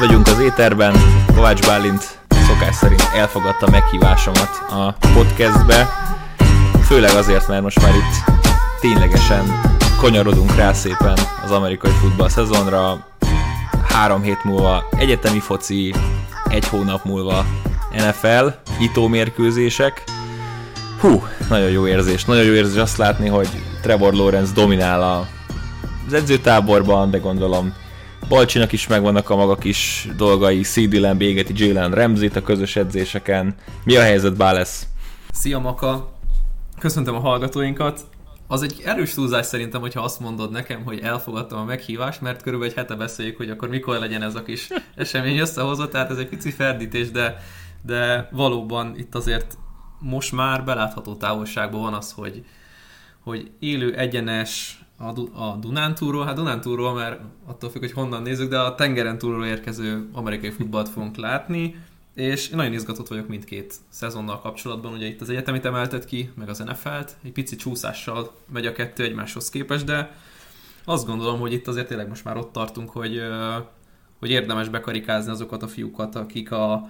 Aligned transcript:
Vagyunk 0.00 0.26
az 0.26 0.38
éterben, 0.40 0.94
Kovács 1.34 1.66
Bálint 1.66 2.18
szokás 2.28 2.74
szerint 2.74 3.08
elfogadta 3.14 3.70
meghívásomat 3.70 4.50
a 4.70 4.94
podcastbe, 5.14 5.88
főleg 6.84 7.14
azért, 7.14 7.48
mert 7.48 7.62
most 7.62 7.82
már 7.82 7.94
itt 7.94 8.32
ténylegesen 8.80 9.60
konyarodunk 9.98 10.56
rá 10.56 10.72
szépen 10.72 11.18
az 11.44 11.50
amerikai 11.50 11.90
futball 11.90 12.28
szezonra, 12.28 13.06
három 13.88 14.22
hét 14.22 14.44
múlva 14.44 14.88
egyetemi 14.98 15.40
foci, 15.40 15.94
egy 16.48 16.68
hónap 16.68 17.04
múlva 17.04 17.44
NFL, 17.92 18.46
itó 18.78 19.06
mérkőzések. 19.06 20.04
Hú, 21.00 21.22
nagyon 21.48 21.70
jó 21.70 21.86
érzés, 21.86 22.24
nagyon 22.24 22.44
jó 22.44 22.52
érzés 22.52 22.80
azt 22.80 22.96
látni, 22.96 23.28
hogy 23.28 23.48
Trevor 23.82 24.12
Lawrence 24.12 24.52
dominál 24.54 25.02
a 25.02 25.26
az 26.06 26.12
edzőtáborban, 26.12 27.10
de 27.10 27.18
gondolom 27.18 27.74
Balcsinak 28.30 28.72
is 28.72 28.86
megvannak 28.86 29.30
a 29.30 29.36
maga 29.36 29.56
kis 29.56 30.08
dolgai, 30.16 30.60
CD 30.60 30.94
Lamb 30.94 31.20
égeti 31.20 31.52
Jalen 31.56 31.90
ramsey 31.90 32.30
a 32.34 32.42
közös 32.42 32.76
edzéseken. 32.76 33.54
Mi 33.84 33.96
a 33.96 34.00
helyzet, 34.00 34.36
Bálesz? 34.36 34.86
Szia 35.32 35.58
Maka! 35.58 36.12
Köszöntöm 36.78 37.14
a 37.14 37.20
hallgatóinkat. 37.20 38.00
Az 38.46 38.62
egy 38.62 38.82
erős 38.84 39.14
túlzás 39.14 39.46
szerintem, 39.46 39.80
hogyha 39.80 40.00
azt 40.00 40.20
mondod 40.20 40.50
nekem, 40.50 40.84
hogy 40.84 40.98
elfogadtam 40.98 41.58
a 41.58 41.64
meghívást, 41.64 42.20
mert 42.20 42.42
körülbelül 42.42 42.72
egy 42.74 42.80
hete 42.80 42.94
beszéljük, 42.94 43.36
hogy 43.36 43.50
akkor 43.50 43.68
mikor 43.68 43.98
legyen 43.98 44.22
ez 44.22 44.34
a 44.34 44.42
kis 44.42 44.68
esemény 44.94 45.38
összehozott, 45.38 45.90
tehát 45.90 46.10
ez 46.10 46.18
egy 46.18 46.28
pici 46.28 46.50
ferdítés, 46.50 47.10
de, 47.10 47.36
de 47.82 48.28
valóban 48.32 48.94
itt 48.98 49.14
azért 49.14 49.58
most 49.98 50.32
már 50.32 50.64
belátható 50.64 51.14
távolságban 51.14 51.80
van 51.80 51.94
az, 51.94 52.12
hogy, 52.12 52.44
hogy 53.20 53.50
élő, 53.58 53.94
egyenes, 53.94 54.79
a, 55.02 55.12
du- 55.12 55.34
a 55.34 55.56
Dunántúról, 55.60 56.24
hát 56.24 56.34
Dunántúról, 56.34 56.94
mert 56.94 57.20
attól 57.46 57.70
függ, 57.70 57.80
hogy 57.80 57.92
honnan 57.92 58.22
nézzük, 58.22 58.50
de 58.50 58.58
a 58.58 58.74
tengeren 58.74 59.18
túlról 59.18 59.46
érkező 59.46 60.08
amerikai 60.12 60.50
futballt 60.50 60.88
fogunk 60.88 61.16
látni, 61.16 61.82
és 62.14 62.48
nagyon 62.48 62.72
izgatott 62.72 63.08
vagyok 63.08 63.28
mindkét 63.28 63.74
szezonnal 63.88 64.40
kapcsolatban, 64.40 64.92
ugye 64.92 65.06
itt 65.06 65.20
az 65.20 65.30
egyetemit 65.30 65.64
emeltet 65.64 66.04
ki, 66.04 66.30
meg 66.34 66.48
az 66.48 66.58
NFL-t, 66.58 67.16
egy 67.22 67.32
pici 67.32 67.56
csúszással 67.56 68.32
megy 68.52 68.66
a 68.66 68.72
kettő 68.72 69.04
egymáshoz 69.04 69.50
képest, 69.50 69.84
de 69.84 70.16
azt 70.84 71.06
gondolom, 71.06 71.40
hogy 71.40 71.52
itt 71.52 71.68
azért 71.68 71.88
tényleg 71.88 72.08
most 72.08 72.24
már 72.24 72.36
ott 72.36 72.52
tartunk, 72.52 72.90
hogy, 72.90 73.22
hogy 74.18 74.30
érdemes 74.30 74.68
bekarikázni 74.68 75.30
azokat 75.30 75.62
a 75.62 75.68
fiúkat, 75.68 76.14
akik 76.14 76.50
a, 76.52 76.88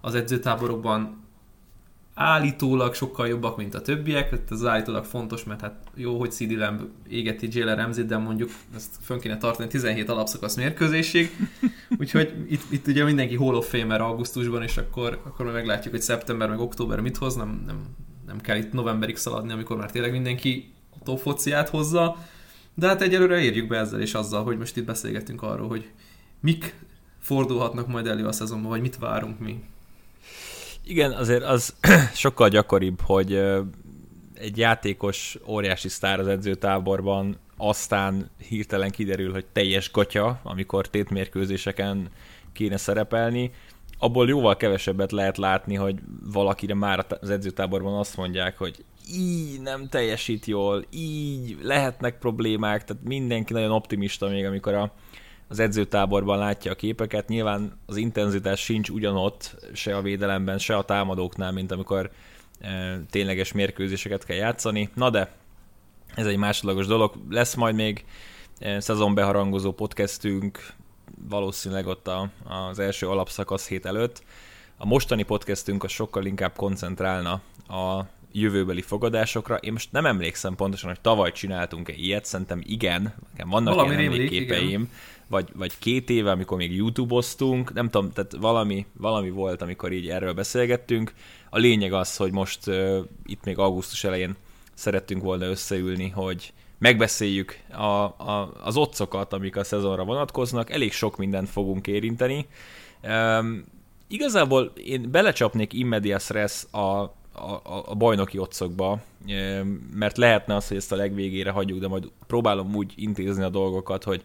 az 0.00 0.14
edzőtáborokban 0.14 1.21
állítólag 2.14 2.94
sokkal 2.94 3.28
jobbak, 3.28 3.56
mint 3.56 3.74
a 3.74 3.82
többiek, 3.82 4.32
ez 4.50 4.64
állítólag 4.64 5.04
fontos, 5.04 5.44
mert 5.44 5.60
hát 5.60 5.84
jó, 5.94 6.18
hogy 6.18 6.32
CD 6.32 6.50
Lamb 6.50 6.80
égeti 7.08 7.48
Jalen 7.50 7.76
ramsey 7.76 8.04
de 8.04 8.16
mondjuk 8.16 8.50
ezt 8.74 8.96
fönn 9.00 9.18
kéne 9.18 9.38
tartani 9.38 9.68
17 9.68 10.08
alapszakasz 10.08 10.56
mérkőzésig, 10.56 11.30
úgyhogy 11.98 12.46
itt, 12.48 12.62
itt 12.70 12.86
ugye 12.86 13.04
mindenki 13.04 13.36
Hall 13.36 13.54
of 13.54 13.68
Famer 13.68 14.00
augusztusban, 14.00 14.62
és 14.62 14.76
akkor, 14.76 15.20
akkor 15.24 15.52
meglátjuk, 15.52 15.94
hogy 15.94 16.02
szeptember 16.02 16.48
meg 16.48 16.60
október 16.60 17.00
mit 17.00 17.16
hoz, 17.16 17.34
nem, 17.34 17.62
nem, 17.66 17.80
nem 18.26 18.40
kell 18.40 18.56
itt 18.56 18.72
novemberig 18.72 19.16
szaladni, 19.16 19.52
amikor 19.52 19.76
már 19.76 19.90
tényleg 19.90 20.12
mindenki 20.12 20.72
a 20.90 21.02
top 21.04 21.22
hozza, 21.68 22.16
de 22.74 22.86
hát 22.86 23.02
egyelőre 23.02 23.40
érjük 23.40 23.68
be 23.68 23.78
ezzel 23.78 24.00
és 24.00 24.14
azzal, 24.14 24.44
hogy 24.44 24.58
most 24.58 24.76
itt 24.76 24.84
beszélgetünk 24.84 25.42
arról, 25.42 25.68
hogy 25.68 25.90
mik 26.40 26.74
fordulhatnak 27.18 27.86
majd 27.88 28.06
elő 28.06 28.26
a 28.26 28.32
szezonban, 28.32 28.70
vagy 28.70 28.80
mit 28.80 28.98
várunk 28.98 29.38
mi. 29.38 29.62
Igen, 30.84 31.12
azért 31.12 31.42
az 31.42 31.74
sokkal 32.14 32.48
gyakoribb, 32.48 33.00
hogy 33.00 33.34
egy 34.34 34.58
játékos 34.58 35.38
óriási 35.46 35.88
sztár 35.88 36.20
az 36.20 36.26
edzőtáborban, 36.26 37.38
aztán 37.56 38.30
hirtelen 38.48 38.90
kiderül, 38.90 39.32
hogy 39.32 39.46
teljes 39.52 39.90
gatya, 39.90 40.40
amikor 40.42 40.88
tétmérkőzéseken 40.88 42.08
kéne 42.52 42.76
szerepelni. 42.76 43.50
Abból 43.98 44.28
jóval 44.28 44.56
kevesebbet 44.56 45.12
lehet 45.12 45.36
látni, 45.36 45.74
hogy 45.74 45.98
valakire 46.32 46.74
már 46.74 47.06
az 47.20 47.30
edzőtáborban 47.30 47.98
azt 47.98 48.16
mondják, 48.16 48.58
hogy 48.58 48.84
így 49.14 49.60
nem 49.60 49.88
teljesít 49.88 50.46
jól, 50.46 50.84
így 50.90 51.58
lehetnek 51.62 52.18
problémák, 52.18 52.84
tehát 52.84 53.02
mindenki 53.02 53.52
nagyon 53.52 53.70
optimista 53.70 54.28
még, 54.28 54.44
amikor 54.44 54.74
a 54.74 54.92
az 55.52 55.58
edzőtáborban 55.58 56.38
látja 56.38 56.70
a 56.70 56.74
képeket. 56.74 57.28
Nyilván 57.28 57.78
az 57.86 57.96
intenzitás 57.96 58.60
sincs 58.60 58.88
ugyanott, 58.88 59.56
se 59.72 59.96
a 59.96 60.02
védelemben, 60.02 60.58
se 60.58 60.76
a 60.76 60.84
támadóknál, 60.84 61.52
mint 61.52 61.72
amikor 61.72 62.10
e, 62.60 63.00
tényleges 63.10 63.52
mérkőzéseket 63.52 64.24
kell 64.24 64.36
játszani. 64.36 64.88
Na 64.94 65.10
de, 65.10 65.32
ez 66.14 66.26
egy 66.26 66.36
másodlagos 66.36 66.86
dolog. 66.86 67.14
Lesz 67.30 67.54
majd 67.54 67.74
még 67.74 68.04
e, 68.58 68.80
szezonbeharangozó 68.80 69.72
podcastünk, 69.72 70.72
valószínűleg 71.28 71.86
ott 71.86 72.08
a, 72.08 72.30
az 72.68 72.78
első 72.78 73.08
alapszakasz 73.08 73.68
hét 73.68 73.86
előtt. 73.86 74.22
A 74.76 74.86
mostani 74.86 75.22
podcastünk 75.22 75.84
az 75.84 75.90
sokkal 75.90 76.24
inkább 76.24 76.56
koncentrálna 76.56 77.40
a 77.68 78.02
jövőbeli 78.32 78.82
fogadásokra. 78.82 79.56
Én 79.56 79.72
most 79.72 79.92
nem 79.92 80.06
emlékszem 80.06 80.54
pontosan, 80.54 80.88
hogy 80.88 81.00
tavaly 81.00 81.32
csináltunk-e 81.32 81.92
ilyet, 81.92 82.24
szerintem 82.24 82.60
igen, 82.64 83.14
nekem 83.30 83.48
vannak 83.48 83.74
Valami 83.74 83.94
ilyen 83.94 84.12
emlékképeim, 84.12 84.90
vagy, 85.32 85.48
vagy 85.54 85.78
két 85.78 86.10
éve, 86.10 86.30
amikor 86.30 86.56
még 86.56 86.74
YouTube-oztunk, 86.74 87.72
nem 87.72 87.88
tudom, 87.88 88.10
tehát 88.10 88.36
valami, 88.40 88.86
valami 88.92 89.30
volt, 89.30 89.62
amikor 89.62 89.92
így 89.92 90.08
erről 90.08 90.32
beszélgettünk. 90.32 91.12
A 91.50 91.58
lényeg 91.58 91.92
az, 91.92 92.16
hogy 92.16 92.32
most 92.32 92.66
uh, 92.66 92.98
itt 93.24 93.44
még 93.44 93.58
augusztus 93.58 94.04
elején 94.04 94.36
szerettünk 94.74 95.22
volna 95.22 95.44
összeülni, 95.44 96.08
hogy 96.08 96.52
megbeszéljük 96.78 97.58
a, 97.70 97.82
a, 97.82 98.52
az 98.62 98.76
otcokat, 98.76 99.32
amik 99.32 99.56
a 99.56 99.64
szezonra 99.64 100.04
vonatkoznak, 100.04 100.70
elég 100.70 100.92
sok 100.92 101.16
mindent 101.16 101.48
fogunk 101.48 101.86
érinteni. 101.86 102.46
Um, 103.02 103.64
igazából 104.08 104.72
én 104.84 105.10
belecsapnék 105.10 105.72
immedias 105.72 106.30
res 106.30 106.64
a, 106.70 106.78
a, 106.78 107.12
a 107.84 107.94
bajnoki 107.94 108.38
otcokba, 108.38 109.00
mert 109.94 110.16
lehetne 110.16 110.54
az, 110.54 110.68
hogy 110.68 110.76
ezt 110.76 110.92
a 110.92 110.96
legvégére 110.96 111.50
hagyjuk, 111.50 111.78
de 111.78 111.88
majd 111.88 112.10
próbálom 112.26 112.74
úgy 112.74 112.92
intézni 112.96 113.42
a 113.42 113.48
dolgokat, 113.48 114.04
hogy 114.04 114.24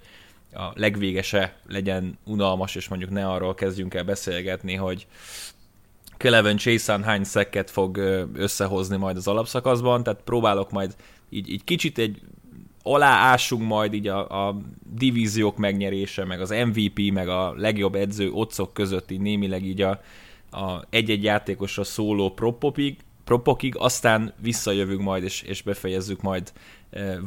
a 0.58 0.72
legvégese 0.76 1.58
legyen 1.68 2.18
unalmas, 2.26 2.76
és 2.76 2.88
mondjuk 2.88 3.12
ne 3.12 3.28
arról 3.28 3.54
kezdjünk 3.54 3.94
el 3.94 4.04
beszélgetni, 4.04 4.76
hogy 4.76 5.08
Keleven 6.18 6.58
Chason 6.58 7.04
hány 7.04 7.24
szekket 7.24 7.70
fog 7.70 7.98
összehozni 8.34 8.98
majd 8.98 9.18
az 9.18 9.28
alapszakaszban, 9.28 10.04
tehát 10.04 10.22
próbálok 10.24 10.72
majd 10.72 10.96
így, 11.30 11.50
így 11.50 11.64
kicsit 11.64 11.98
egy 11.98 12.22
aláássunk 12.84 13.64
majd 13.64 13.94
így 13.94 14.08
a, 14.08 14.48
a 14.48 14.58
divíziók 14.94 15.58
megnyerése, 15.58 16.26
meg 16.26 16.42
az 16.42 16.50
MVP, 16.50 17.12
meg 17.14 17.30
a 17.30 17.54
legjobb 17.58 17.96
edző 17.96 18.32
otcok 18.32 18.74
közötti 18.74 19.18
némileg 19.18 19.66
így 19.66 19.82
a, 19.82 20.02
a 20.52 20.84
egy-egy 20.90 21.24
játékosra 21.24 21.84
szóló 21.84 22.30
propopig, 22.30 22.98
propokig, 23.24 23.76
aztán 23.78 24.34
visszajövünk 24.42 25.02
majd, 25.02 25.24
és, 25.24 25.42
és 25.42 25.62
befejezzük 25.62 26.22
majd 26.22 26.52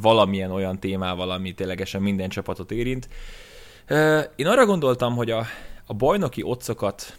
valamilyen 0.01 0.51
olyan 0.51 0.79
témával, 0.79 1.31
ami 1.31 1.53
ténylegesen 1.53 2.01
minden 2.01 2.29
csapatot 2.29 2.71
érint. 2.71 3.09
Én 4.35 4.47
arra 4.47 4.65
gondoltam, 4.65 5.15
hogy 5.15 5.31
a, 5.31 5.45
a 5.85 5.93
bajnoki 5.93 6.43
otcokat 6.43 7.17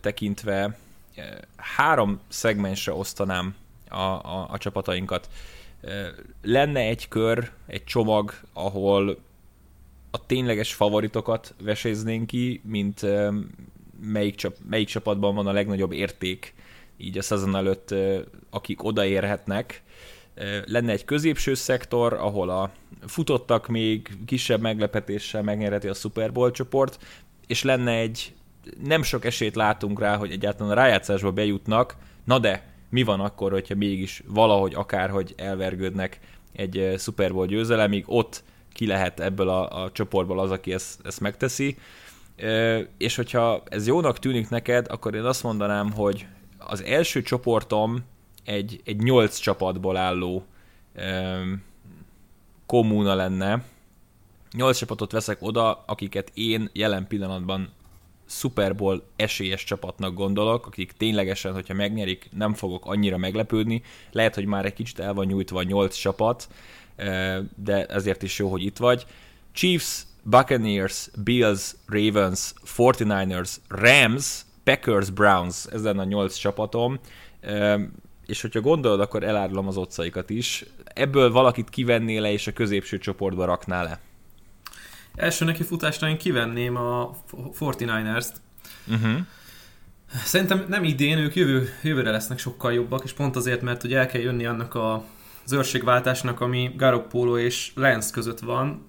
tekintve 0.00 0.78
három 1.56 2.20
szegmensre 2.28 2.92
osztanám 2.92 3.54
a, 3.88 3.96
a, 3.96 4.48
a 4.50 4.58
csapatainkat. 4.58 5.28
Lenne 6.42 6.80
egy 6.80 7.08
kör, 7.08 7.50
egy 7.66 7.84
csomag, 7.84 8.34
ahol 8.52 9.18
a 10.10 10.26
tényleges 10.26 10.74
favoritokat 10.74 11.54
veséznénk 11.62 12.26
ki, 12.26 12.60
mint 12.64 13.06
melyik, 14.00 14.34
csap, 14.34 14.56
melyik 14.68 14.88
csapatban 14.88 15.34
van 15.34 15.46
a 15.46 15.52
legnagyobb 15.52 15.92
érték 15.92 16.54
így 16.96 17.18
a 17.18 17.22
szezon 17.22 17.56
előtt, 17.56 17.94
akik 18.50 18.84
odaérhetnek, 18.84 19.82
lenne 20.64 20.92
egy 20.92 21.04
középső 21.04 21.54
szektor, 21.54 22.12
ahol 22.12 22.50
a 22.50 22.70
futottak 23.06 23.66
még 23.66 24.08
kisebb 24.26 24.60
meglepetéssel 24.60 25.42
megnyerheti 25.42 25.88
a 25.88 25.94
Super 25.94 26.32
Bowl 26.32 26.50
csoport, 26.50 26.98
és 27.46 27.62
lenne 27.62 27.92
egy, 27.92 28.34
nem 28.84 29.02
sok 29.02 29.24
esélyt 29.24 29.54
látunk 29.54 30.00
rá, 30.00 30.16
hogy 30.16 30.30
egyáltalán 30.30 30.72
a 30.72 30.74
rájátszásba 30.74 31.32
bejutnak, 31.32 31.96
na 32.24 32.38
de 32.38 32.76
mi 32.90 33.02
van 33.02 33.20
akkor, 33.20 33.52
hogyha 33.52 33.74
mégis 33.74 34.22
valahogy 34.26 34.74
akárhogy 34.74 35.34
elvergődnek 35.36 36.20
egy 36.52 36.94
Super 36.98 37.32
Bowl 37.32 37.46
győzelemig, 37.46 38.04
ott 38.06 38.42
ki 38.72 38.86
lehet 38.86 39.20
ebből 39.20 39.48
a, 39.48 39.82
a 39.82 39.92
csoportból 39.92 40.40
az, 40.40 40.50
aki 40.50 40.72
ezt, 40.72 41.00
ezt 41.04 41.20
megteszi. 41.20 41.76
És 42.98 43.16
hogyha 43.16 43.62
ez 43.68 43.86
jónak 43.86 44.18
tűnik 44.18 44.48
neked, 44.48 44.86
akkor 44.88 45.14
én 45.14 45.24
azt 45.24 45.42
mondanám, 45.42 45.92
hogy 45.92 46.26
az 46.58 46.82
első 46.82 47.22
csoportom 47.22 48.04
egy, 48.48 48.80
egy 48.84 49.02
nyolc 49.02 49.38
csapatból 49.38 49.96
álló 49.96 50.44
um, 50.96 51.62
kommuna 52.66 53.14
lenne. 53.14 53.64
Nyolc 54.52 54.78
csapatot 54.78 55.12
veszek 55.12 55.42
oda, 55.42 55.84
akiket 55.86 56.30
én 56.34 56.70
jelen 56.72 57.06
pillanatban 57.06 57.72
Super 58.26 58.74
Bowl 58.74 59.02
esélyes 59.16 59.64
csapatnak 59.64 60.14
gondolok, 60.14 60.66
akik 60.66 60.92
ténylegesen, 60.92 61.52
hogyha 61.52 61.74
megnyerik, 61.74 62.28
nem 62.36 62.54
fogok 62.54 62.86
annyira 62.86 63.16
meglepődni. 63.16 63.82
Lehet, 64.10 64.34
hogy 64.34 64.46
már 64.46 64.64
egy 64.64 64.72
kicsit 64.72 64.98
el 64.98 65.14
van 65.14 65.26
nyújtva 65.26 65.58
a 65.58 65.62
nyolc 65.62 65.96
csapat, 65.96 66.48
de 67.56 67.86
ezért 67.86 68.22
is 68.22 68.38
jó, 68.38 68.50
hogy 68.50 68.64
itt 68.64 68.76
vagy. 68.76 69.06
Chiefs, 69.52 70.02
Buccaneers, 70.22 71.08
Bills, 71.24 71.74
Ravens, 71.86 72.52
49ers, 72.76 73.56
Rams, 73.68 74.42
Packers, 74.64 75.10
Browns, 75.10 75.66
ez 75.66 75.82
lenne 75.82 76.00
a 76.00 76.04
nyolc 76.04 76.36
csapatom, 76.36 76.98
és 78.28 78.40
hogyha 78.40 78.60
gondolod, 78.60 79.00
akkor 79.00 79.22
elárulom 79.22 79.66
az 79.66 79.76
otcaikat 79.76 80.30
is. 80.30 80.64
Ebből 80.84 81.30
valakit 81.30 81.70
kivennél 81.70 82.20
le, 82.20 82.32
és 82.32 82.46
a 82.46 82.52
középső 82.52 82.98
csoportba 82.98 83.44
raknál 83.44 83.84
le? 83.84 84.00
Első 85.14 85.44
neki 85.44 85.62
futásra 85.62 86.08
én 86.08 86.18
kivenném 86.18 86.76
a 86.76 87.10
49ers-t. 87.60 88.32
Uh-huh. 88.86 89.18
Szerintem 90.24 90.64
nem 90.68 90.84
idén, 90.84 91.18
ők 91.18 91.34
jövő, 91.34 91.68
jövőre 91.82 92.10
lesznek 92.10 92.38
sokkal 92.38 92.72
jobbak, 92.72 93.04
és 93.04 93.12
pont 93.12 93.36
azért, 93.36 93.62
mert 93.62 93.80
hogy 93.80 93.94
el 93.94 94.06
kell 94.06 94.20
jönni 94.20 94.46
annak 94.46 94.74
a 94.74 95.04
az 95.44 95.54
őrségváltásnak, 95.54 96.40
ami 96.40 96.74
Polo 97.08 97.38
és 97.38 97.72
Lance 97.74 98.12
között 98.12 98.38
van. 98.38 98.86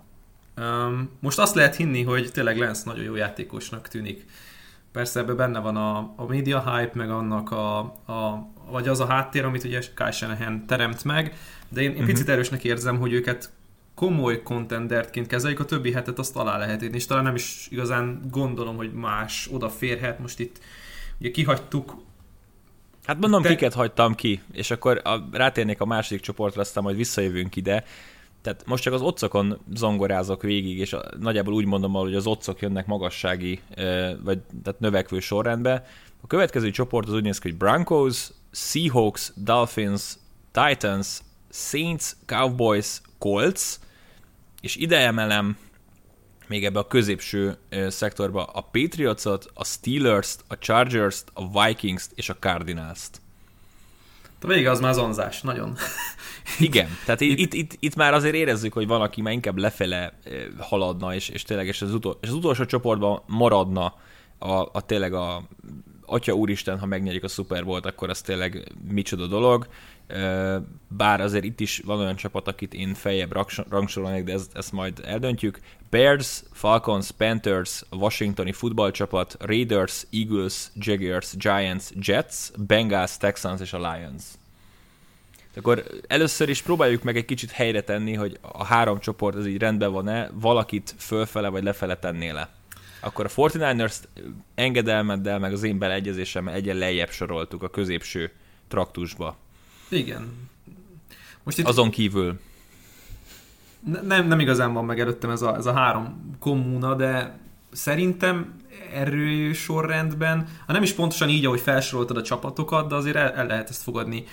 Um, 0.57 1.09
most 1.19 1.39
azt 1.39 1.55
lehet 1.55 1.75
hinni, 1.75 2.03
hogy 2.03 2.31
tényleg 2.31 2.57
Lance 2.57 2.81
nagyon 2.85 3.03
jó 3.03 3.15
játékosnak 3.15 3.87
tűnik. 3.87 4.25
Persze 4.91 5.19
ebben 5.19 5.35
benne 5.35 5.59
van 5.59 5.75
a, 5.75 6.13
a 6.15 6.25
media 6.27 6.71
hype, 6.71 6.91
meg 6.93 7.09
annak 7.09 7.51
a, 7.51 7.77
a, 8.05 8.49
vagy 8.71 8.87
az 8.87 8.99
a 8.99 9.05
háttér, 9.05 9.45
amit 9.45 9.63
ugye 9.63 9.79
Kyle 9.95 10.11
Shanahan 10.11 10.65
teremt 10.65 11.03
meg, 11.03 11.37
de 11.69 11.81
én, 11.81 11.87
én 11.87 11.93
uh-huh. 11.93 12.07
picit 12.07 12.29
erősnek 12.29 12.63
érzem, 12.63 12.97
hogy 12.97 13.13
őket 13.13 13.51
komoly 13.95 14.43
contendertként 14.43 15.27
kezeljük, 15.27 15.59
a 15.59 15.65
többi 15.65 15.91
hetet 15.91 16.19
azt 16.19 16.35
alá 16.35 16.57
lehet 16.57 16.81
írni, 16.81 16.95
és 16.95 17.05
talán 17.05 17.23
nem 17.23 17.35
is 17.35 17.67
igazán 17.71 18.21
gondolom, 18.31 18.75
hogy 18.75 18.93
más 18.93 19.49
odaférhet. 19.51 20.19
Most 20.19 20.39
itt 20.39 20.59
ugye 21.19 21.31
kihagytuk 21.31 21.95
Hát 23.09 23.19
mondom, 23.19 23.41
Te... 23.41 23.49
kiket 23.49 23.73
hagytam 23.73 24.15
ki, 24.15 24.41
és 24.51 24.71
akkor 24.71 25.01
a, 25.03 25.27
rátérnék 25.31 25.81
a 25.81 25.85
második 25.85 26.21
csoportra, 26.21 26.61
aztán 26.61 26.83
majd 26.83 26.95
visszajövünk 26.95 27.55
ide. 27.55 27.83
Tehát 28.41 28.63
most 28.65 28.83
csak 28.83 28.93
az 28.93 29.01
otcokon 29.01 29.59
zongorázok 29.73 30.41
végig, 30.41 30.77
és 30.77 30.93
a, 30.93 31.03
nagyjából 31.19 31.53
úgy 31.53 31.65
mondom, 31.65 31.93
hogy 31.93 32.15
az 32.15 32.27
otcok 32.27 32.59
jönnek 32.59 32.85
magassági, 32.85 33.59
vagy 34.23 34.39
tehát 34.63 34.79
növekvő 34.79 35.19
sorrendbe. 35.19 35.85
A 36.21 36.27
következő 36.27 36.71
csoport 36.71 37.07
az 37.07 37.13
úgy 37.13 37.23
néz 37.23 37.39
ki, 37.39 37.49
hogy 37.49 37.57
Broncos, 37.57 38.27
Seahawks, 38.51 39.31
Dolphins, 39.35 40.17
Titans, 40.51 41.19
Saints, 41.49 42.15
Cowboys, 42.25 43.01
Colts, 43.17 43.79
és 44.61 44.75
ide 44.75 44.97
emelem 44.97 45.57
még 46.47 46.65
ebbe 46.65 46.79
a 46.79 46.87
középső 46.87 47.57
szektorba 47.87 48.43
a 48.43 48.61
Patriotsot, 48.61 49.51
a 49.53 49.65
Steelers-t, 49.65 50.43
a 50.47 50.57
Chargers-t, 50.57 51.31
a 51.33 51.65
Vikings-t 51.65 52.11
és 52.15 52.29
a 52.29 52.35
Cardinals-t. 52.39 53.21
A 54.41 54.47
vége 54.47 54.69
az 54.69 54.79
már 54.79 54.93
zonzás, 54.93 55.41
nagyon. 55.41 55.75
Igen, 56.59 56.97
tehát 57.05 57.21
itt, 57.21 57.37
itt, 57.37 57.53
itt, 57.53 57.75
itt 57.79 57.95
már 57.95 58.13
azért 58.13 58.35
érezzük, 58.35 58.73
hogy 58.73 58.87
van, 58.87 59.01
aki 59.01 59.21
már 59.21 59.33
inkább 59.33 59.57
lefele 59.57 60.19
haladna, 60.57 61.13
és, 61.13 61.29
és 61.29 61.43
tényleg 61.43 61.67
és 61.67 61.81
az, 61.81 61.93
utol, 61.93 62.17
és 62.21 62.27
az 62.27 62.33
utolsó 62.33 62.65
csoportban 62.65 63.21
maradna 63.25 63.95
a, 64.37 64.51
a 64.51 64.81
tényleg 64.85 65.13
a 65.13 65.43
Atya 66.09 66.33
Úristen, 66.33 66.79
ha 66.79 66.85
megnyerjük 66.85 67.23
a 67.23 67.27
Super 67.27 67.65
Bowl-t, 67.65 67.85
akkor 67.85 68.09
az 68.09 68.21
tényleg 68.21 68.71
micsoda 68.87 69.27
dolog. 69.27 69.67
Bár 70.87 71.21
azért 71.21 71.43
itt 71.43 71.59
is 71.59 71.81
van 71.85 71.99
olyan 71.99 72.15
csapat, 72.15 72.47
akit 72.47 72.73
én 72.73 72.93
feljebb 72.93 73.37
rangsorolnék, 73.69 74.23
de 74.23 74.33
ezt, 74.33 74.55
ezt 74.55 74.71
majd 74.71 75.01
eldöntjük. 75.05 75.59
Bears, 75.89 76.43
Falcons, 76.51 77.11
Panthers, 77.11 77.83
Washingtoni 77.91 78.51
futballcsapat, 78.51 79.35
Raiders, 79.39 80.05
Eagles, 80.11 80.67
Jaguars, 80.75 81.35
Giants, 81.37 81.85
Jets, 81.99 82.35
Bengals, 82.67 83.17
Texans 83.17 83.61
és 83.61 83.73
a 83.73 83.91
Lions. 83.91 84.23
Akkor 85.55 85.83
először 86.07 86.49
is 86.49 86.61
próbáljuk 86.61 87.03
meg 87.03 87.17
egy 87.17 87.25
kicsit 87.25 87.51
helyre 87.51 87.81
tenni, 87.81 88.13
hogy 88.13 88.37
a 88.41 88.63
három 88.63 88.99
csoport 88.99 89.37
ez 89.37 89.47
így 89.47 89.57
rendben 89.57 89.91
van-e, 89.91 90.29
valakit 90.33 90.95
fölfele 90.97 91.47
vagy 91.47 91.63
lefele 91.63 91.97
tenné 91.97 92.29
le. 92.29 92.49
Akkor 92.99 93.25
a 93.25 93.29
49ers 93.29 93.95
engedelmeddel, 94.55 95.39
meg 95.39 95.53
az 95.53 95.63
én 95.63 95.77
beleegyezésemmel 95.77 96.53
egyen 96.53 96.77
lejjebb 96.77 97.09
soroltuk 97.09 97.63
a 97.63 97.69
középső 97.69 98.31
traktusba. 98.67 99.37
Igen. 99.89 100.49
Most 101.43 101.57
itt... 101.57 101.65
Azon 101.65 101.89
kívül. 101.89 102.39
Nem, 104.03 104.27
nem 104.27 104.39
igazán 104.39 104.73
van 104.73 104.85
meg 104.85 104.99
előttem 104.99 105.29
ez 105.29 105.41
a, 105.41 105.55
ez 105.55 105.65
a 105.65 105.73
három 105.73 106.35
kommuna, 106.39 106.95
de 106.95 107.39
szerintem 107.71 108.55
erő 108.93 109.53
sorrendben, 109.53 110.47
ha 110.65 110.73
nem 110.73 110.83
is 110.83 110.93
pontosan 110.93 111.29
így, 111.29 111.45
ahogy 111.45 111.59
felsoroltad 111.59 112.17
a 112.17 112.21
csapatokat, 112.21 112.89
de 112.89 112.95
azért 112.95 113.15
el, 113.15 113.31
el 113.31 113.45
lehet 113.45 113.69
ezt 113.69 113.81
fogadni. 113.81 114.23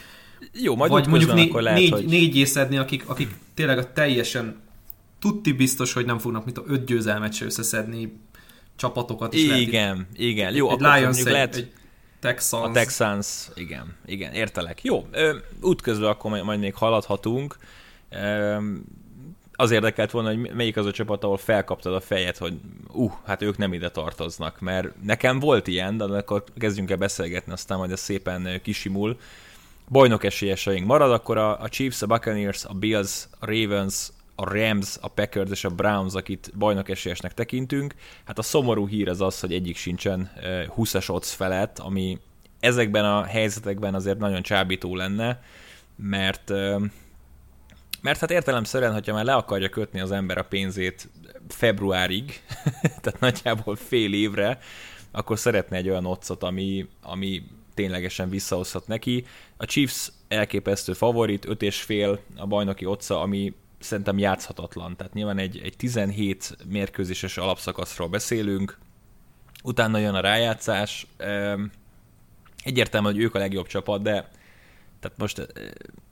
Jó, 0.52 0.76
majd 0.76 0.90
Vagy 0.90 1.06
mondjuk 1.06 1.32
né- 1.32 1.48
akkor 1.48 1.62
lehet, 1.62 1.78
négy, 1.78 1.90
hogy... 1.90 2.04
négy 2.04 2.36
észedni, 2.36 2.76
akik, 2.76 3.08
akik 3.08 3.34
tényleg 3.54 3.78
a 3.78 3.92
teljesen 3.92 4.56
tutti 5.18 5.52
biztos, 5.52 5.92
hogy 5.92 6.06
nem 6.06 6.18
fognak 6.18 6.44
mit 6.44 6.58
a 6.58 6.62
öt 6.66 6.84
győzelmet 6.84 7.32
se 7.32 7.44
összeszedni 7.44 8.20
csapatokat 8.76 9.34
is 9.34 9.42
Igen, 9.42 9.94
lehet, 9.96 10.06
igen. 10.12 10.54
Jó, 10.54 10.70
egy 10.70 10.74
akkor 10.74 10.94
Lions, 10.94 11.18
egy, 11.18 11.24
lehet... 11.24 11.54
Egy 11.54 11.72
Texans. 12.20 12.68
A 12.68 12.70
Texans, 12.70 13.48
igen, 13.54 13.96
igen, 14.06 14.32
értelek. 14.32 14.84
Jó, 14.84 15.06
útközben 15.62 16.08
akkor 16.08 16.42
majd 16.42 16.60
még 16.60 16.74
haladhatunk. 16.74 17.56
Az 19.52 19.70
érdekelt 19.70 20.10
volna, 20.10 20.28
hogy 20.28 20.52
melyik 20.54 20.76
az 20.76 20.86
a 20.86 20.90
csapat, 20.90 21.24
ahol 21.24 21.36
felkaptad 21.36 21.94
a 21.94 22.00
fejet, 22.00 22.38
hogy 22.38 22.54
uh, 22.92 23.12
hát 23.24 23.42
ők 23.42 23.56
nem 23.56 23.72
ide 23.72 23.90
tartoznak, 23.90 24.60
mert 24.60 25.02
nekem 25.02 25.38
volt 25.38 25.66
ilyen, 25.66 25.96
de 25.96 26.04
akkor 26.04 26.44
kezdjünk 26.58 26.90
el 26.90 26.96
beszélgetni, 26.96 27.52
aztán 27.52 27.78
majd 27.78 27.90
ez 27.90 28.00
szépen 28.00 28.60
kisimul. 28.62 29.18
Bajnok 29.88 30.24
esélyeseink 30.24 30.86
marad, 30.86 31.12
akkor 31.12 31.36
a, 31.36 31.60
a 31.60 31.68
Chiefs, 31.68 32.02
a 32.02 32.06
Buccaneers, 32.06 32.64
a 32.64 32.72
Bills, 32.72 33.24
a 33.38 33.46
Ravens, 33.46 34.08
a 34.36 34.54
Rams, 34.54 34.96
a 35.00 35.08
Packers 35.08 35.50
és 35.50 35.64
a 35.64 35.70
Browns, 35.70 36.14
akit 36.14 36.50
bajnok 36.58 36.88
esélyesnek 36.88 37.34
tekintünk. 37.34 37.94
Hát 38.24 38.38
a 38.38 38.42
szomorú 38.42 38.88
hír 38.88 39.08
az 39.08 39.20
az, 39.20 39.40
hogy 39.40 39.52
egyik 39.52 39.76
sincsen 39.76 40.30
20-es 40.76 41.10
odds 41.10 41.34
felett, 41.34 41.78
ami 41.78 42.18
ezekben 42.60 43.04
a 43.04 43.24
helyzetekben 43.24 43.94
azért 43.94 44.18
nagyon 44.18 44.42
csábító 44.42 44.96
lenne, 44.96 45.42
mert 45.96 46.52
mert 48.00 48.20
hát 48.20 48.30
értelemszerűen, 48.30 48.92
hogyha 48.92 49.14
már 49.14 49.24
le 49.24 49.34
akarja 49.34 49.68
kötni 49.68 50.00
az 50.00 50.10
ember 50.10 50.38
a 50.38 50.44
pénzét 50.44 51.08
februárig, 51.48 52.40
tehát 53.02 53.20
nagyjából 53.20 53.76
fél 53.76 54.14
évre, 54.14 54.58
akkor 55.10 55.38
szeretne 55.38 55.76
egy 55.76 55.88
olyan 55.88 56.06
otcot, 56.06 56.42
ami, 56.42 56.88
ami 57.02 57.42
ténylegesen 57.74 58.28
visszahozhat 58.28 58.86
neki. 58.86 59.24
A 59.56 59.64
Chiefs 59.64 60.12
elképesztő 60.28 60.92
favorit, 60.92 61.46
5,5 61.48 62.18
a 62.36 62.46
bajnoki 62.46 62.84
otca, 62.84 63.20
ami 63.20 63.54
szerintem 63.86 64.18
játszhatatlan. 64.18 64.96
Tehát 64.96 65.12
nyilván 65.14 65.38
egy, 65.38 65.60
egy 65.64 65.76
17 65.76 66.56
mérkőzéses 66.68 67.36
alapszakaszról 67.36 68.08
beszélünk, 68.08 68.78
utána 69.62 69.98
jön 69.98 70.14
a 70.14 70.20
rájátszás. 70.20 71.06
Egyértelmű, 72.64 73.06
hogy 73.06 73.18
ők 73.18 73.34
a 73.34 73.38
legjobb 73.38 73.66
csapat, 73.66 74.02
de 74.02 74.30
tehát 75.00 75.18
most 75.18 75.46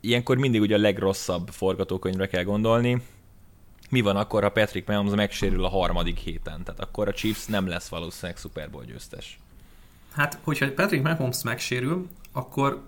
ilyenkor 0.01 0.37
mindig 0.37 0.61
ugye 0.61 0.75
a 0.75 0.79
legrosszabb 0.79 1.49
forgatókönyvre 1.49 2.27
kell 2.27 2.43
gondolni. 2.43 3.01
Mi 3.89 4.01
van 4.01 4.15
akkor, 4.15 4.43
ha 4.43 4.49
Patrick 4.49 4.87
Mahomes 4.87 5.13
megsérül 5.13 5.65
a 5.65 5.69
harmadik 5.69 6.17
héten? 6.17 6.63
Tehát 6.63 6.79
akkor 6.79 7.07
a 7.07 7.13
Chiefs 7.13 7.45
nem 7.45 7.67
lesz 7.67 7.87
valószínűleg 7.87 8.37
Super 8.37 8.69
Bowl 8.69 8.85
győztes. 8.85 9.39
Hát, 10.11 10.39
hogyha 10.43 10.73
Patrick 10.73 11.03
Mahomes 11.03 11.43
megsérül, 11.43 12.07
akkor, 12.31 12.83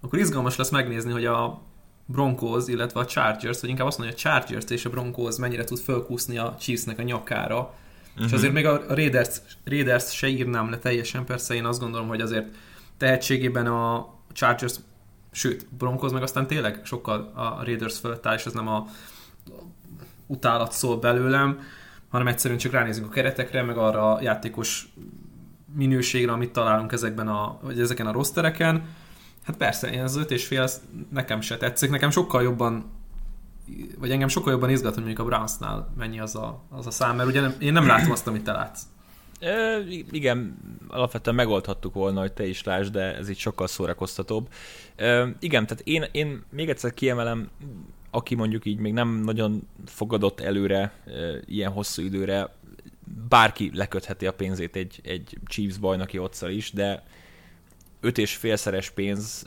akkor 0.00 0.18
izgalmas 0.18 0.56
lesz 0.56 0.70
megnézni, 0.70 1.12
hogy 1.12 1.24
a 1.24 1.60
Broncos, 2.10 2.66
illetve 2.66 3.00
a 3.00 3.04
Chargers, 3.04 3.60
vagy 3.60 3.70
inkább 3.70 3.86
azt 3.86 3.98
mondja, 3.98 4.16
hogy 4.16 4.24
a 4.26 4.30
Chargers 4.30 4.70
és 4.70 4.84
a 4.84 4.90
Broncos 4.90 5.36
mennyire 5.36 5.64
tud 5.64 5.78
fölkúszni 5.78 6.38
a 6.38 6.56
Chiefsnek 6.58 6.98
a 6.98 7.02
nyakára. 7.02 7.58
Uh-huh. 7.58 8.24
És 8.24 8.26
mhm. 8.26 8.34
azért 8.34 8.52
még 8.52 8.66
a 8.66 8.82
Raiders, 8.88 9.40
Raiders 9.64 10.14
se 10.16 10.28
írnám 10.28 10.70
le 10.70 10.78
teljesen, 10.78 11.24
persze 11.24 11.54
én 11.54 11.64
azt 11.64 11.80
gondolom, 11.80 12.08
hogy 12.08 12.20
azért 12.20 12.54
tehetségében 12.96 13.66
a 13.66 14.14
Chargers, 14.32 14.74
sőt, 15.30 15.66
Broncos 15.78 16.12
meg 16.12 16.22
aztán 16.22 16.46
tényleg 16.46 16.80
sokkal 16.84 17.32
a 17.34 17.64
Raiders 17.64 17.98
fölött 17.98 18.26
áll, 18.26 18.34
és 18.34 18.46
ez 18.46 18.52
nem 18.52 18.68
a 18.68 18.86
utálat 20.26 20.72
szól 20.72 20.96
belőlem, 20.96 21.60
hanem 22.08 22.26
egyszerűen 22.26 22.58
csak 22.58 22.72
ránézünk 22.72 23.06
a 23.06 23.10
keretekre, 23.10 23.62
meg 23.62 23.76
arra 23.76 24.14
a 24.14 24.22
játékos 24.22 24.92
minőségre, 25.74 26.32
amit 26.32 26.52
találunk 26.52 26.92
ezekben 26.92 27.28
a, 27.28 27.58
vagy 27.62 27.80
ezeken 27.80 28.06
a 28.06 28.12
rostereken 28.12 28.82
Hát 29.44 29.56
persze, 29.56 29.90
én 29.90 30.02
az 30.02 30.16
öt 30.16 30.30
és 30.30 30.46
fél 30.46 30.68
nekem 31.10 31.40
se 31.40 31.56
tetszik. 31.56 31.90
Nekem 31.90 32.10
sokkal 32.10 32.42
jobban 32.42 32.98
vagy 33.98 34.10
engem 34.10 34.28
sokkal 34.28 34.52
jobban 34.52 34.70
izgat, 34.70 34.94
hogy 34.94 35.04
mondjuk 35.04 35.26
a 35.26 35.28
Brownsnál 35.28 35.92
mennyi 35.98 36.20
az 36.20 36.36
a, 36.36 36.62
az 36.70 36.86
a 36.86 36.90
szám, 36.90 37.16
mert 37.16 37.28
ugye 37.28 37.40
nem, 37.40 37.54
én 37.58 37.72
nem 37.72 37.86
látom 37.86 38.10
azt, 38.10 38.26
amit 38.26 38.44
te 38.44 38.52
látsz. 38.52 38.82
E, 39.40 39.78
igen, 40.10 40.58
alapvetően 40.88 41.36
megoldhattuk 41.36 41.94
volna, 41.94 42.20
hogy 42.20 42.32
te 42.32 42.46
is 42.46 42.64
lásd, 42.64 42.92
de 42.92 43.16
ez 43.16 43.28
így 43.28 43.38
sokkal 43.38 43.66
szórakoztatóbb. 43.66 44.48
E, 44.96 45.28
igen, 45.38 45.66
tehát 45.66 45.82
én, 45.86 46.04
én 46.12 46.42
még 46.50 46.68
egyszer 46.68 46.94
kiemelem, 46.94 47.50
aki 48.10 48.34
mondjuk 48.34 48.64
így 48.64 48.78
még 48.78 48.92
nem 48.92 49.08
nagyon 49.08 49.68
fogadott 49.86 50.40
előre 50.40 50.78
e, 50.78 50.92
ilyen 51.46 51.70
hosszú 51.70 52.02
időre, 52.02 52.54
bárki 53.28 53.70
lekötheti 53.74 54.26
a 54.26 54.32
pénzét 54.32 54.76
egy, 54.76 55.00
egy 55.02 55.38
Chiefs 55.46 55.76
bajnoki 55.76 56.18
otszal 56.18 56.50
is, 56.50 56.72
de 56.72 57.02
öt 58.00 58.18
és 58.18 58.36
félszeres 58.36 58.90
pénz, 58.90 59.46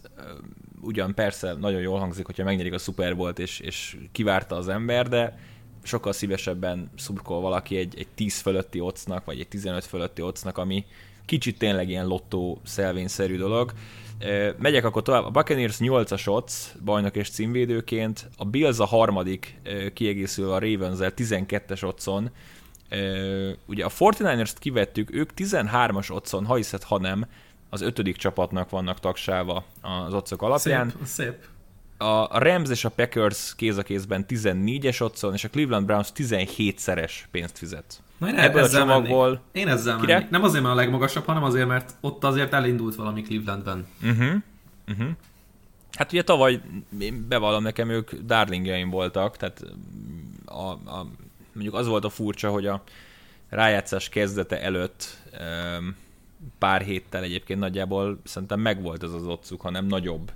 ugyan 0.81 1.13
persze 1.13 1.53
nagyon 1.53 1.81
jól 1.81 1.99
hangzik, 1.99 2.25
hogyha 2.25 2.43
megnyerik 2.43 2.73
a 2.73 2.77
Super 2.77 3.15
Bowl-t 3.15 3.39
és, 3.39 3.59
és 3.59 3.97
kivárta 4.11 4.55
az 4.55 4.67
ember, 4.67 5.07
de 5.09 5.39
sokkal 5.83 6.13
szívesebben 6.13 6.91
szurkol 6.95 7.41
valaki 7.41 7.77
egy, 7.77 7.93
egy 7.97 8.07
10 8.15 8.39
fölötti 8.39 8.79
ocnak, 8.79 9.25
vagy 9.25 9.39
egy 9.39 9.47
15 9.47 9.85
fölötti 9.85 10.21
ocnak, 10.21 10.57
ami 10.57 10.85
kicsit 11.25 11.57
tényleg 11.57 11.89
ilyen 11.89 12.07
lottó 12.07 12.61
szelvényszerű 12.63 13.37
dolog. 13.37 13.71
Megyek 14.57 14.85
akkor 14.85 15.01
tovább. 15.01 15.25
A 15.25 15.29
Buccaneers 15.29 15.77
8-as 15.79 16.27
oc, 16.27 16.71
bajnok 16.83 17.15
és 17.15 17.29
címvédőként, 17.29 18.29
a 18.37 18.45
Bills 18.45 18.79
a 18.79 18.85
harmadik, 18.85 19.59
kiegészülve 19.93 20.53
a 20.53 20.59
ravens 20.59 20.97
12-es 21.01 21.85
ocon. 21.85 22.31
Ugye 23.65 23.85
a 23.85 23.89
49ers-t 23.89 24.55
kivettük, 24.59 25.13
ők 25.13 25.29
13-as 25.35 26.11
ocon, 26.11 26.45
ha 26.45 26.55
hiszed, 26.55 26.83
ha 26.83 26.97
nem, 26.97 27.25
az 27.73 27.81
ötödik 27.81 28.15
csapatnak 28.15 28.69
vannak 28.69 28.99
tagsálva 28.99 29.65
az 29.81 30.13
otcok 30.13 30.41
alapján. 30.41 30.89
Szép, 30.89 31.05
szép. 31.05 31.35
A 31.97 32.39
Rams 32.39 32.69
és 32.69 32.85
a 32.85 32.89
Packers 32.89 33.55
kéz 33.55 33.77
a 33.77 33.83
kézben 33.83 34.25
14-es 34.27 35.01
otcon, 35.01 35.33
és 35.33 35.43
a 35.43 35.49
Cleveland 35.49 35.85
Browns 35.85 36.07
17-szeres 36.15 37.11
pénzt 37.31 37.57
fizet. 37.57 38.01
Na 38.17 38.27
én 38.27 38.35
Ebből 38.35 38.63
ezzel 38.63 38.81
a 38.81 38.85
csomagból... 38.85 39.27
Mennék. 39.27 39.39
Én 39.51 39.67
ezzel 39.67 39.97
Kire? 39.97 40.13
mennék. 40.13 40.29
Nem 40.29 40.43
azért, 40.43 40.63
mert 40.63 40.75
a 40.75 40.77
legmagasabb, 40.77 41.25
hanem 41.25 41.43
azért, 41.43 41.67
mert 41.67 41.93
ott 42.01 42.23
azért 42.23 42.53
elindult 42.53 42.95
valami 42.95 43.21
Clevelandben. 43.21 43.87
Uh-huh. 44.03 44.33
Uh-huh. 44.87 45.09
Hát 45.91 46.11
ugye 46.11 46.23
tavaly, 46.23 46.61
én 46.99 47.25
bevallom 47.27 47.63
nekem, 47.63 47.89
ők 47.89 48.13
darlingjaim 48.13 48.89
voltak, 48.89 49.37
tehát 49.37 49.63
a, 50.45 50.69
a, 50.69 51.07
mondjuk 51.53 51.75
az 51.75 51.87
volt 51.87 52.05
a 52.05 52.09
furcsa, 52.09 52.49
hogy 52.49 52.67
a 52.67 52.83
rájátszás 53.49 54.09
kezdete 54.09 54.61
előtt 54.61 55.17
um, 55.77 55.95
pár 56.57 56.81
héttel 56.81 57.23
egyébként 57.23 57.59
nagyjából 57.59 58.19
szerintem 58.23 58.59
megvolt 58.59 59.03
ez 59.03 59.13
az 59.13 59.25
otcuk, 59.25 59.61
hanem 59.61 59.85
nagyobb. 59.85 60.31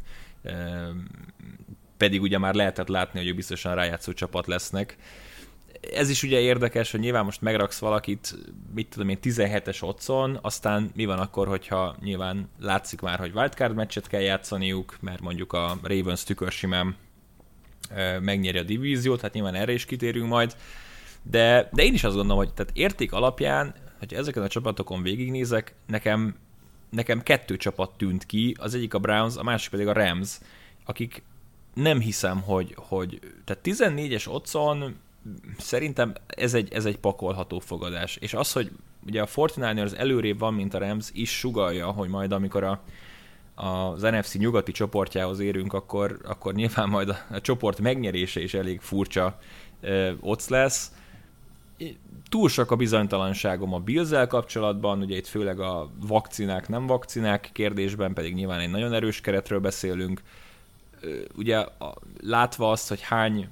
Pedig 1.97 2.21
ugye 2.21 2.37
már 2.37 2.53
lehetett 2.53 2.87
látni, 2.87 3.19
hogy 3.19 3.27
ők 3.27 3.35
biztosan 3.35 3.75
rájátszó 3.75 4.13
csapat 4.13 4.47
lesznek 4.47 4.97
ez 5.93 6.09
is 6.09 6.23
ugye 6.23 6.39
érdekes, 6.39 6.91
hogy 6.91 6.99
nyilván 6.99 7.25
most 7.25 7.41
megraksz 7.41 7.79
valakit, 7.79 8.35
mit 8.73 8.87
tudom 8.87 9.09
én, 9.09 9.17
17-es 9.21 9.83
otcon, 9.83 10.39
aztán 10.41 10.91
mi 10.95 11.05
van 11.05 11.19
akkor, 11.19 11.47
hogyha 11.47 11.95
nyilván 12.03 12.49
látszik 12.59 13.01
már, 13.01 13.19
hogy 13.19 13.31
wildcard 13.35 13.75
meccset 13.75 14.07
kell 14.07 14.21
játszaniuk, 14.21 14.97
mert 14.99 15.21
mondjuk 15.21 15.53
a 15.53 15.77
Ravens 15.83 16.23
tükör 16.23 16.51
simán 16.51 16.95
megnyeri 18.19 18.57
a 18.57 18.63
divíziót, 18.63 19.21
hát 19.21 19.33
nyilván 19.33 19.55
erre 19.55 19.71
is 19.71 19.85
kitérünk 19.85 20.27
majd, 20.27 20.55
de, 21.23 21.69
de 21.71 21.83
én 21.83 21.93
is 21.93 22.03
azt 22.03 22.15
gondolom, 22.15 22.43
hogy 22.43 22.53
tehát 22.53 22.71
érték 22.75 23.13
alapján, 23.13 23.73
hogy 23.99 24.13
ezeken 24.13 24.43
a 24.43 24.47
csapatokon 24.47 25.01
végignézek, 25.01 25.75
nekem, 25.85 26.35
nekem 26.89 27.23
kettő 27.23 27.57
csapat 27.57 27.97
tűnt 27.97 28.25
ki, 28.25 28.55
az 28.59 28.75
egyik 28.75 28.93
a 28.93 28.99
Browns, 28.99 29.35
a 29.35 29.43
másik 29.43 29.71
pedig 29.71 29.87
a 29.87 29.93
Rams, 29.93 30.37
akik 30.85 31.23
nem 31.73 31.99
hiszem, 31.99 32.41
hogy, 32.41 32.73
hogy 32.77 33.19
tehát 33.43 33.61
14-es 33.63 34.29
otthon 34.29 34.95
szerintem 35.57 36.13
ez 36.27 36.53
egy, 36.53 36.73
ez 36.73 36.85
egy 36.85 36.97
pakolható 36.97 37.59
fogadás. 37.59 38.15
És 38.15 38.33
az, 38.33 38.51
hogy 38.51 38.71
ugye 39.05 39.21
a 39.21 39.27
49ers 39.27 39.97
előrébb 39.97 40.39
van, 40.39 40.53
mint 40.53 40.73
a 40.73 40.77
Rams, 40.77 41.09
is 41.13 41.37
sugalja, 41.37 41.91
hogy 41.91 42.09
majd 42.09 42.31
amikor 42.31 42.63
a, 42.63 42.81
az 43.55 44.01
NFC 44.01 44.33
nyugati 44.33 44.71
csoportjához 44.71 45.39
érünk, 45.39 45.73
akkor, 45.73 46.19
akkor 46.23 46.53
nyilván 46.53 46.89
majd 46.89 47.09
a, 47.09 47.17
a 47.31 47.41
csoport 47.41 47.79
megnyerése 47.79 48.41
is 48.41 48.53
elég 48.53 48.79
furcsa 48.81 49.39
ö, 49.81 50.11
ott 50.19 50.47
lesz. 50.47 50.91
Túl 52.29 52.49
sok 52.49 52.71
a 52.71 52.75
bizonytalanságom 52.75 53.73
a 53.73 53.79
bills 53.79 54.27
kapcsolatban, 54.27 55.01
ugye 55.01 55.15
itt 55.15 55.27
főleg 55.27 55.59
a 55.59 55.89
vakcinák, 55.99 56.67
nem 56.67 56.87
vakcinák 56.87 57.49
kérdésben, 57.53 58.13
pedig 58.13 58.33
nyilván 58.33 58.59
egy 58.59 58.69
nagyon 58.69 58.93
erős 58.93 59.21
keretről 59.21 59.59
beszélünk. 59.59 60.21
Ugye 61.35 61.65
látva 62.21 62.71
azt, 62.71 62.89
hogy 62.89 63.01
hány 63.01 63.47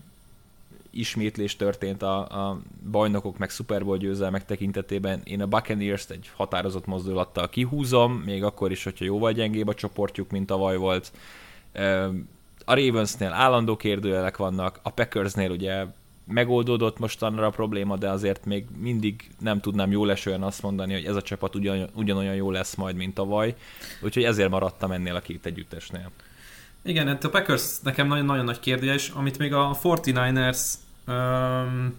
ismétlés 0.89 1.55
történt 1.55 2.01
a, 2.01 2.49
a 2.49 2.59
bajnokok 2.91 3.37
meg 3.37 3.49
Super 3.49 3.85
Bowl 3.85 3.97
győzelmek 3.97 4.45
tekintetében. 4.45 5.21
Én 5.23 5.41
a 5.41 5.47
Buccaneers-t 5.47 6.11
egy 6.11 6.31
határozott 6.35 6.85
mozdulattal 6.85 7.49
kihúzom, 7.49 8.13
még 8.13 8.43
akkor 8.43 8.71
is, 8.71 8.83
hogyha 8.83 9.05
jóval 9.05 9.31
gyengébb 9.31 9.67
a 9.67 9.73
csoportjuk, 9.73 10.31
mint 10.31 10.45
tavaly 10.45 10.77
volt. 10.77 11.11
A 12.65 12.73
Ravensnél 12.73 13.31
állandó 13.31 13.75
kérdőjelek 13.75 14.37
vannak, 14.37 14.79
a 14.83 14.89
Packersnél 14.89 15.51
ugye 15.51 15.85
megoldódott 16.27 16.99
mostanra 16.99 17.45
a 17.45 17.49
probléma, 17.49 17.97
de 17.97 18.09
azért 18.09 18.45
még 18.45 18.65
mindig 18.77 19.29
nem 19.39 19.59
tudnám 19.59 19.91
jól 19.91 20.11
esően 20.11 20.43
azt 20.43 20.61
mondani, 20.61 20.93
hogy 20.93 21.05
ez 21.05 21.15
a 21.15 21.21
csapat 21.21 21.55
ugyan, 21.55 21.89
ugyanolyan 21.93 22.35
jó 22.35 22.51
lesz 22.51 22.75
majd, 22.75 22.95
mint 22.95 23.13
tavaly. 23.13 23.55
Úgyhogy 24.01 24.23
ezért 24.23 24.49
maradtam 24.49 24.91
ennél 24.91 25.15
a 25.15 25.21
két 25.21 25.45
együttesnél. 25.45 26.11
Igen, 26.81 27.07
hát 27.07 27.23
a 27.23 27.29
Packers 27.29 27.79
nekem 27.81 28.07
nagyon-nagyon 28.07 28.45
nagy 28.45 28.59
kérdés, 28.59 29.09
amit 29.09 29.37
még 29.37 29.53
a 29.53 29.77
49ers 29.83 30.59
Um, 31.07 31.93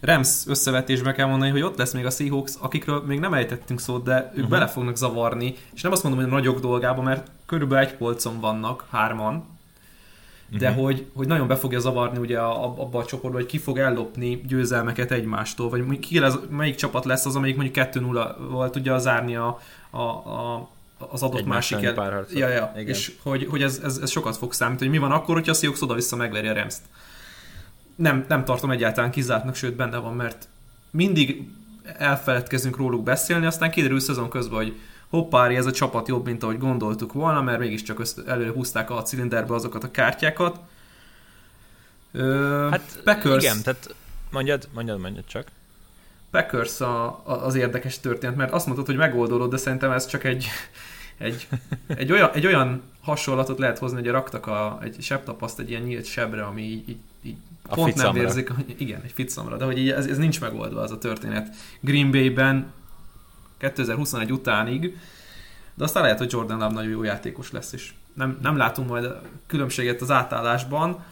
Rams 0.00 0.42
összevetésbe 0.46 1.12
kell 1.12 1.26
mondani, 1.26 1.50
hogy 1.50 1.62
ott 1.62 1.76
lesz 1.76 1.92
még 1.92 2.06
a 2.06 2.10
Seahawks, 2.10 2.54
akikről 2.60 3.02
még 3.06 3.18
nem 3.18 3.34
ejtettünk 3.34 3.80
szót, 3.80 4.04
de 4.04 4.16
ők 4.16 4.34
uh-huh. 4.34 4.48
bele 4.48 4.66
fognak 4.66 4.96
zavarni, 4.96 5.54
és 5.74 5.82
nem 5.82 5.92
azt 5.92 6.02
mondom, 6.02 6.22
hogy 6.22 6.30
nagyok 6.30 6.60
dolgába, 6.60 7.02
mert 7.02 7.30
körülbelül 7.46 7.88
egy 7.88 7.94
polcon 7.94 8.40
vannak, 8.40 8.86
hárman, 8.90 9.44
de 10.58 10.68
uh-huh. 10.68 10.84
hogy, 10.84 11.06
hogy 11.14 11.26
nagyon 11.26 11.46
be 11.46 11.56
fogja 11.56 11.78
zavarni 11.78 12.18
ugye 12.18 12.38
abba 12.38 12.98
a 12.98 13.04
csoportba, 13.04 13.38
hogy 13.38 13.46
ki 13.46 13.58
fog 13.58 13.78
ellopni 13.78 14.42
győzelmeket 14.48 15.10
egymástól, 15.10 15.68
vagy 15.68 15.98
ki 15.98 16.18
lesz, 16.18 16.34
melyik 16.50 16.74
csapat 16.74 17.04
lesz 17.04 17.26
az, 17.26 17.36
amelyik 17.36 17.56
mondjuk 17.56 17.88
2-0-val 17.92 18.70
tudja 18.70 18.98
zárni 18.98 19.36
a, 19.36 19.58
a, 19.90 20.00
a 20.00 20.70
az 21.10 21.22
adott 21.22 21.38
Egy 21.38 21.46
másik 21.46 21.82
el... 21.82 22.26
Ja, 22.34 22.48
ja. 22.48 22.72
Igen. 22.76 22.88
És 22.88 23.12
hogy, 23.22 23.46
hogy 23.50 23.62
ez, 23.62 23.80
ez, 23.84 23.98
ez, 24.02 24.10
sokat 24.10 24.36
fog 24.36 24.52
számítani, 24.52 24.90
hogy 24.90 24.98
mi 24.98 25.06
van 25.06 25.16
akkor, 25.16 25.34
hogyha 25.34 25.50
a 25.50 25.54
Seahawks 25.54 25.82
oda-vissza 25.82 26.16
megveri 26.16 26.48
a 26.48 26.52
Rams-t 26.52 26.82
nem, 27.96 28.24
nem 28.28 28.44
tartom 28.44 28.70
egyáltalán 28.70 29.10
kizártnak, 29.10 29.54
sőt 29.54 29.76
benne 29.76 29.96
van, 29.96 30.14
mert 30.14 30.48
mindig 30.90 31.48
elfeledkezünk 31.98 32.76
róluk 32.76 33.02
beszélni, 33.02 33.46
aztán 33.46 33.70
kiderül 33.70 34.00
szezon 34.00 34.30
közben, 34.30 34.56
hogy 34.56 34.80
hoppári, 35.12 35.56
ez 35.56 35.66
a 35.66 35.72
csapat 35.72 36.08
jobb, 36.08 36.24
mint 36.24 36.42
ahogy 36.42 36.58
gondoltuk 36.58 37.12
volna, 37.12 37.42
mert 37.42 37.58
mégiscsak 37.58 38.02
előre 38.26 38.50
húzták 38.50 38.90
a 38.90 39.02
cilinderbe 39.02 39.54
azokat 39.54 39.84
a 39.84 39.90
kártyákat. 39.90 40.60
Ö, 42.12 42.68
hát 42.70 43.00
Packers, 43.04 43.44
igen, 43.44 43.62
tehát 43.62 43.94
mondjad, 44.30 44.68
mondjad, 44.74 45.00
mondjad 45.00 45.24
csak. 45.26 45.46
Packers 46.30 46.80
a, 46.80 47.04
a, 47.06 47.44
az 47.44 47.54
érdekes 47.54 48.00
történet, 48.00 48.36
mert 48.36 48.52
azt 48.52 48.66
mondtad, 48.66 48.86
hogy 48.86 48.96
megoldódott, 48.96 49.50
de 49.50 49.56
szerintem 49.56 49.90
ez 49.90 50.06
csak 50.06 50.24
egy, 50.24 50.46
egy, 51.18 51.48
egy, 51.86 52.12
olyan, 52.12 52.30
egy 52.32 52.46
olyan 52.46 52.82
hasonlatot 53.02 53.58
lehet 53.58 53.78
hozni, 53.78 53.98
hogy 53.98 54.10
raktak 54.10 54.46
a, 54.46 54.78
egy 54.82 54.96
sebtapaszt 55.00 55.58
egy 55.58 55.70
ilyen 55.70 55.82
nyílt 55.82 56.04
sebre, 56.04 56.44
ami 56.44 56.62
így, 56.62 56.88
így, 56.88 56.98
így 57.22 57.36
a 57.68 57.74
pont 57.74 57.92
ficamra. 57.92 58.12
nem 58.12 58.22
érzik, 58.26 58.50
igen, 58.76 59.00
egy 59.04 59.12
ficamra, 59.12 59.56
de 59.56 59.64
hogy 59.64 59.78
így 59.78 59.90
ez, 59.90 60.06
ez 60.06 60.18
nincs 60.18 60.40
megoldva 60.40 60.80
az 60.80 60.90
a 60.90 60.98
történet. 60.98 61.54
Green 61.80 62.10
Bay-ben 62.10 62.72
2021 63.62 64.32
utánig, 64.32 64.98
de 65.74 65.84
aztán 65.84 66.02
lehet, 66.02 66.18
hogy 66.18 66.32
Jordan 66.32 66.58
Love 66.58 66.72
nagyon 66.72 66.90
jó 66.90 67.02
játékos 67.02 67.52
lesz, 67.52 67.72
és 67.72 67.92
nem, 68.14 68.38
nem 68.42 68.56
látunk 68.56 68.88
majd 68.88 69.12
különbséget 69.46 70.00
az 70.00 70.10
átállásban. 70.10 71.04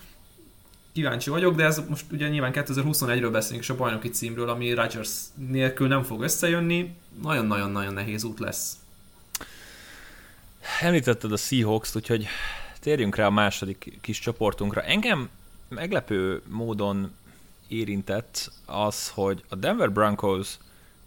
Kíváncsi 0.93 1.31
vagyok, 1.31 1.55
de 1.55 1.65
ez 1.65 1.83
most 1.89 2.05
ugye 2.13 2.29
nyilván 2.29 2.53
2021-ről 2.55 3.29
beszélünk, 3.33 3.63
és 3.63 3.71
a 3.71 3.77
bajnoki 3.77 4.09
címről, 4.09 4.49
ami 4.49 4.73
Rodgers 4.73 5.11
nélkül 5.35 5.89
nem 5.89 6.03
fog 6.03 6.23
összejönni. 6.23 6.97
Nagyon-nagyon-nagyon 7.23 7.95
nehéz 7.95 8.25
út 8.25 8.39
lesz. 8.39 8.77
Említetted 10.81 11.33
a 11.33 11.37
Seahawks-t, 11.37 11.97
úgyhogy 11.97 12.27
térjünk 12.81 13.17
rá 13.17 13.27
a 13.27 13.31
második 13.31 13.99
kis 14.01 14.19
csoportunkra. 14.19 14.83
Engem 14.83 15.29
meglepő 15.69 16.43
módon 16.49 17.13
érintett 17.69 18.53
az, 18.67 19.09
hogy 19.09 19.45
a 19.49 19.55
Denver 19.55 19.93
Broncos 19.93 20.57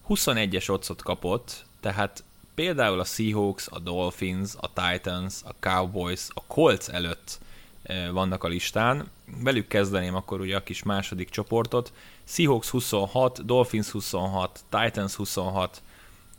21-es 0.09 0.69
otcot 0.69 1.01
kapott, 1.01 1.65
tehát 1.79 2.23
például 2.55 2.99
a 2.99 3.03
Seahawks, 3.03 3.67
a 3.71 3.79
Dolphins, 3.79 4.53
a 4.59 4.71
Titans, 4.73 5.35
a 5.43 5.53
Cowboys, 5.59 6.27
a 6.33 6.43
Colts 6.47 6.87
előtt 6.87 7.39
eh, 7.83 8.11
vannak 8.11 8.43
a 8.43 8.47
listán. 8.47 9.09
Velük 9.43 9.67
kezdeném 9.67 10.15
akkor 10.15 10.39
ugye 10.39 10.55
a 10.55 10.63
kis 10.63 10.83
második 10.83 11.29
csoportot. 11.29 11.93
Seahawks 12.23 12.69
26, 12.69 13.45
Dolphins 13.45 13.89
26, 13.89 14.63
Titans 14.69 15.13
26, 15.15 15.81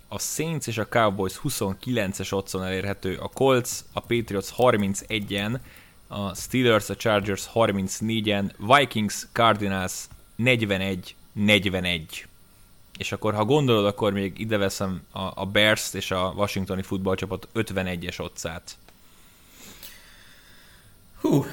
a 0.08 0.18
Saints 0.18 0.66
és 0.66 0.78
a 0.78 0.88
Cowboys 0.88 1.40
29-es 1.42 2.32
otthon 2.32 2.64
elérhető, 2.64 3.16
a 3.16 3.28
Colts, 3.28 3.84
a 3.92 4.00
Patriots 4.00 4.52
31-en, 4.56 5.60
a 6.08 6.34
Steelers, 6.34 6.88
a 6.88 6.96
Chargers 6.96 7.48
34-en, 7.54 8.52
Vikings, 8.58 9.26
Cardinals 9.32 10.08
41-41. 10.38 12.24
És 12.98 13.12
akkor, 13.12 13.34
ha 13.34 13.44
gondolod, 13.44 13.86
akkor 13.86 14.12
még 14.12 14.38
ide 14.38 14.56
veszem 14.56 15.02
a, 15.12 15.20
a 15.34 15.46
Bears 15.46 15.94
és 15.94 16.10
a 16.10 16.32
Washingtoni 16.36 16.82
futballcsapat 16.82 17.48
51-es 17.54 18.20
otcát. 18.20 18.76
Hú, 21.20 21.44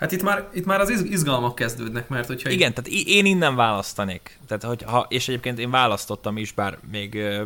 Hát 0.00 0.12
itt 0.12 0.22
már, 0.22 0.48
itt 0.52 0.64
már 0.64 0.80
az 0.80 0.90
izgalmak 0.90 1.54
kezdődnek, 1.54 2.08
mert 2.08 2.26
hogyha... 2.26 2.50
Igen, 2.50 2.74
tehát 2.74 2.90
én 3.06 3.26
innen 3.26 3.56
választanék. 3.56 4.38
Tehát, 4.46 4.62
hogy 4.62 4.82
ha, 4.82 5.06
és 5.08 5.28
egyébként 5.28 5.58
én 5.58 5.70
választottam 5.70 6.36
is, 6.36 6.52
bár 6.52 6.78
még 6.90 7.14
uh, 7.14 7.42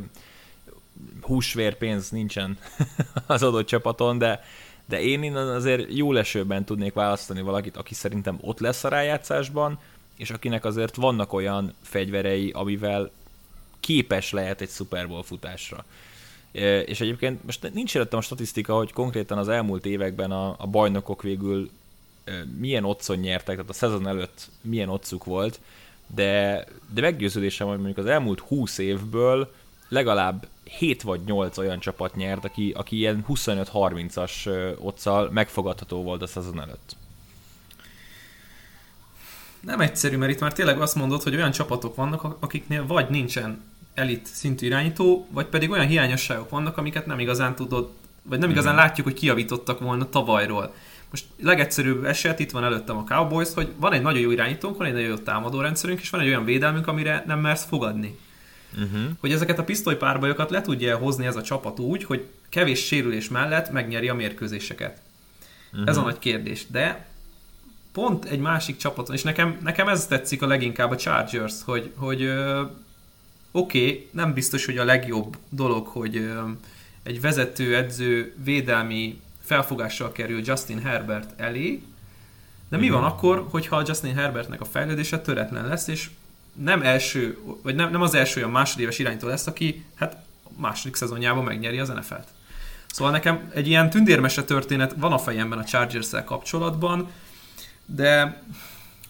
húsvér 1.23 1.77
pénz 1.77 2.11
nincsen 2.11 2.59
az 3.27 3.43
adott 3.43 3.67
csapaton, 3.67 4.19
de, 4.19 4.45
de 4.87 5.01
én 5.01 5.23
innen 5.23 5.49
azért 5.49 5.95
jó 5.95 6.13
lesőben 6.13 6.65
tudnék 6.65 6.93
választani 6.93 7.41
valakit, 7.41 7.77
aki 7.77 7.95
szerintem 7.95 8.39
ott 8.41 8.61
lesz 8.61 8.85
a 8.85 8.89
rájátszásban, 8.89 9.79
és 10.17 10.31
akinek 10.31 10.65
azért 10.65 10.95
vannak 10.95 11.33
olyan 11.33 11.75
fegyverei, 11.83 12.51
amivel 12.51 13.11
képes 13.81 14.33
lehet 14.33 14.61
egy 14.61 14.69
Super 14.69 15.09
Bowl 15.09 15.23
futásra. 15.23 15.85
És 16.85 17.01
egyébként 17.01 17.45
most 17.45 17.73
nincs 17.73 17.97
előttem 17.97 18.19
a 18.19 18.23
statisztika, 18.23 18.77
hogy 18.77 18.93
konkrétan 18.93 19.39
az 19.39 19.49
elmúlt 19.49 19.87
években 19.87 20.31
a, 20.31 20.55
a 20.59 20.67
bajnokok 20.67 21.23
végül 21.23 21.71
milyen 22.59 22.85
otcon 22.85 23.17
nyertek, 23.17 23.55
tehát 23.55 23.71
a 23.71 23.75
szezon 23.75 24.07
előtt 24.07 24.49
milyen 24.61 24.89
otcuk 24.89 25.25
volt, 25.25 25.61
de, 26.07 26.65
de 26.95 27.01
meggyőződésem, 27.01 27.67
hogy 27.67 27.77
mondjuk 27.77 27.99
az 27.99 28.07
elmúlt 28.07 28.41
20 28.41 28.79
évből 28.79 29.53
legalább 29.89 30.47
7 30.65 31.03
vagy 31.03 31.21
8 31.25 31.59
olyan 31.59 31.79
csapat 31.79 32.15
nyert, 32.15 32.45
aki, 32.45 32.73
aki 32.77 32.97
ilyen 32.97 33.25
25-30-as 33.29 34.49
otccal 34.79 35.31
megfogadható 35.31 36.03
volt 36.03 36.23
a 36.23 36.27
szezon 36.27 36.61
előtt. 36.61 36.97
Nem 39.67 39.81
egyszerű, 39.81 40.17
mert 40.17 40.33
itt 40.33 40.41
már 40.41 40.53
tényleg 40.53 40.81
azt 40.81 40.95
mondod, 40.95 41.23
hogy 41.23 41.35
olyan 41.35 41.51
csapatok 41.51 41.97
vannak, 41.97 42.37
akiknél 42.41 42.87
vagy 42.87 43.09
nincsen 43.09 43.63
elit 43.95 44.27
szintű 44.27 44.67
irányító, 44.67 45.27
vagy 45.31 45.47
pedig 45.47 45.71
olyan 45.71 45.87
hiányosságok 45.87 46.51
vannak, 46.51 46.77
amiket 46.77 47.07
nem 47.07 47.19
igazán 47.19 47.55
tudod, 47.55 47.91
vagy 48.23 48.39
nem 48.39 48.51
igazán 48.51 48.75
látjuk, 48.75 49.07
hogy 49.07 49.17
kiavítottak 49.17 49.81
volna 49.81 50.09
tavalyról. 50.09 50.75
Most 51.11 51.27
legegyszerűbb 51.43 52.05
eset, 52.05 52.39
itt 52.39 52.51
van 52.51 52.65
előttem 52.65 52.97
a 52.97 53.05
Cowboys, 53.05 53.49
hogy 53.55 53.73
van 53.77 53.93
egy 53.93 54.03
nagyon 54.03 54.21
jó 54.21 54.31
irányítónk, 54.31 54.77
van 54.77 54.87
egy 54.87 54.93
nagyon 54.93 55.09
jó 55.09 55.17
támadó 55.17 55.61
rendszerünk, 55.61 56.01
és 56.01 56.11
van 56.11 56.21
egy 56.21 56.27
olyan 56.27 56.45
védelmünk, 56.45 56.87
amire 56.87 57.25
nem 57.27 57.41
mersz 57.41 57.65
fogadni. 57.65 58.19
Uh-huh. 58.73 59.01
Hogy 59.21 59.33
ezeket 59.33 59.59
a 59.59 59.65
pisztolypárbajokat 59.65 60.51
le 60.51 60.61
tudja 60.61 60.97
hozni 60.97 61.27
ez 61.27 61.37
a 61.37 61.43
csapat 61.43 61.79
úgy, 61.79 62.05
hogy 62.05 62.27
kevés 62.49 62.87
sérülés 62.87 63.29
mellett 63.29 63.71
megnyeri 63.71 64.09
a 64.09 64.15
mérkőzéseket. 64.15 65.01
Uh-huh. 65.73 65.89
Ez 65.89 65.97
a 65.97 66.03
nagy 66.03 66.19
kérdés. 66.19 66.67
De 66.67 67.07
pont 67.95 68.25
egy 68.25 68.39
másik 68.39 68.77
csapaton, 68.77 69.15
és 69.15 69.23
nekem, 69.23 69.59
nekem 69.63 69.89
ez 69.89 70.07
tetszik 70.07 70.43
a 70.43 70.47
leginkább 70.47 70.91
a 70.91 70.97
Chargers, 70.97 71.55
hogy, 71.65 71.93
hogy 71.97 72.23
oké, 73.51 73.81
okay, 73.83 74.09
nem 74.11 74.33
biztos, 74.33 74.65
hogy 74.65 74.79
a 74.79 74.85
legjobb 74.85 75.37
dolog, 75.49 75.87
hogy 75.87 76.17
ö, 76.17 76.43
egy 77.03 77.21
vezető 77.21 77.77
edző 77.77 78.35
védelmi 78.45 79.21
felfogással 79.41 80.13
kerül 80.13 80.43
Justin 80.45 80.83
Herbert 80.83 81.41
elé, 81.41 81.83
de 82.69 82.77
mi 82.77 82.91
van 82.91 83.05
akkor, 83.05 83.47
hogyha 83.51 83.83
Justin 83.87 84.15
Herbertnek 84.15 84.61
a 84.61 84.65
fejlődése 84.65 85.21
töretlen 85.21 85.67
lesz, 85.67 85.87
és 85.87 86.11
nem 86.53 86.83
első, 86.83 87.39
vagy 87.63 87.75
nem, 87.75 87.91
nem 87.91 88.03
az 88.03 88.15
első 88.15 88.41
olyan 88.41 88.53
másodéves 88.53 88.99
iránytól 88.99 89.31
lesz, 89.31 89.47
aki 89.47 89.85
hát 89.95 90.17
második 90.57 90.97
szezonjában 90.97 91.45
megnyeri 91.45 91.79
az 91.79 91.89
NFL-t. 91.89 92.29
Szóval 92.87 93.13
nekem 93.13 93.51
egy 93.55 93.69
ilyen 93.69 93.91
tündérmese 93.91 94.45
történet 94.45 94.95
van 94.97 95.13
a 95.13 95.19
fejemben 95.19 95.59
a 95.59 95.65
chargers 95.65 96.11
kapcsolatban, 96.25 97.09
de 97.87 98.43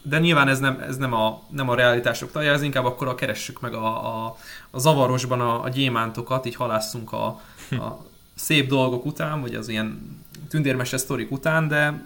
de 0.06 0.18
nyilván 0.18 0.48
ez 0.48 0.58
nem, 0.58 0.80
ez 0.88 0.96
nem, 0.96 1.12
a, 1.12 1.42
nem 1.50 1.68
a 1.68 1.74
realitások 1.74 2.32
talja, 2.32 2.52
ez 2.52 2.62
inkább 2.62 2.84
akkor 2.84 3.08
a 3.08 3.14
keressük 3.14 3.60
meg 3.60 3.74
a, 3.74 3.86
a, 3.86 4.36
a 4.70 4.78
zavarosban 4.78 5.40
a, 5.40 5.62
a 5.62 5.68
gyémántokat, 5.68 6.46
így 6.46 6.54
halásszunk 6.54 7.12
a, 7.12 7.26
a 7.70 8.06
szép 8.34 8.68
dolgok 8.68 9.04
után, 9.04 9.40
vagy 9.40 9.54
az 9.54 9.68
ilyen 9.68 10.18
tündérmese 10.48 10.96
sztorik 10.96 11.30
után, 11.30 11.68
de 11.68 12.04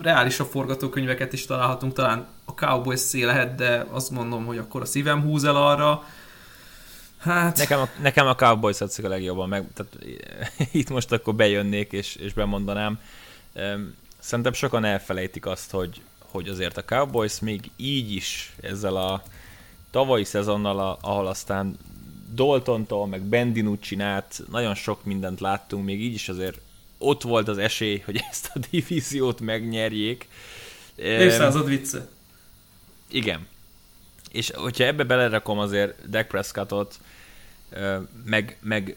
reálisabb 0.00 0.50
forgatókönyveket 0.50 1.32
is 1.32 1.46
találhatunk, 1.46 1.92
talán 1.92 2.26
a 2.44 2.54
Cowboys 2.54 3.00
szé 3.00 3.24
lehet, 3.24 3.54
de 3.54 3.86
azt 3.90 4.10
mondom, 4.10 4.46
hogy 4.46 4.58
akkor 4.58 4.80
a 4.80 4.84
szívem 4.84 5.22
húz 5.22 5.44
el 5.44 5.56
arra. 5.56 6.04
Hát... 7.18 7.56
Nekem 7.58 7.80
a, 7.80 7.88
nekem 8.00 8.26
a 8.26 8.34
Cowboys 8.34 8.76
tetszik 8.76 9.04
a 9.04 9.08
legjobban, 9.08 9.48
meg, 9.48 9.66
tehát 9.74 9.98
itt 10.80 10.90
most 10.90 11.12
akkor 11.12 11.34
bejönnék 11.34 11.92
és, 11.92 12.16
és 12.16 12.32
bemondanám. 12.32 12.98
Szerintem 14.20 14.52
sokan 14.52 14.84
elfelejtik 14.84 15.46
azt, 15.46 15.70
hogy, 15.70 16.00
hogy 16.18 16.48
azért 16.48 16.76
a 16.76 16.84
Cowboys 16.84 17.40
még 17.40 17.70
így 17.76 18.12
is 18.12 18.52
ezzel 18.60 18.96
a 18.96 19.22
tavalyi 19.90 20.24
szezonnal, 20.24 20.98
ahol 21.00 21.26
aztán 21.26 21.76
Daltontól, 22.34 23.06
meg 23.06 23.22
Bendinucci-nát 23.22 24.42
nagyon 24.50 24.74
sok 24.74 25.04
mindent 25.04 25.40
láttunk, 25.40 25.84
még 25.84 26.02
így 26.02 26.14
is 26.14 26.28
azért 26.28 26.60
ott 26.98 27.22
volt 27.22 27.48
az 27.48 27.58
esély, 27.58 27.98
hogy 27.98 28.20
ezt 28.30 28.50
a 28.54 28.58
divíziót 28.70 29.40
megnyerjék. 29.40 30.28
Évszázad 30.94 31.66
vicce. 31.68 32.08
Igen. 33.08 33.46
És 34.30 34.50
hogyha 34.50 34.84
ebbe 34.84 35.04
belerakom 35.04 35.58
azért 35.58 36.08
Dak 36.10 36.28
Prescottot, 36.28 37.00
meg, 38.24 38.58
meg 38.60 38.96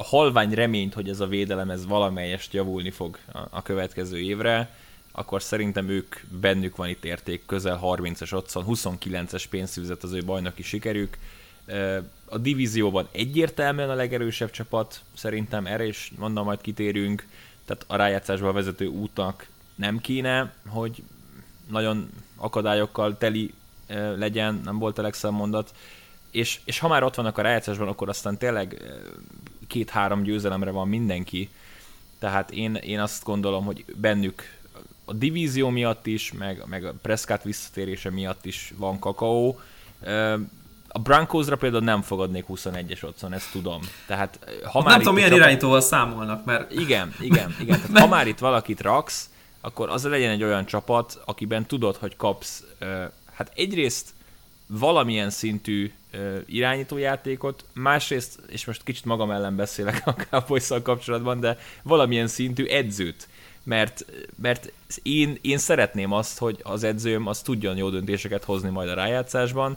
a 0.00 0.04
halvány 0.04 0.54
reményt, 0.54 0.94
hogy 0.94 1.08
ez 1.08 1.20
a 1.20 1.26
védelem 1.26 1.70
ez 1.70 1.86
valamelyest 1.86 2.52
javulni 2.52 2.90
fog 2.90 3.18
a 3.50 3.62
következő 3.62 4.18
évre, 4.18 4.74
akkor 5.12 5.42
szerintem 5.42 5.88
ők 5.88 6.16
bennük 6.40 6.76
van 6.76 6.88
itt 6.88 7.04
érték, 7.04 7.46
közel 7.46 7.80
30-es 7.82 8.34
otthon, 8.34 8.64
29-es 8.68 9.44
pénzszűzet 9.50 10.02
az 10.02 10.12
ő 10.12 10.24
bajnoki 10.24 10.62
sikerük. 10.62 11.18
A 12.24 12.38
divízióban 12.38 13.08
egyértelműen 13.12 13.90
a 13.90 13.94
legerősebb 13.94 14.50
csapat, 14.50 15.00
szerintem 15.16 15.66
erre 15.66 15.86
is 15.86 16.12
mondom, 16.18 16.44
majd 16.44 16.60
kitérünk, 16.60 17.26
tehát 17.64 17.84
a 17.86 17.96
rájátszásba 17.96 18.52
vezető 18.52 18.86
útnak 18.86 19.46
nem 19.74 19.98
kéne, 19.98 20.52
hogy 20.68 21.02
nagyon 21.70 22.10
akadályokkal 22.36 23.18
teli 23.18 23.54
legyen, 24.16 24.60
nem 24.64 24.78
volt 24.78 24.98
a 24.98 25.02
legszebb 25.02 25.32
mondat, 25.32 25.74
és, 26.30 26.60
és 26.64 26.78
ha 26.78 26.88
már 26.88 27.02
ott 27.02 27.14
vannak 27.14 27.38
a 27.38 27.42
rájátszásban, 27.42 27.88
akkor 27.88 28.08
aztán 28.08 28.38
tényleg 28.38 28.82
két-három 29.70 30.22
győzelemre 30.22 30.70
van 30.70 30.88
mindenki, 30.88 31.50
tehát 32.18 32.50
én, 32.50 32.74
én 32.74 33.00
azt 33.00 33.24
gondolom, 33.24 33.64
hogy 33.64 33.84
bennük 33.96 34.58
a 35.04 35.12
divízió 35.12 35.68
miatt 35.68 36.06
is, 36.06 36.32
meg, 36.32 36.62
meg 36.66 36.84
a 36.84 36.94
Prescott 37.02 37.42
visszatérése 37.42 38.10
miatt 38.10 38.44
is 38.44 38.72
van 38.76 38.98
kakaó. 38.98 39.60
A 40.88 40.98
Broncosra 40.98 41.56
például 41.56 41.84
nem 41.84 42.02
fogadnék 42.02 42.44
21-es 42.48 43.04
otthon, 43.04 43.32
ezt 43.32 43.50
tudom. 43.52 43.80
Tehát, 44.06 44.38
ha 44.64 44.80
már 44.80 44.90
nem 44.90 44.98
tudom, 44.98 45.14
milyen 45.14 45.28
csapat... 45.28 45.44
irányítóval 45.44 45.80
számolnak, 45.80 46.44
mert... 46.44 46.72
Igen, 46.72 47.14
igen, 47.20 47.54
igen. 47.60 47.80
Tehát, 47.86 47.98
ha 47.98 48.06
már 48.06 48.26
itt 48.26 48.38
valakit 48.38 48.80
raksz, 48.80 49.30
akkor 49.60 49.88
az 49.90 50.04
legyen 50.04 50.30
egy 50.30 50.42
olyan 50.42 50.66
csapat, 50.66 51.22
akiben 51.24 51.66
tudod, 51.66 51.96
hogy 51.96 52.16
kapsz, 52.16 52.64
hát 53.32 53.52
egyrészt 53.54 54.14
valamilyen 54.78 55.30
szintű 55.30 55.90
irányítójátékot, 56.46 57.64
másrészt, 57.72 58.40
és 58.48 58.64
most 58.64 58.82
kicsit 58.82 59.04
magam 59.04 59.30
ellen 59.30 59.56
beszélek 59.56 60.02
a 60.04 60.12
cowboys 60.12 60.68
kapcsolatban, 60.82 61.40
de 61.40 61.58
valamilyen 61.82 62.26
szintű 62.26 62.64
edzőt, 62.64 63.28
mert, 63.62 64.04
mert 64.42 64.72
én, 65.02 65.38
én 65.40 65.58
szeretném 65.58 66.12
azt, 66.12 66.38
hogy 66.38 66.58
az 66.62 66.82
edzőm 66.82 67.26
az 67.26 67.40
tudjon 67.40 67.76
jó 67.76 67.90
döntéseket 67.90 68.44
hozni 68.44 68.70
majd 68.70 68.88
a 68.88 68.94
rájátszásban, 68.94 69.76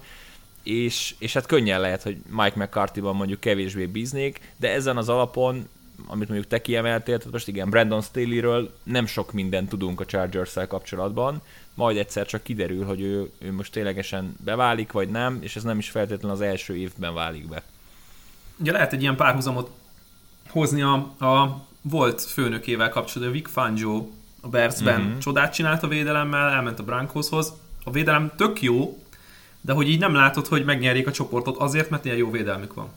és, 0.64 1.16
és 1.18 1.34
hát 1.34 1.46
könnyen 1.46 1.82
lehet, 1.82 2.04
hogy 2.04 2.18
Mike 2.30 2.64
McCarthy-ban 2.64 3.16
mondjuk 3.16 3.40
kevésbé 3.40 3.86
bíznék, 3.86 4.40
de 4.58 4.70
ezen 4.70 4.98
az 4.98 5.10
alapon, 5.10 5.68
amit 6.08 6.28
mondjuk 6.28 6.50
te 6.50 6.62
kiemeltél, 6.62 7.18
tehát 7.18 7.34
most 7.34 7.48
igen, 7.48 7.70
Brandon 7.70 8.02
Staley-ről 8.02 8.74
nem 8.84 9.06
sok 9.06 9.32
mindent 9.32 9.70
tudunk 9.70 10.00
a 10.00 10.06
chargers 10.06 10.54
kapcsolatban, 10.68 11.42
majd 11.74 11.98
egyszer 11.98 12.26
csak 12.26 12.44
kiderül, 12.44 12.86
hogy 12.86 13.02
ő, 13.02 13.32
ő 13.38 13.52
most 13.52 13.72
ténylegesen 13.72 14.36
beválik, 14.44 14.92
vagy 14.92 15.10
nem, 15.10 15.38
és 15.42 15.56
ez 15.56 15.64
nem 15.64 15.78
is 15.78 15.90
feltétlenül 15.90 16.36
az 16.36 16.42
első 16.42 16.76
évben 16.76 17.14
válik 17.14 17.48
be. 17.48 17.64
Ugye 18.58 18.72
lehet 18.72 18.94
egy 18.94 19.02
ilyen 19.02 19.16
párhuzamot 19.16 19.70
hozni 20.50 20.82
a, 20.82 20.94
a 21.20 21.66
volt 21.82 22.22
főnökével 22.22 22.90
kapcsolatban, 22.90 23.38
Vic 23.38 23.50
Fangio 23.50 24.08
a 24.42 24.48
Bearsben 24.48 25.02
mm-hmm. 25.02 25.18
csodát 25.18 25.54
csinált 25.54 25.84
a 25.84 25.88
védelemmel, 25.88 26.50
elment 26.50 26.80
a 26.80 26.84
Broncoshoz. 26.84 27.54
A 27.84 27.92
védelem 27.92 28.32
tök 28.36 28.62
jó, 28.62 29.04
de 29.62 29.74
hogy 29.74 29.90
így 29.90 30.00
nem 30.00 30.14
látod, 30.14 30.48
hogy 30.48 30.66
megnyerjék 30.66 31.08
a 31.08 31.12
csoportot 31.12 31.58
azért, 31.58 31.90
mert 31.90 32.06
ilyen 32.06 32.18
jó 32.18 32.32
védelmük 32.32 32.74
van. 32.74 32.88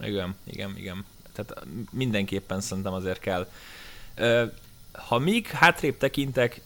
Igen, 0.00 0.34
igen, 0.44 0.76
igen. 0.76 1.04
Tehát 1.32 1.64
mindenképpen 1.90 2.60
szerintem 2.60 2.92
azért 2.92 3.20
kell. 3.20 3.48
Ha 4.92 5.18
még 5.18 5.46
hátrébb 5.46 5.96
tekintek, 5.96 6.60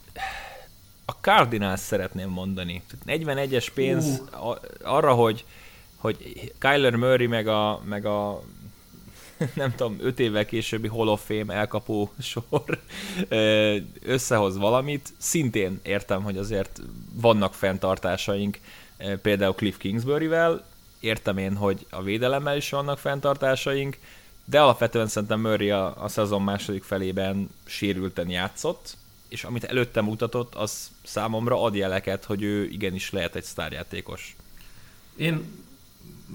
a 1.06 1.12
Cardinals 1.20 1.80
szeretném 1.80 2.28
mondani. 2.28 2.82
41-es 3.06 3.66
pénz 3.74 4.22
uh. 4.32 4.56
arra, 4.82 5.14
hogy, 5.14 5.44
hogy 5.96 6.52
Kyler 6.58 6.94
Murray 6.94 7.26
meg 7.26 7.48
a, 7.48 7.80
meg 7.84 8.06
a 8.06 8.42
nem 9.54 9.74
tudom, 9.74 9.96
öt 10.00 10.20
évvel 10.20 10.44
későbbi 10.44 10.88
Hall 10.88 11.08
of 11.08 11.26
Fame 11.26 11.54
elkapó 11.54 12.12
sor 12.20 12.80
összehoz 14.02 14.56
valamit. 14.56 15.12
Szintén 15.18 15.80
értem, 15.82 16.22
hogy 16.22 16.38
azért 16.38 16.80
vannak 17.12 17.54
fenntartásaink, 17.54 18.58
például 19.22 19.54
Cliff 19.54 19.76
Kingsbury-vel, 19.76 20.64
értem 21.00 21.38
én, 21.38 21.56
hogy 21.56 21.86
a 21.90 22.02
védelemmel 22.02 22.56
is 22.56 22.70
vannak 22.70 22.98
fenntartásaink, 22.98 23.98
de 24.44 24.60
alapvetően 24.60 25.06
szerintem 25.06 25.40
Murray 25.40 25.70
a, 25.70 26.02
a 26.02 26.08
szezon 26.08 26.42
második 26.42 26.82
felében 26.82 27.50
sérülten 27.64 28.30
játszott, 28.30 28.96
és 29.28 29.44
amit 29.44 29.64
előtte 29.64 30.00
mutatott, 30.00 30.54
az 30.54 30.90
számomra 31.02 31.62
ad 31.62 31.74
jeleket, 31.74 32.24
hogy 32.24 32.42
ő 32.42 32.64
igenis 32.64 33.10
lehet 33.10 33.34
egy 33.34 33.44
sztárjátékos. 33.44 34.36
Én 35.16 35.44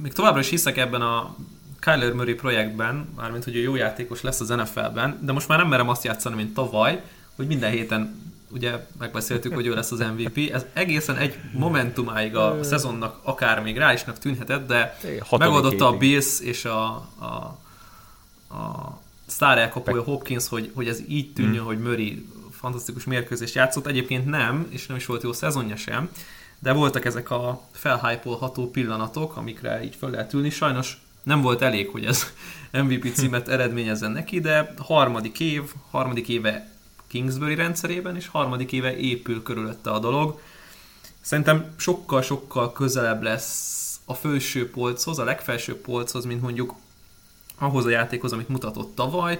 még 0.02 0.14
továbbra 0.14 0.40
is 0.40 0.50
hiszek 0.50 0.78
ebben 0.78 1.02
a 1.02 1.36
Kyler 1.80 2.14
Murray 2.14 2.34
projektben, 2.34 3.10
mármint 3.16 3.44
hogy 3.44 3.56
ő 3.56 3.62
jó 3.62 3.76
játékos 3.76 4.22
lesz 4.22 4.40
az 4.40 4.48
NFL-ben, 4.48 5.20
de 5.22 5.32
most 5.32 5.48
már 5.48 5.58
nem 5.58 5.68
merem 5.68 5.90
azt 5.90 6.04
játszani, 6.04 6.36
mint 6.36 6.54
tavaly, 6.54 7.04
hogy 7.36 7.48
minden 7.48 7.72
héten 7.72 8.22
ugye 8.50 8.88
megbeszéltük, 9.00 9.54
hogy 9.54 9.66
ő 9.66 9.74
lesz 9.74 9.92
az 9.92 10.00
MVP. 10.00 10.52
Ez 10.52 10.66
egészen 10.74 11.18
egy 11.18 11.36
momentumáig 11.54 12.36
a 12.36 12.64
szezonnak 12.64 13.20
akár 13.24 13.62
még 13.62 13.78
reálisnak 13.78 14.18
tűnhetett, 14.18 14.68
de 14.68 14.98
megoldotta 15.38 15.88
a 15.88 15.98
Bills 15.98 16.40
és 16.40 16.66
a, 16.66 16.86
a, 17.20 17.58
a 18.56 19.00
sztár 19.26 19.58
elkapója 19.58 20.04
Hopkins, 20.04 20.48
hogy, 20.48 20.72
hogy 20.74 20.88
ez 20.88 21.02
így 21.08 21.34
tűnjön, 21.34 21.56
hmm. 21.56 21.66
hogy 21.66 21.80
Murray 21.80 22.26
fantasztikus 22.62 23.04
mérkőzést 23.04 23.56
játszott. 23.56 23.88
Egyébként 23.88 24.26
nem, 24.26 24.68
és 24.70 24.88
nem 24.88 24.98
is 24.98 25.06
volt 25.06 25.24
jó 25.24 25.34
szezonja 25.34 25.76
sem, 25.76 26.10
de 26.60 26.72
voltak 26.72 27.06
ezek 27.06 27.30
a 27.30 27.62
felhypolható 27.72 28.72
pillanatok, 28.72 29.36
amikre 29.38 29.84
így 29.84 29.96
fel 29.96 30.10
lehet 30.10 30.34
ülni. 30.34 30.50
Sajnos 30.50 30.98
nem 31.24 31.42
volt 31.42 31.62
elég, 31.62 31.90
hogy 31.90 32.06
ez 32.06 32.26
MVP 32.84 33.14
címet 33.14 33.48
eredményezzen 33.48 34.12
neki, 34.12 34.40
de 34.40 34.74
harmadik 34.78 35.40
év, 35.40 35.62
harmadik 35.92 36.28
éve 36.28 36.70
Kingsbury 37.08 37.56
rendszerében, 37.56 38.16
és 38.16 38.28
harmadik 38.28 38.72
éve 38.72 38.98
épül 38.98 39.44
körülötte 39.44 39.92
a 39.92 40.00
dolog. 40.00 40.42
Szerintem 41.22 41.74
sokkal-sokkal 41.78 42.72
közelebb 42.72 43.22
lesz 43.22 44.00
a 44.06 44.14
felső 44.14 44.70
polchoz, 44.70 45.20
a 45.20 45.24
legfelső 45.24 45.82
polchoz, 45.82 46.26
mint 46.26 46.42
mondjuk 46.42 46.76
ahhoz 47.58 47.86
a 47.86 47.90
játékhoz, 47.90 48.34
amit 48.34 48.50
mutatott 48.50 48.96
tavaly. 48.96 49.40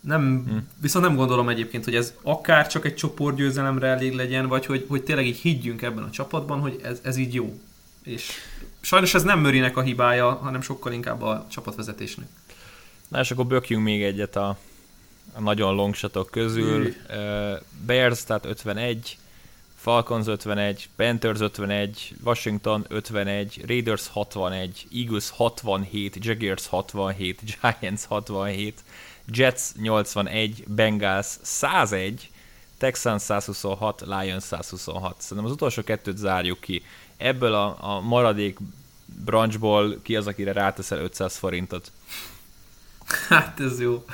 Nem, 0.00 0.44
hmm. 0.48 0.68
Viszont 0.80 1.04
nem 1.04 1.16
gondolom 1.16 1.48
egyébként, 1.48 1.84
hogy 1.84 1.94
ez 1.94 2.14
akár 2.22 2.66
csak 2.66 2.84
egy 2.84 2.94
csoportgyőzelemre 2.94 3.86
elég 3.86 4.12
legyen, 4.14 4.46
vagy 4.46 4.66
hogy, 4.66 4.84
hogy 4.88 5.02
tényleg 5.02 5.26
így 5.26 5.36
higgyünk 5.38 5.82
ebben 5.82 6.02
a 6.02 6.10
csapatban, 6.10 6.60
hogy 6.60 6.80
ez, 6.82 7.00
ez 7.02 7.16
így 7.16 7.34
jó. 7.34 7.60
És 8.02 8.32
sajnos 8.80 9.14
ez 9.14 9.22
nem 9.22 9.40
Mörinek 9.40 9.76
a 9.76 9.80
hibája, 9.80 10.30
hanem 10.30 10.60
sokkal 10.60 10.92
inkább 10.92 11.22
a 11.22 11.46
csapatvezetésnek. 11.50 12.26
Na 13.08 13.20
és 13.20 13.30
akkor 13.30 13.46
bökjünk 13.46 13.82
még 13.82 14.02
egyet 14.02 14.36
a, 14.36 14.58
a 15.32 15.40
nagyon 15.40 15.74
longshotok 15.74 16.30
közül. 16.30 16.86
Uh, 16.86 16.94
Bears, 17.86 18.24
tehát 18.24 18.44
51, 18.44 19.18
Falcons 19.76 20.26
51, 20.26 20.88
Panthers 20.96 21.40
51, 21.40 22.14
Washington 22.24 22.84
51, 22.88 23.62
Raiders 23.66 24.08
61, 24.08 24.86
Eagles 24.92 25.30
67, 25.30 26.16
Jaguars 26.24 26.66
67, 26.66 27.40
Giants 27.44 28.04
67, 28.04 28.80
Jets 29.32 29.62
81, 29.80 30.64
Bengals 30.66 31.26
101, 31.42 32.30
Texans 32.78 33.22
126, 33.22 34.00
Lions 34.00 34.42
126. 34.42 35.20
Szerintem 35.20 35.46
az 35.46 35.52
utolsó 35.52 35.82
kettőt 35.82 36.16
zárjuk 36.16 36.60
ki. 36.60 36.82
Ebből 37.16 37.54
a, 37.54 37.76
a 37.80 38.00
maradék 38.00 38.58
branchból 39.24 40.02
ki 40.02 40.16
az, 40.16 40.26
akire 40.26 40.52
ráteszel 40.52 40.98
500 40.98 41.36
forintot? 41.36 41.92
Hát 43.28 43.60
ez 43.60 43.80
jó. 43.80 44.04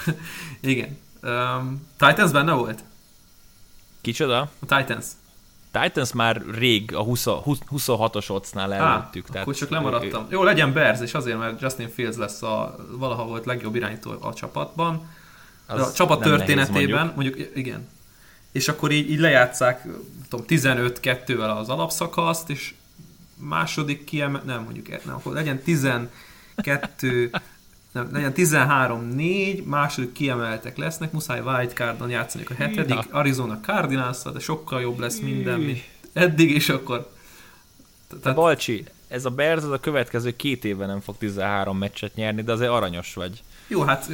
Igen. 0.61 0.99
Um, 1.23 1.87
Titans 1.99 2.31
benne 2.31 2.53
volt? 2.53 2.85
Kicsoda? 4.01 4.41
A 4.41 4.77
Titans. 4.77 5.07
Titans 5.81 6.13
már 6.13 6.43
rég 6.59 6.95
a 6.95 7.03
20, 7.03 7.25
26-os 7.27 8.31
ocnál 8.31 8.75
előttük. 8.75 9.27
tehát 9.27 9.43
akkor 9.43 9.55
csak 9.55 9.69
lemaradtam. 9.69 10.27
Jó, 10.31 10.43
legyen 10.43 10.73
Bears, 10.73 11.01
és 11.01 11.15
azért, 11.15 11.39
mert 11.39 11.61
Justin 11.61 11.89
Fields 11.89 12.17
lesz 12.17 12.43
a 12.43 12.77
valaha 12.91 13.25
volt 13.25 13.47
legjobb 13.47 13.75
irányító 13.75 14.15
a 14.21 14.35
csapatban. 14.35 15.11
a 15.67 15.93
csapat 15.93 16.21
történetében, 16.21 17.13
mondjuk. 17.15 17.37
mondjuk 17.37 17.57
igen. 17.57 17.89
És 18.53 18.69
akkor 18.69 18.91
így, 18.91 19.11
így 19.11 19.19
lejátszák 19.19 19.87
tudom, 20.29 20.47
15-2-vel 20.49 21.59
az 21.59 21.69
alapszakaszt, 21.69 22.51
és 22.51 22.75
második 23.37 24.05
kiemel, 24.05 24.43
nem 24.45 24.63
mondjuk, 24.63 25.05
nem, 25.05 25.15
akkor 25.15 25.33
legyen 25.33 25.63
12 25.63 27.31
nem, 27.95 28.09
legyen 28.13 28.33
13-4, 28.37 29.65
második 29.65 30.13
kiemeltek 30.13 30.77
lesznek, 30.77 31.13
muszáj 31.13 31.41
wildcardon 31.41 32.11
játszani 32.11 32.45
a 32.49 32.55
hetedik, 32.55 32.95
ja. 32.95 33.05
Arizona 33.11 33.61
cardinals 33.61 34.23
de 34.33 34.39
sokkal 34.39 34.81
jobb 34.81 34.99
lesz 34.99 35.19
minden, 35.19 35.61
mint 35.61 35.85
eddig, 36.13 36.51
és 36.51 36.69
akkor... 36.69 37.13
Tehát... 38.23 38.37
Balcsi, 38.37 38.85
ez 39.09 39.25
a 39.25 39.31
Bears 39.31 39.63
az 39.63 39.71
a 39.71 39.81
következő 39.81 40.37
két 40.37 40.65
évben 40.65 40.89
nem 40.89 41.01
fog 41.01 41.17
13 41.19 41.79
meccset 41.79 42.15
nyerni, 42.15 42.43
de 42.43 42.53
azért 42.53 42.71
aranyos 42.71 43.15
vagy. 43.15 43.43
Jó, 43.67 43.83
hát... 43.83 44.11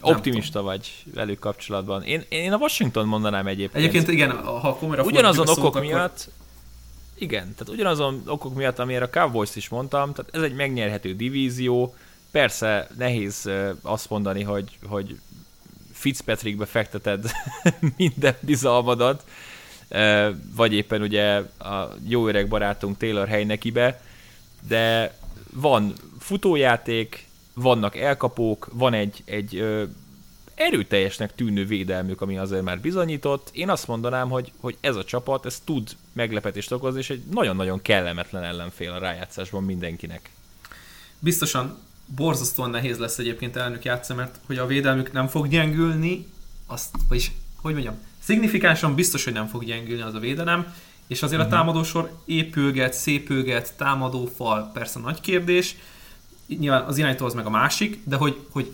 Optimista 0.00 0.62
vagy 0.62 1.04
velük 1.14 1.38
kapcsolatban. 1.38 2.02
Én, 2.02 2.24
én 2.28 2.52
a 2.52 2.56
Washington 2.56 3.06
mondanám 3.06 3.46
egyébként. 3.46 3.84
Egyébként 3.84 4.08
igen, 4.08 4.30
ha 4.30 4.74
komolyra 4.74 5.02
Ugyanazon 5.02 5.48
okok 5.48 5.74
szót, 5.74 5.82
miatt, 5.82 6.20
akkor... 6.20 6.32
igen, 7.18 7.42
tehát 7.42 7.68
ugyanazon 7.68 8.22
okok 8.26 8.54
miatt, 8.54 8.78
amire 8.78 9.04
a 9.04 9.10
Cowboys 9.10 9.56
is 9.56 9.68
mondtam, 9.68 10.12
tehát 10.12 10.34
ez 10.34 10.42
egy 10.42 10.54
megnyerhető 10.54 11.14
divízió, 11.14 11.94
Persze 12.34 12.88
nehéz 12.98 13.50
azt 13.82 14.10
mondani, 14.10 14.42
hogy, 14.42 14.78
hogy 14.86 15.18
Fitzpatrickbe 15.92 16.66
fekteted 16.66 17.30
minden 17.96 18.36
bizalmadat, 18.40 19.24
vagy 20.54 20.72
éppen 20.72 21.02
ugye 21.02 21.34
a 21.58 21.94
jó 22.06 22.28
öreg 22.28 22.48
barátunk 22.48 22.96
Taylor 22.98 23.28
Heinekibe, 23.28 24.02
de 24.68 25.16
van 25.52 25.92
futójáték, 26.18 27.26
vannak 27.52 27.96
elkapók, 27.96 28.68
van 28.72 28.94
egy, 28.94 29.22
egy 29.24 29.64
erőteljesnek 30.54 31.34
tűnő 31.34 31.66
védelmük, 31.66 32.20
ami 32.20 32.38
azért 32.38 32.62
már 32.62 32.80
bizonyított. 32.80 33.48
Én 33.52 33.70
azt 33.70 33.88
mondanám, 33.88 34.28
hogy, 34.28 34.52
hogy 34.60 34.76
ez 34.80 34.96
a 34.96 35.04
csapat, 35.04 35.46
ez 35.46 35.62
tud 35.64 35.90
meglepetést 36.12 36.72
okozni, 36.72 36.98
és 36.98 37.10
egy 37.10 37.22
nagyon-nagyon 37.30 37.82
kellemetlen 37.82 38.42
ellenfél 38.42 38.92
a 38.92 38.98
rájátszásban 38.98 39.64
mindenkinek. 39.64 40.30
Biztosan 41.18 41.78
borzasztóan 42.06 42.70
nehéz 42.70 42.98
lesz 42.98 43.18
egyébként 43.18 43.56
elnök 43.56 43.84
játszani, 43.84 44.18
mert 44.18 44.40
hogy 44.46 44.58
a 44.58 44.66
védelmük 44.66 45.12
nem 45.12 45.26
fog 45.26 45.48
gyengülni, 45.48 46.26
azt, 46.66 46.96
vagyis, 47.08 47.32
hogy 47.56 47.72
mondjam, 47.72 47.98
szignifikánsan 48.18 48.94
biztos, 48.94 49.24
hogy 49.24 49.32
nem 49.32 49.46
fog 49.46 49.64
gyengülni 49.64 50.02
az 50.02 50.14
a 50.14 50.18
védelem, 50.18 50.74
és 51.06 51.22
azért 51.22 51.40
uh-huh. 51.40 51.54
a 51.54 51.56
mhm. 51.56 51.66
támadósor 51.66 52.18
épülget, 52.24 52.92
szépülget, 52.92 53.74
támadó 53.76 54.30
fal, 54.36 54.70
persze 54.72 54.98
nagy 55.00 55.20
kérdés, 55.20 55.76
nyilván 56.46 56.82
az 56.82 56.98
irányító 56.98 57.26
az 57.26 57.34
meg 57.34 57.46
a 57.46 57.50
másik, 57.50 58.00
de 58.04 58.16
hogy, 58.16 58.46
hogy 58.50 58.72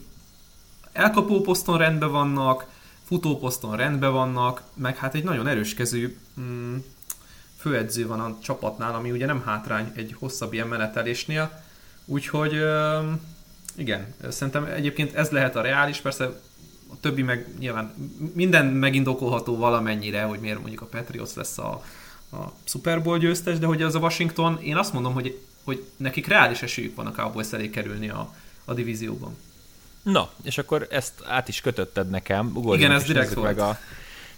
elkapó 0.93 1.40
poszton 1.40 1.79
rendben 1.79 2.11
vannak, 2.11 2.66
futóposzton 3.05 3.77
rendben 3.77 4.12
vannak, 4.12 4.62
meg 4.75 4.97
hát 4.97 5.14
egy 5.14 5.25
nagyon 5.25 5.47
erős 5.47 5.75
kezű 5.75 6.16
mm, 6.40 6.77
főedző 7.57 8.07
van 8.07 8.21
a 8.21 8.38
csapatnál, 8.43 8.95
ami 8.95 9.11
ugye 9.11 9.27
nem 9.27 9.43
hátrány 9.45 9.93
egy 9.95 10.14
hosszabb 10.19 10.53
ilyen 10.53 10.69
menetelésnél, 10.69 11.62
Úgyhogy 12.11 12.53
igen, 13.77 14.14
szerintem 14.29 14.64
egyébként 14.64 15.14
ez 15.14 15.31
lehet 15.31 15.57
a 15.57 15.61
reális, 15.61 16.01
persze 16.01 16.25
a 16.88 17.01
többi 17.01 17.23
meg 17.23 17.46
nyilván 17.59 17.94
minden 18.35 18.66
megindokolható 18.66 19.57
valamennyire, 19.57 20.23
hogy 20.23 20.40
miért 20.40 20.59
mondjuk 20.59 20.81
a 20.81 20.87
Patriots 20.87 21.35
lesz 21.35 21.59
a, 21.59 21.85
a 22.33 22.53
Super 22.64 23.03
Bowl 23.03 23.18
győztes, 23.18 23.59
de 23.59 23.66
hogy 23.66 23.83
az 23.83 23.94
a 23.94 23.99
Washington, 23.99 24.59
én 24.62 24.77
azt 24.77 24.92
mondom, 24.92 25.12
hogy, 25.12 25.38
hogy 25.64 25.85
nekik 25.96 26.27
reális 26.27 26.62
esélyük 26.62 26.96
van 26.96 27.07
a 27.07 27.12
Cowboys 27.12 27.53
elé 27.53 27.70
kerülni 27.70 28.09
a, 28.09 28.35
a 28.64 28.75
divízióban. 28.75 29.37
Na, 30.03 30.31
és 30.42 30.59
akkor 30.59 30.87
ezt 30.90 31.12
át 31.27 31.49
is 31.49 31.61
kötötted 31.61 32.11
nekem. 32.11 32.46
Ugorjunk 32.46 32.79
Igen, 32.79 32.92
ez 32.92 33.05
direkt 33.05 33.35
volt. 33.35 33.46
Meg 33.46 33.59
a, 33.59 33.79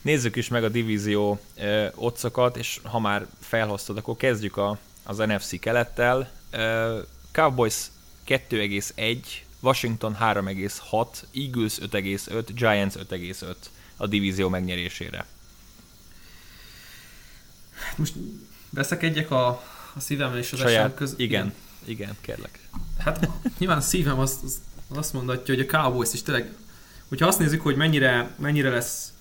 nézzük 0.03 0.37
is 0.37 0.49
meg 0.49 0.65
a 0.65 0.69
divízió 0.69 1.41
ö, 1.57 1.87
otcokat, 1.95 2.57
és 2.57 2.81
ha 2.83 2.99
már 2.99 3.27
felhoztad, 3.41 3.97
akkor 3.97 4.17
kezdjük 4.17 4.57
a, 4.57 4.79
az 5.03 5.17
NFC 5.17 5.61
kelettel. 5.61 6.31
Ö, 6.51 6.99
Cowboys 7.33 7.91
2,1, 8.27 9.19
Washington 9.61 10.17
3,6, 10.21 11.07
Eagles 11.35 11.79
5,5, 11.79 12.49
Giants 12.55 12.95
5,5 12.95 13.55
a 13.97 14.07
divízió 14.07 14.49
megnyerésére. 14.49 15.27
Most 17.97 18.15
veszekedjek 18.71 19.31
a, 19.31 19.49
a 19.95 20.01
szívemmel 20.01 20.39
és 20.39 20.53
az 20.53 20.59
Saját, 20.59 20.95
között. 20.95 21.19
Igen, 21.19 21.55
igen, 21.85 22.05
igen, 22.05 22.17
kérlek. 22.21 22.69
Hát 22.99 23.29
nyilván 23.59 23.79
a 23.79 23.81
szívem 23.81 24.19
azt, 24.19 24.43
azt, 24.45 24.59
azt 24.89 25.13
mondatja, 25.13 25.55
hogy 25.55 25.67
a 25.69 25.79
Cowboys 25.79 26.13
is 26.13 26.23
tényleg, 26.23 26.55
hogyha 27.09 27.27
azt 27.27 27.39
nézzük, 27.39 27.61
hogy 27.61 27.77
mennyire, 27.77 28.35
mennyire 28.39 28.71
lesz 28.71 29.13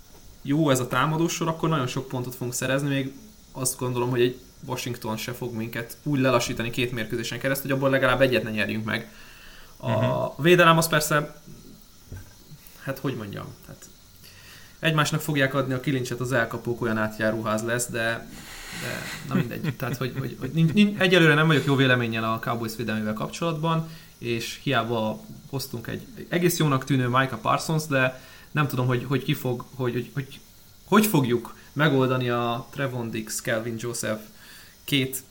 jó 0.41 0.69
ez 0.69 0.79
a 0.79 0.87
támadósor, 0.87 1.47
akkor 1.47 1.69
nagyon 1.69 1.87
sok 1.87 2.07
pontot 2.07 2.35
fogunk 2.35 2.53
szerezni, 2.53 2.87
még 2.87 3.13
azt 3.51 3.77
gondolom, 3.77 4.09
hogy 4.09 4.21
egy 4.21 4.39
Washington 4.65 5.17
se 5.17 5.31
fog 5.31 5.53
minket 5.53 5.97
úgy 6.03 6.19
lelassítani 6.19 6.69
két 6.69 6.91
mérkőzésen 6.91 7.39
keresztül, 7.39 7.69
hogy 7.69 7.79
abból 7.79 7.89
legalább 7.89 8.21
egyet 8.21 8.43
ne 8.43 8.51
nyerjünk 8.51 8.85
meg. 8.85 9.11
A 9.77 9.91
uh-huh. 9.91 10.43
védelem 10.43 10.77
az 10.77 10.87
persze, 10.87 11.41
hát 12.83 12.99
hogy 12.99 13.15
mondjam, 13.15 13.45
tehát 13.65 13.85
egymásnak 14.79 15.21
fogják 15.21 15.53
adni 15.53 15.73
a 15.73 15.79
kilincset 15.79 16.19
az 16.19 16.31
elkapók, 16.31 16.81
olyan 16.81 16.97
átjáróház 16.97 17.63
lesz, 17.63 17.87
de, 17.87 18.29
de 18.81 19.01
na 19.27 19.33
mindegy. 19.33 19.73
Tehát, 19.77 19.97
hogy, 19.97 20.13
hogy, 20.19 20.37
hogy 20.39 20.51
nincs, 20.53 20.73
nincs, 20.73 20.99
egyelőre 20.99 21.33
nem 21.33 21.47
vagyok 21.47 21.65
jó 21.65 21.75
véleménnyel 21.75 22.23
a 22.23 22.39
Cowboys 22.39 22.75
védelmével 22.75 23.13
kapcsolatban, 23.13 23.89
és 24.17 24.59
hiába 24.63 25.19
hoztunk 25.49 25.87
egy 25.87 26.01
egész 26.29 26.57
jónak 26.57 26.83
tűnő 26.83 27.07
Micah 27.07 27.39
Parsons, 27.39 27.87
de 27.87 28.21
nem 28.51 28.67
tudom, 28.67 28.87
hogy, 28.87 29.05
hogy 29.07 29.23
ki 29.23 29.33
fog, 29.33 29.65
hogy, 29.75 29.93
hogy, 29.93 30.09
hogy, 30.13 30.39
hogy 30.85 31.05
fogjuk 31.05 31.55
megoldani 31.73 32.29
a 32.29 32.67
Trevon 32.71 33.09
Dix, 33.09 33.41
Calvin 33.41 33.75
Joseph 33.77 34.21
két 34.91 35.23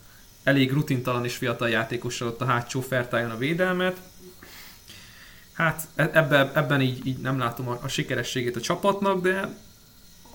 elég 0.43 0.73
rutintalan 0.73 1.25
és 1.25 1.37
fiatal 1.37 1.69
játékossal 1.69 2.29
ott 2.29 2.41
a 2.41 2.45
hátsó 2.45 2.81
fertájon 2.81 3.31
a 3.31 3.37
védelmet. 3.37 4.01
Hát 5.53 5.89
e- 5.95 6.11
ebben, 6.13 6.51
ebben 6.55 6.81
így, 6.81 7.07
így 7.07 7.19
nem 7.19 7.39
látom 7.39 7.69
a, 7.69 7.79
a 7.83 7.89
sikerességét 7.89 8.57
a 8.57 8.61
csapatnak, 8.61 9.21
de 9.23 9.57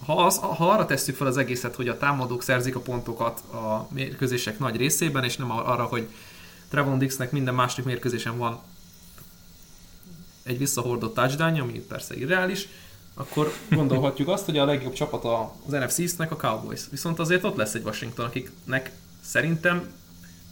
ha, 0.06 0.26
az, 0.26 0.38
ha 0.38 0.70
arra 0.70 0.86
tesszük 0.86 1.16
fel 1.16 1.28
az 1.28 1.38
egészet, 1.38 1.76
hogy 1.76 1.88
a 1.88 1.98
támadók 1.98 2.44
szerzik 2.44 2.76
a 2.76 2.80
pontokat 2.80 3.40
a 3.40 3.88
mérkőzések 3.92 4.60
nagy 4.60 4.76
részében, 4.76 5.24
és 5.24 5.38
nem 5.38 5.52
arra, 5.52 5.84
hogy 5.84 6.08
Trevon 6.70 6.98
Dixnek 6.98 7.32
minden 7.32 7.54
második 7.54 7.86
mérkőzésen 7.86 8.38
van 8.38 8.62
egy 10.44 10.58
visszahordott 10.58 11.14
touchdown 11.14 11.60
ami 11.60 11.80
persze 11.80 12.16
irreális, 12.16 12.68
akkor 13.14 13.54
gondolhatjuk 13.70 14.28
azt, 14.28 14.46
hogy 14.46 14.58
a 14.58 14.66
legjobb 14.66 14.94
csapat 14.94 15.24
az 15.66 15.72
NFC 15.72 16.00
East-nek 16.00 16.32
a 16.32 16.36
Cowboys. 16.36 16.82
Viszont 16.92 17.20
azért 17.20 17.44
ott 17.44 17.56
lesz 17.56 17.74
egy 17.74 17.84
Washington, 17.84 18.26
akiknek 18.26 18.92
szerintem 19.26 19.94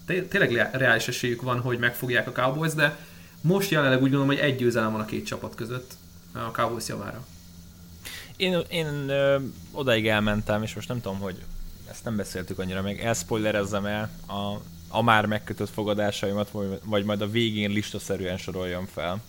tényleg 0.05 0.69
reális 0.71 1.07
esélyük 1.07 1.41
van, 1.41 1.59
hogy 1.59 1.79
megfogják 1.79 2.27
a 2.27 2.31
Cowboys, 2.31 2.73
de 2.73 2.97
most 3.41 3.69
jelenleg 3.69 3.97
úgy 3.97 4.09
gondolom, 4.09 4.27
hogy 4.27 4.37
egy 4.37 4.55
győzelem 4.55 4.91
van 4.91 5.01
a 5.01 5.05
két 5.05 5.25
csapat 5.25 5.55
között 5.55 5.91
a 6.33 6.51
Cowboys 6.51 6.87
javára. 6.87 7.25
Én, 8.35 8.59
én 8.69 9.09
ö, 9.09 9.39
odaig 9.71 10.07
elmentem, 10.07 10.63
és 10.63 10.73
most 10.73 10.87
nem 10.87 11.01
tudom, 11.01 11.19
hogy 11.19 11.43
ezt 11.89 12.03
nem 12.03 12.15
beszéltük 12.15 12.59
annyira 12.59 12.81
meg, 12.81 12.99
elspoilerezzem 12.99 13.85
el 13.85 14.09
a, 14.27 14.61
a 14.87 15.01
már 15.01 15.25
megkötött 15.25 15.69
fogadásaimat, 15.69 16.49
vagy, 16.49 16.79
vagy 16.83 17.03
majd 17.05 17.21
a 17.21 17.29
végén 17.29 17.71
listaszerűen 17.71 18.37
soroljam 18.37 18.85
fel. 18.85 19.21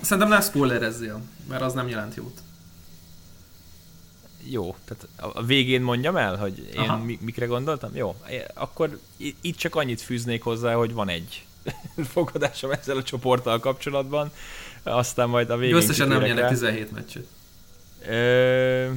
Szerintem 0.00 0.28
nem 0.28 0.40
spoilerezzél, 0.40 1.22
mert 1.48 1.62
az 1.62 1.72
nem 1.72 1.88
jelent 1.88 2.14
jót. 2.14 2.40
Jó, 4.50 4.74
tehát 4.84 5.34
a 5.34 5.42
végén 5.42 5.80
mondjam 5.80 6.16
el, 6.16 6.36
hogy 6.36 6.70
én 6.74 6.92
mi, 6.92 7.18
mikre 7.20 7.46
gondoltam? 7.46 7.90
Jó, 7.94 8.16
akkor 8.54 8.98
itt 9.40 9.56
csak 9.56 9.74
annyit 9.74 10.00
fűznék 10.00 10.42
hozzá, 10.42 10.74
hogy 10.74 10.92
van 10.92 11.08
egy 11.08 11.46
fogadásom 12.12 12.70
ezzel 12.70 12.96
a 12.96 13.02
csoporttal 13.02 13.58
kapcsolatban, 13.58 14.32
aztán 14.82 15.28
majd 15.28 15.50
a 15.50 15.56
végén... 15.56 15.76
Összesen 15.76 16.08
nem 16.08 16.22
nyernek 16.22 16.48
17 16.48 16.92
meccset. 16.92 17.26
Ö, 18.08 18.92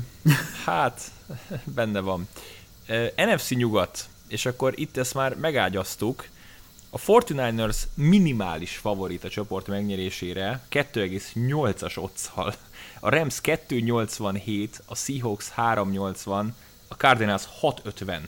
hát, 0.65 1.01
benne 1.75 1.99
van. 1.99 2.27
Ö, 2.88 3.05
NFC 3.15 3.49
nyugat, 3.49 4.09
és 4.27 4.45
akkor 4.45 4.73
itt 4.75 4.97
ezt 4.97 5.13
már 5.13 5.35
megágyaztuk, 5.35 6.27
a 6.89 6.97
49ers 6.97 7.77
minimális 7.93 8.77
favorit 8.77 9.23
a 9.23 9.29
csoport 9.29 9.67
megnyerésére 9.67 10.62
2,8-as 10.71 11.97
otszal. 11.97 12.53
A 12.99 13.09
Rams 13.09 13.39
2,87, 13.43 14.69
a 14.85 14.95
Seahawks 14.95 15.51
3,80, 15.57 16.45
a 16.88 16.93
Cardinals 16.93 17.43
6,50. 17.62 18.19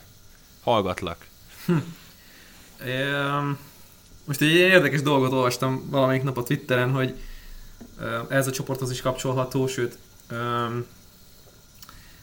Hallgatlak. 0.64 1.26
Hm. 1.66 1.78
Most 4.26 4.42
egy 4.42 4.52
érdekes 4.52 5.02
dolgot 5.02 5.32
olvastam 5.32 5.90
valamelyik 5.90 6.24
nap 6.24 6.38
a 6.38 6.44
Twitteren, 6.44 6.92
hogy 6.92 7.16
ez 8.30 8.48
a 8.48 8.52
csoporthoz 8.52 8.92
is 8.92 9.02
kapcsolható, 9.02 9.68
sőt, 9.68 9.98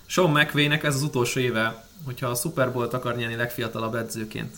Sean 0.07 0.31
McVay-nek 0.31 0.85
ez 0.85 0.95
az 0.95 1.03
utolsó 1.03 1.41
éve, 1.41 1.87
hogyha 2.05 2.27
a 2.27 2.35
Super 2.35 2.73
Bowl-t 2.73 2.93
akar 2.93 3.17
nyerni 3.17 3.35
legfiatalabb 3.35 3.95
edzőként. 3.95 4.57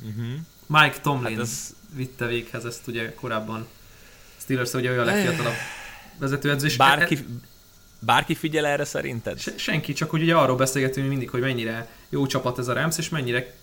Uh-huh. 0.00 0.32
Mike 0.66 1.00
Tomlin 1.00 1.36
hát 1.36 1.44
ez... 1.44 1.74
vitte 1.94 2.26
véghez 2.26 2.64
ezt 2.64 2.86
ugye 2.86 3.14
korábban. 3.14 3.66
Steelers, 4.36 4.70
hogy 4.70 4.88
olyan 4.88 5.04
legfiatalabb 5.04 5.54
vezetőedző. 6.18 6.66
És 6.66 6.76
bárki, 6.76 7.14
e- 7.16 7.24
bárki 7.98 8.34
figyel 8.34 8.66
erre 8.66 8.84
szerinted? 8.84 9.38
Se, 9.38 9.52
senki, 9.56 9.92
csak 9.92 10.10
hogy 10.10 10.22
ugye 10.22 10.34
arról 10.34 10.56
beszélgetünk 10.56 11.08
mindig, 11.08 11.30
hogy 11.30 11.40
mennyire 11.40 11.88
jó 12.08 12.26
csapat 12.26 12.58
ez 12.58 12.68
a 12.68 12.72
Rams, 12.72 12.98
és 12.98 13.08
mennyire 13.08 13.54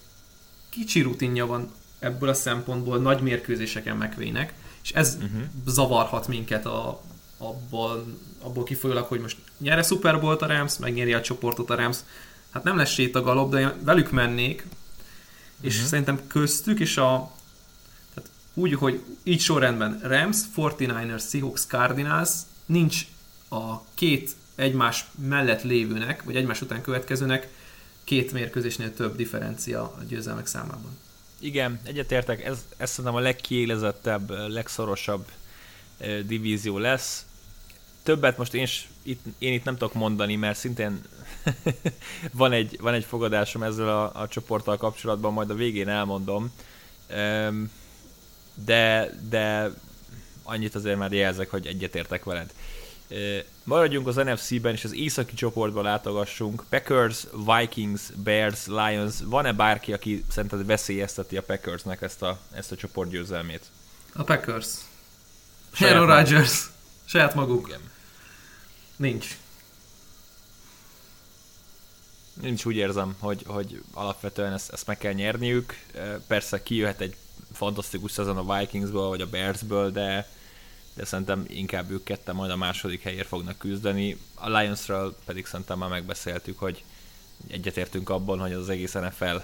kicsi 0.70 1.02
rutinja 1.02 1.46
van 1.46 1.72
ebből 2.00 2.30
a 2.30 2.34
szempontból 2.34 2.98
nagy 2.98 3.22
mérkőzéseken 3.22 3.98
megvének, 3.98 4.54
és 4.84 4.92
ez 4.92 5.18
uh-huh. 5.22 5.42
zavarhat 5.66 6.28
minket 6.28 6.66
a, 6.66 7.02
abból, 7.38 8.18
abból 8.42 8.64
kifolyólag, 8.64 9.06
hogy 9.06 9.20
most 9.20 9.38
nyere 9.58 9.82
Super 9.82 10.20
Bowl 10.20 10.36
a 10.36 10.46
Rams, 10.46 10.78
megnyeri 10.78 11.14
a 11.14 11.22
csoportot 11.22 11.70
a 11.70 11.76
Rams. 11.76 11.98
Hát 12.50 12.64
nem 12.64 12.78
lesz 12.78 12.92
sétagalop, 12.92 13.52
de 13.52 13.60
én 13.60 13.72
velük 13.84 14.12
mennék, 14.12 14.66
és 15.62 15.74
uh-huh. 15.74 15.90
szerintem 15.90 16.28
köztük 16.28 16.80
és 16.80 16.98
a 16.98 17.32
úgy, 18.60 18.74
hogy 18.74 19.04
így 19.24 19.40
sorrendben 19.40 20.00
Rams, 20.04 20.38
49ers, 20.56 21.30
Seahawks, 21.30 21.66
Cardinals 21.66 22.30
nincs 22.66 23.06
a 23.50 23.84
két 23.94 24.32
egymás 24.56 25.06
mellett 25.28 25.64
lévőnek, 25.64 26.24
vagy 26.24 26.36
egymás 26.36 26.62
után 26.62 26.82
következőnek 26.82 27.48
két 28.04 28.32
mérkőzésnél 28.32 28.94
több 28.94 29.16
differencia 29.16 29.82
a 29.82 30.04
győzelmek 30.08 30.46
számában. 30.46 30.98
Igen, 31.40 31.80
egyetértek, 31.84 32.46
ez, 32.46 32.66
ez 32.78 32.90
szerintem 32.90 33.16
a 33.16 33.20
legkiélezettebb, 33.20 34.30
legszorosabb 34.30 35.28
divízió 36.26 36.78
lesz. 36.78 37.26
Többet 38.04 38.38
most 38.38 38.54
én, 38.54 38.68
itt, 39.04 39.24
én 39.38 39.54
itt 39.54 39.64
nem 39.64 39.78
tudok 39.78 39.94
mondani, 39.94 40.36
mert 40.36 40.58
szintén 40.58 41.02
van, 42.32 42.52
egy, 42.52 42.78
van 42.82 42.94
egy 42.94 43.06
fogadásom 43.06 43.64
ezzel 43.64 43.90
a, 43.90 44.22
a 44.22 44.28
csoporttal 44.28 44.78
kapcsolatban, 44.78 45.34
majd 45.34 45.50
a 45.50 45.56
végén 45.56 45.88
elmondom. 45.88 46.52
De, 48.54 49.10
de 49.30 49.72
annyit 50.44 50.76
azért 50.76 50.98
már 50.98 51.12
jelzek, 51.12 51.50
hogy 51.50 51.68
egyetértek 51.68 52.24
veled. 52.24 52.54
Maradjunk 53.64 54.08
az 54.08 54.16
NFC-ben, 54.16 54.74
és 54.74 54.84
az 54.84 54.94
északi 54.94 55.36
csoportban 55.36 55.84
látogassunk. 55.84 56.64
Packers, 56.70 57.26
Vikings, 57.46 58.02
Bears, 58.16 58.68
Lions. 58.68 59.16
Van-e 59.24 59.54
bárki, 59.54 59.94
aki 59.94 60.26
szerinted 60.30 60.66
veszélyezteti 60.66 61.38
a 61.38 61.42
Packersnek 61.42 62.02
ezt 62.02 62.22
a, 62.22 62.40
ezt 62.54 62.72
a 62.72 62.76
csoportgyőzelmét? 62.76 63.66
A 64.14 64.24
Packers. 64.24 64.68
Aaron 65.80 66.08
Rodgers. 66.08 66.70
Saját 67.06 67.36
maguk. 67.36 67.68
Igen. 67.68 67.82
Nincs. 68.96 69.38
Nincs 72.42 72.66
úgy 72.66 72.76
érzem, 72.76 73.16
hogy, 73.20 73.44
hogy 73.48 73.84
alapvetően 73.94 74.54
ezt, 74.54 74.72
ezt 74.72 74.88
meg 74.88 74.98
kell 74.98 75.14
nyerniük. 75.14 75.86
Persze 76.28 76.64
kijöhet 76.64 77.02
egy 77.02 77.16
fantasztikus 77.52 78.12
szezon 78.12 78.38
a 78.38 78.58
Vikingsből, 78.58 79.08
vagy 79.08 79.22
a 79.22 79.30
Bearsből, 79.30 79.92
de 79.92 80.28
de 81.00 81.06
szerintem 81.06 81.46
inkább 81.48 81.92
ők 81.92 82.04
ketten 82.04 82.36
majd 82.36 82.52
a 82.52 82.56
második 82.56 83.02
helyért 83.02 83.28
fognak 83.28 83.58
küzdeni. 83.58 84.18
A 84.36 84.50
Lionsről 84.50 85.16
pedig 85.26 85.46
szerintem 85.46 85.78
már 85.78 85.90
megbeszéltük, 85.90 86.60
hogy 86.60 86.84
egyetértünk 87.48 88.10
abban, 88.10 88.40
hogy 88.40 88.54
az 88.54 88.70
egész 88.70 88.94
NFL 88.94 89.26
eh, 89.26 89.42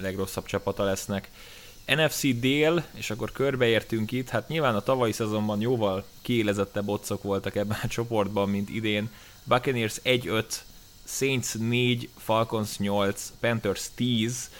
legrosszabb 0.00 0.44
csapata 0.44 0.84
lesznek. 0.84 1.30
NFC 1.86 2.20
dél, 2.20 2.84
és 2.94 3.10
akkor 3.10 3.32
körbeértünk 3.32 4.12
itt, 4.12 4.28
hát 4.28 4.48
nyilván 4.48 4.74
a 4.74 4.80
tavalyi 4.80 5.12
szezonban 5.12 5.60
jóval 5.60 6.04
kiélezettebb 6.22 6.88
otcok 6.88 7.22
voltak 7.22 7.56
ebben 7.56 7.78
a 7.82 7.88
csoportban, 7.88 8.48
mint 8.48 8.70
idén. 8.70 9.10
Buccaneers 9.44 10.00
1-5, 10.04 10.44
Saints 11.04 11.54
4, 11.54 12.08
Falcons 12.16 12.78
8, 12.78 13.32
Panthers 13.40 13.86
10. 13.94 14.50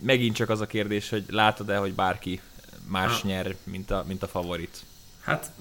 Megint 0.00 0.34
csak 0.34 0.50
az 0.50 0.60
a 0.60 0.66
kérdés, 0.66 1.08
hogy 1.08 1.24
látod-e, 1.28 1.76
hogy 1.76 1.94
bárki 1.94 2.40
más 2.86 3.22
nyer, 3.22 3.56
mint 3.64 3.90
a, 3.90 4.04
mint 4.06 4.22
a 4.22 4.26
favorit? 4.26 4.84
Hát 5.20 5.52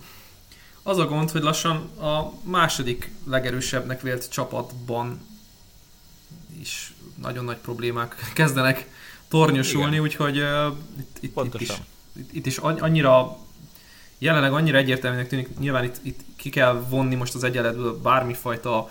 az 0.83 0.97
a 0.97 1.05
gond, 1.05 1.31
hogy 1.31 1.41
lassan 1.41 1.75
a 1.99 2.31
második 2.43 3.11
legerősebbnek 3.27 4.01
vélt 4.01 4.29
csapatban 4.29 5.27
is 6.59 6.93
nagyon 7.21 7.45
nagy 7.45 7.57
problémák 7.57 8.15
kezdenek 8.33 8.87
tornyosulni, 9.27 9.91
Igen. 9.91 10.03
úgyhogy 10.03 10.39
uh, 10.39 10.65
itt, 10.99 11.17
itt, 11.19 11.53
itt, 11.53 11.61
is, 11.61 11.71
itt 12.31 12.45
is 12.45 12.57
annyira 12.57 13.37
jelenleg 14.17 14.53
annyira 14.53 14.77
egyértelműnek 14.77 15.27
tűnik, 15.27 15.59
nyilván 15.59 15.83
itt, 15.83 15.95
itt 16.01 16.19
ki 16.35 16.49
kell 16.49 16.85
vonni 16.89 17.15
most 17.15 17.35
az 17.35 17.43
egyenletből 17.43 18.01
bármifajta 18.01 18.89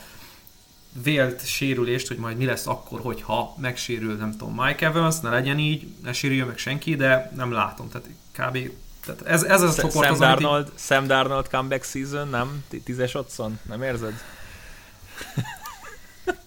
vélt 1.03 1.47
sérülést, 1.47 2.09
hogy 2.09 2.17
majd 2.17 2.37
mi 2.37 2.45
lesz 2.45 2.67
akkor, 2.67 3.01
hogyha 3.01 3.55
megsérül, 3.61 4.17
nem 4.17 4.31
tudom, 4.31 4.55
Mike 4.55 4.87
Evans, 4.87 5.21
ne 5.21 5.31
legyen 5.31 5.59
így, 5.59 5.87
ne 6.03 6.13
sérüljön 6.13 6.47
meg 6.47 6.59
senki, 6.59 6.97
de 6.97 7.33
nem 7.37 7.53
látom, 7.53 7.89
tehát 7.89 8.09
kb. 8.33 8.71
Tehát 9.05 9.23
ez, 9.23 9.43
ez 9.43 9.63
az 9.63 9.79
a 9.79 9.83
csoport 9.83 10.05
Sam 10.05 10.13
az, 10.13 10.19
Darnold, 10.19 10.67
amit... 10.67 10.79
Sam 10.79 11.07
Darnold 11.07 11.49
comeback 11.49 11.85
season, 11.85 12.29
nem? 12.29 12.65
Tízes 12.85 13.15
otthon? 13.15 13.59
Nem 13.69 13.83
érzed? 13.83 14.23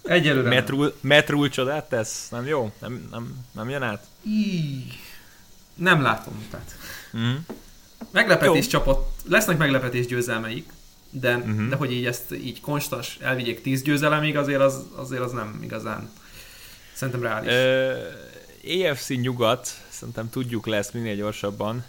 Egyelőre 0.04 0.64
Matt 1.02 1.30
Rule 1.30 1.50
csodát 1.50 1.90
tesz? 1.90 2.28
Nem 2.30 2.46
jó? 2.46 2.72
Nem, 2.80 3.08
nem, 3.12 3.46
nem 3.52 3.70
jön 3.70 3.82
át? 3.82 4.04
Így. 4.28 5.00
Nem 5.74 6.02
látom, 6.02 6.46
tehát. 6.50 6.76
Mm. 7.18 7.36
Meglepetés 8.12 8.64
jó. 8.64 8.70
csapat, 8.70 9.12
lesznek 9.28 9.58
meglepetés 9.58 10.06
győzelmeik, 10.06 10.70
de, 11.20 11.38
mm-hmm. 11.38 11.70
de 11.70 11.76
hogy 11.76 11.92
így 11.92 12.06
ezt 12.06 12.34
így 12.34 12.62
konstans 12.62 13.18
elvigyék 13.22 13.62
tíz 13.62 13.82
győzelemig, 13.82 14.38
azért 14.38 14.62
az, 14.62 14.86
azért 14.96 15.22
az 15.22 15.32
nem 15.32 15.60
igazán 15.64 16.10
szerintem 16.94 17.24
reális. 17.24 17.52
Uh, 18.64 18.90
AFC 18.90 19.10
nyugat, 19.10 19.68
szerintem 19.90 20.30
tudjuk 20.30 20.66
lesz 20.66 20.92
minél 20.92 21.16
gyorsabban. 21.16 21.84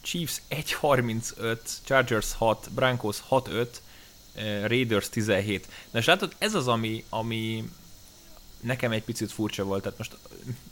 Chiefs 0.00 0.40
1.35, 0.50 1.58
Chargers 1.84 2.32
6, 2.32 2.70
Broncos 2.74 3.16
6.5, 3.28 3.66
eh, 4.34 4.64
Raiders 4.66 5.08
17. 5.08 5.68
Na 5.90 5.98
és 5.98 6.04
látod, 6.04 6.34
ez 6.38 6.54
az, 6.54 6.68
ami, 6.68 7.04
ami 7.08 7.70
nekem 8.60 8.92
egy 8.92 9.02
picit 9.02 9.32
furcsa 9.32 9.64
volt, 9.64 9.82
tehát 9.82 9.98
most 9.98 10.16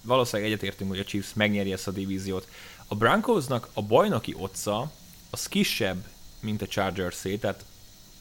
valószínűleg 0.02 0.52
egyetértünk, 0.52 0.90
hogy 0.90 0.98
a 0.98 1.04
Chiefs 1.04 1.34
megnyeri 1.34 1.72
ezt 1.72 1.88
a 1.88 1.90
divíziót. 1.90 2.48
A 2.86 2.94
Broncosnak 2.94 3.68
a 3.72 3.82
bajnoki 3.82 4.34
otca 4.38 4.92
az 5.30 5.46
kisebb, 5.46 6.04
mint 6.40 6.62
a 6.62 6.66
Chargers-é, 6.66 7.36
tehát 7.36 7.64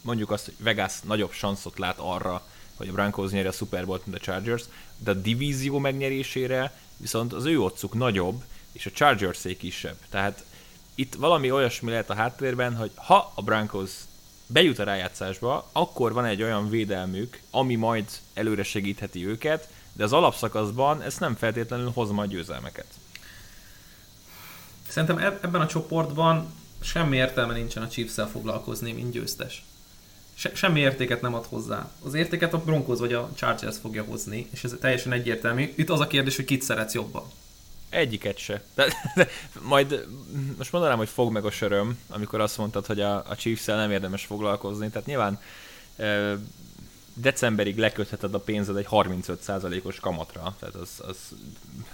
mondjuk 0.05 0.31
azt, 0.31 0.45
hogy 0.45 0.53
Vegas 0.57 0.93
nagyobb 1.01 1.31
sanszot 1.31 1.79
lát 1.79 1.97
arra, 1.97 2.45
hogy 2.75 2.87
a 2.87 2.91
Broncos 2.91 3.31
nyeri 3.31 3.47
a 3.47 3.51
Super 3.51 3.85
Bowl-t, 3.85 4.05
mint 4.05 4.17
a 4.17 4.23
Chargers, 4.23 4.63
de 4.97 5.11
a 5.11 5.13
divízió 5.13 5.77
megnyerésére 5.77 6.79
viszont 6.97 7.33
az 7.33 7.45
ő 7.45 7.59
otcuk 7.59 7.93
nagyobb, 7.93 8.43
és 8.71 8.85
a 8.85 8.91
chargers 8.91 9.41
kisebb. 9.57 9.97
Tehát 10.09 10.43
itt 10.95 11.15
valami 11.15 11.51
olyasmi 11.51 11.89
lehet 11.89 12.09
a 12.09 12.15
háttérben, 12.15 12.75
hogy 12.75 12.91
ha 12.95 13.31
a 13.35 13.41
Broncos 13.41 13.91
bejut 14.47 14.79
a 14.79 14.83
rájátszásba, 14.83 15.69
akkor 15.71 16.13
van 16.13 16.25
egy 16.25 16.43
olyan 16.43 16.69
védelmük, 16.69 17.39
ami 17.51 17.75
majd 17.75 18.05
előre 18.33 18.63
segítheti 18.63 19.27
őket, 19.27 19.67
de 19.93 20.03
az 20.03 20.13
alapszakaszban 20.13 21.01
ez 21.01 21.17
nem 21.17 21.35
feltétlenül 21.35 21.89
hoz 21.89 22.09
majd 22.09 22.29
győzelmeket. 22.29 22.87
Szerintem 24.87 25.17
ebben 25.17 25.61
a 25.61 25.67
csoportban 25.67 26.53
semmi 26.81 27.17
értelme 27.17 27.53
nincsen 27.53 27.83
a 27.83 27.87
chiefs 27.87 28.31
foglalkozni, 28.31 28.91
mint 28.91 29.11
győztes. 29.11 29.63
Se, 30.37 30.51
semmi 30.53 30.79
értéket 30.79 31.21
nem 31.21 31.33
ad 31.33 31.45
hozzá. 31.45 31.91
Az 32.03 32.13
értéket 32.13 32.53
a 32.53 32.57
Broncos 32.57 32.99
vagy 32.99 33.13
a 33.13 33.29
Chargers 33.35 33.77
fogja 33.77 34.03
hozni, 34.03 34.47
és 34.51 34.63
ez 34.63 34.75
teljesen 34.79 35.11
egyértelmű. 35.11 35.73
Itt 35.75 35.89
az 35.89 35.99
a 35.99 36.07
kérdés, 36.07 36.35
hogy 36.35 36.45
kit 36.45 36.61
szeretsz 36.61 36.93
jobban. 36.93 37.23
Egyiket 37.89 38.37
se. 38.37 38.63
De, 38.75 38.93
de, 39.15 39.27
majd 39.61 40.05
most 40.57 40.71
mondanám, 40.71 40.97
hogy 40.97 41.09
fog 41.09 41.31
meg 41.31 41.45
a 41.45 41.51
söröm, 41.51 41.99
amikor 42.07 42.41
azt 42.41 42.57
mondtad, 42.57 42.85
hogy 42.85 42.99
a, 42.99 43.15
a 43.15 43.35
chiefs 43.35 43.65
nem 43.65 43.91
érdemes 43.91 44.25
foglalkozni. 44.25 44.89
Tehát 44.89 45.07
nyilván 45.07 45.39
e, 45.95 46.37
decemberig 47.13 47.77
lekötheted 47.77 48.33
a 48.33 48.39
pénzed 48.39 48.75
egy 48.75 48.87
35%-os 48.91 49.99
kamatra. 49.99 50.55
Tehát 50.59 50.75
az, 50.75 50.89
az 51.07 51.17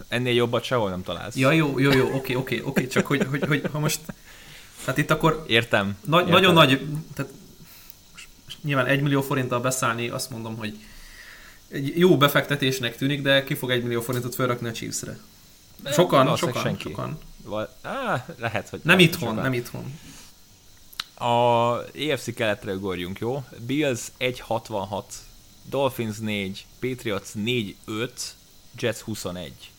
ennél 0.07 0.33
jobbat 0.33 0.63
sehol 0.63 0.89
nem 0.89 1.03
találsz. 1.03 1.35
Ja, 1.35 1.51
jó, 1.51 1.79
jó, 1.79 1.91
jó, 1.91 2.13
oké, 2.13 2.35
oké, 2.35 2.61
oké, 2.61 2.87
csak 2.87 3.05
hogy, 3.05 3.25
hogy, 3.29 3.43
hogy 3.47 3.61
ha 3.71 3.79
most 3.79 3.99
tehát 4.85 4.97
itt 4.97 5.11
akkor... 5.11 5.43
Értem. 5.47 5.97
Na, 6.05 6.19
értem. 6.19 6.33
Nagyon 6.33 6.53
nagy, 6.53 6.87
tehát 7.13 7.31
nyilván 8.61 8.85
egy 8.85 9.01
millió 9.01 9.21
forinttal 9.21 9.59
beszállni, 9.59 10.09
azt 10.09 10.29
mondom, 10.29 10.57
hogy 10.57 10.77
egy 11.67 11.97
jó 11.97 12.17
befektetésnek 12.17 12.95
tűnik, 12.95 13.21
de 13.21 13.43
ki 13.43 13.53
fog 13.55 13.71
egy 13.71 13.83
millió 13.83 14.01
forintot 14.01 14.35
felrakni 14.35 14.67
a 14.67 14.71
Chiefs-re? 14.71 15.17
Sokan, 15.91 16.25
nem, 16.25 16.35
sokan, 16.35 16.61
senki. 16.61 16.89
sokan. 16.89 17.19
Val- 17.43 17.75
á, 17.81 18.25
lehet, 18.37 18.69
hogy... 18.69 18.79
Nem 18.83 18.99
itthon, 18.99 19.29
sokan. 19.29 19.43
nem 19.43 19.53
itthon. 19.53 19.99
A 21.13 21.77
EFC 21.95 22.33
keletre 22.33 22.73
ugorjunk, 22.73 23.19
jó? 23.19 23.43
Bills 23.65 24.01
1.66, 24.19 25.03
Dolphins 25.69 26.17
4, 26.17 26.65
Patriots 26.79 27.27
4.5, 27.35 28.09
Jets 28.79 28.97
21. 28.97 29.71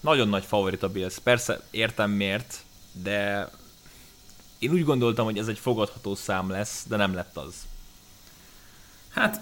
Nagyon 0.00 0.28
nagy 0.28 0.44
favorit 0.44 0.82
a 0.82 0.88
Bills. 0.88 1.18
Persze 1.18 1.60
értem 1.70 2.10
miért, 2.10 2.64
de 2.92 3.50
én 4.62 4.72
úgy 4.72 4.84
gondoltam, 4.84 5.24
hogy 5.24 5.38
ez 5.38 5.46
egy 5.46 5.58
fogadható 5.58 6.14
szám 6.14 6.50
lesz, 6.50 6.84
de 6.88 6.96
nem 6.96 7.14
lett 7.14 7.36
az. 7.36 7.54
Hát, 9.08 9.40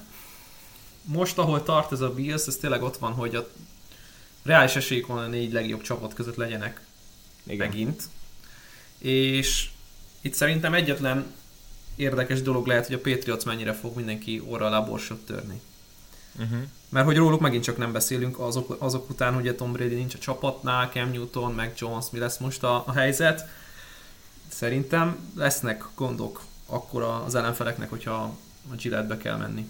most 1.05 1.39
ahol 1.39 1.63
tart 1.63 1.93
ez 1.93 2.01
a 2.01 2.15
Bills, 2.15 2.47
ez 2.47 2.57
tényleg 2.57 2.83
ott 2.83 2.97
van, 2.97 3.13
hogy 3.13 3.35
a 3.35 3.49
reális 4.43 4.77
esélyük 4.77 5.07
van 5.07 5.19
a 5.19 5.27
négy 5.27 5.53
legjobb 5.53 5.83
csapat 5.83 6.15
között 6.15 6.37
legyenek 6.37 6.81
Igen. 7.47 7.69
megint. 7.69 8.03
És 8.99 9.71
itt 10.21 10.35
szerintem 10.35 10.75
egyetlen 10.75 11.33
érdekes 11.97 12.43
dolog 12.43 12.67
lehet, 12.67 12.87
hogy 12.87 12.95
a 12.95 13.01
Patriots 13.01 13.45
mennyire 13.45 13.73
fog 13.73 13.97
mindenki 13.97 14.43
orra 14.47 14.67
alá 14.67 14.81
borsot 14.81 15.27
törni. 15.27 15.61
Uh-huh. 16.39 16.63
Mert 16.89 17.07
hogy 17.07 17.17
róluk 17.17 17.41
megint 17.41 17.65
csak 17.65 17.77
nem 17.77 17.93
beszélünk 17.93 18.39
azok, 18.39 18.77
azok 18.79 19.11
után, 19.11 19.35
hogy 19.35 19.49
a 19.49 19.55
Tom 19.55 19.73
Brady 19.73 19.95
nincs 19.95 20.15
a 20.15 20.19
csapatnál, 20.19 20.89
Cam 20.89 21.11
Newton, 21.11 21.53
meg 21.53 21.73
Jones, 21.77 22.05
mi 22.13 22.19
lesz 22.19 22.39
most 22.39 22.63
a, 22.63 22.85
a 22.87 22.93
helyzet. 22.93 23.49
Szerintem 24.51 25.17
lesznek 25.35 25.85
gondok 25.95 26.43
akkor 26.71 27.03
az 27.03 27.35
ellenfeleknek, 27.35 27.91
hogyha 27.91 28.13
a 28.71 28.75
Gillette-be 28.77 29.17
kell 29.17 29.37
menni. 29.37 29.69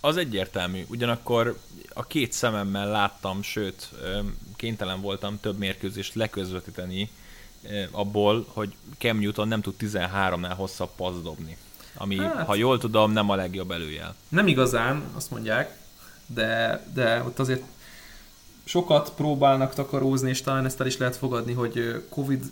Az 0.00 0.16
egyértelmű. 0.16 0.84
Ugyanakkor 0.88 1.58
a 1.94 2.06
két 2.06 2.32
szememmel 2.32 2.88
láttam, 2.88 3.42
sőt, 3.42 3.90
kénytelen 4.56 5.00
voltam 5.00 5.40
több 5.40 5.58
mérkőzést 5.58 6.14
leközvetíteni 6.14 7.10
abból, 7.90 8.46
hogy 8.52 8.74
Cam 8.98 9.18
Newton 9.18 9.48
nem 9.48 9.60
tud 9.60 9.74
13-nál 9.80 10.52
hosszabb 10.56 10.90
passz 10.96 11.22
dobni. 11.22 11.56
Ami, 11.94 12.16
hát, 12.16 12.46
ha 12.46 12.54
jól 12.54 12.78
tudom, 12.78 13.12
nem 13.12 13.30
a 13.30 13.34
legjobb 13.34 13.70
előjel. 13.70 14.14
Nem 14.28 14.46
igazán, 14.46 15.02
azt 15.14 15.30
mondják, 15.30 15.78
de, 16.26 16.82
de 16.94 17.22
ott 17.22 17.38
azért 17.38 17.62
sokat 18.64 19.12
próbálnak 19.14 19.74
takarózni, 19.74 20.28
és 20.28 20.42
talán 20.42 20.64
ezt 20.64 20.80
el 20.80 20.86
is 20.86 20.96
lehet 20.96 21.16
fogadni, 21.16 21.52
hogy 21.52 22.04
Covid 22.08 22.44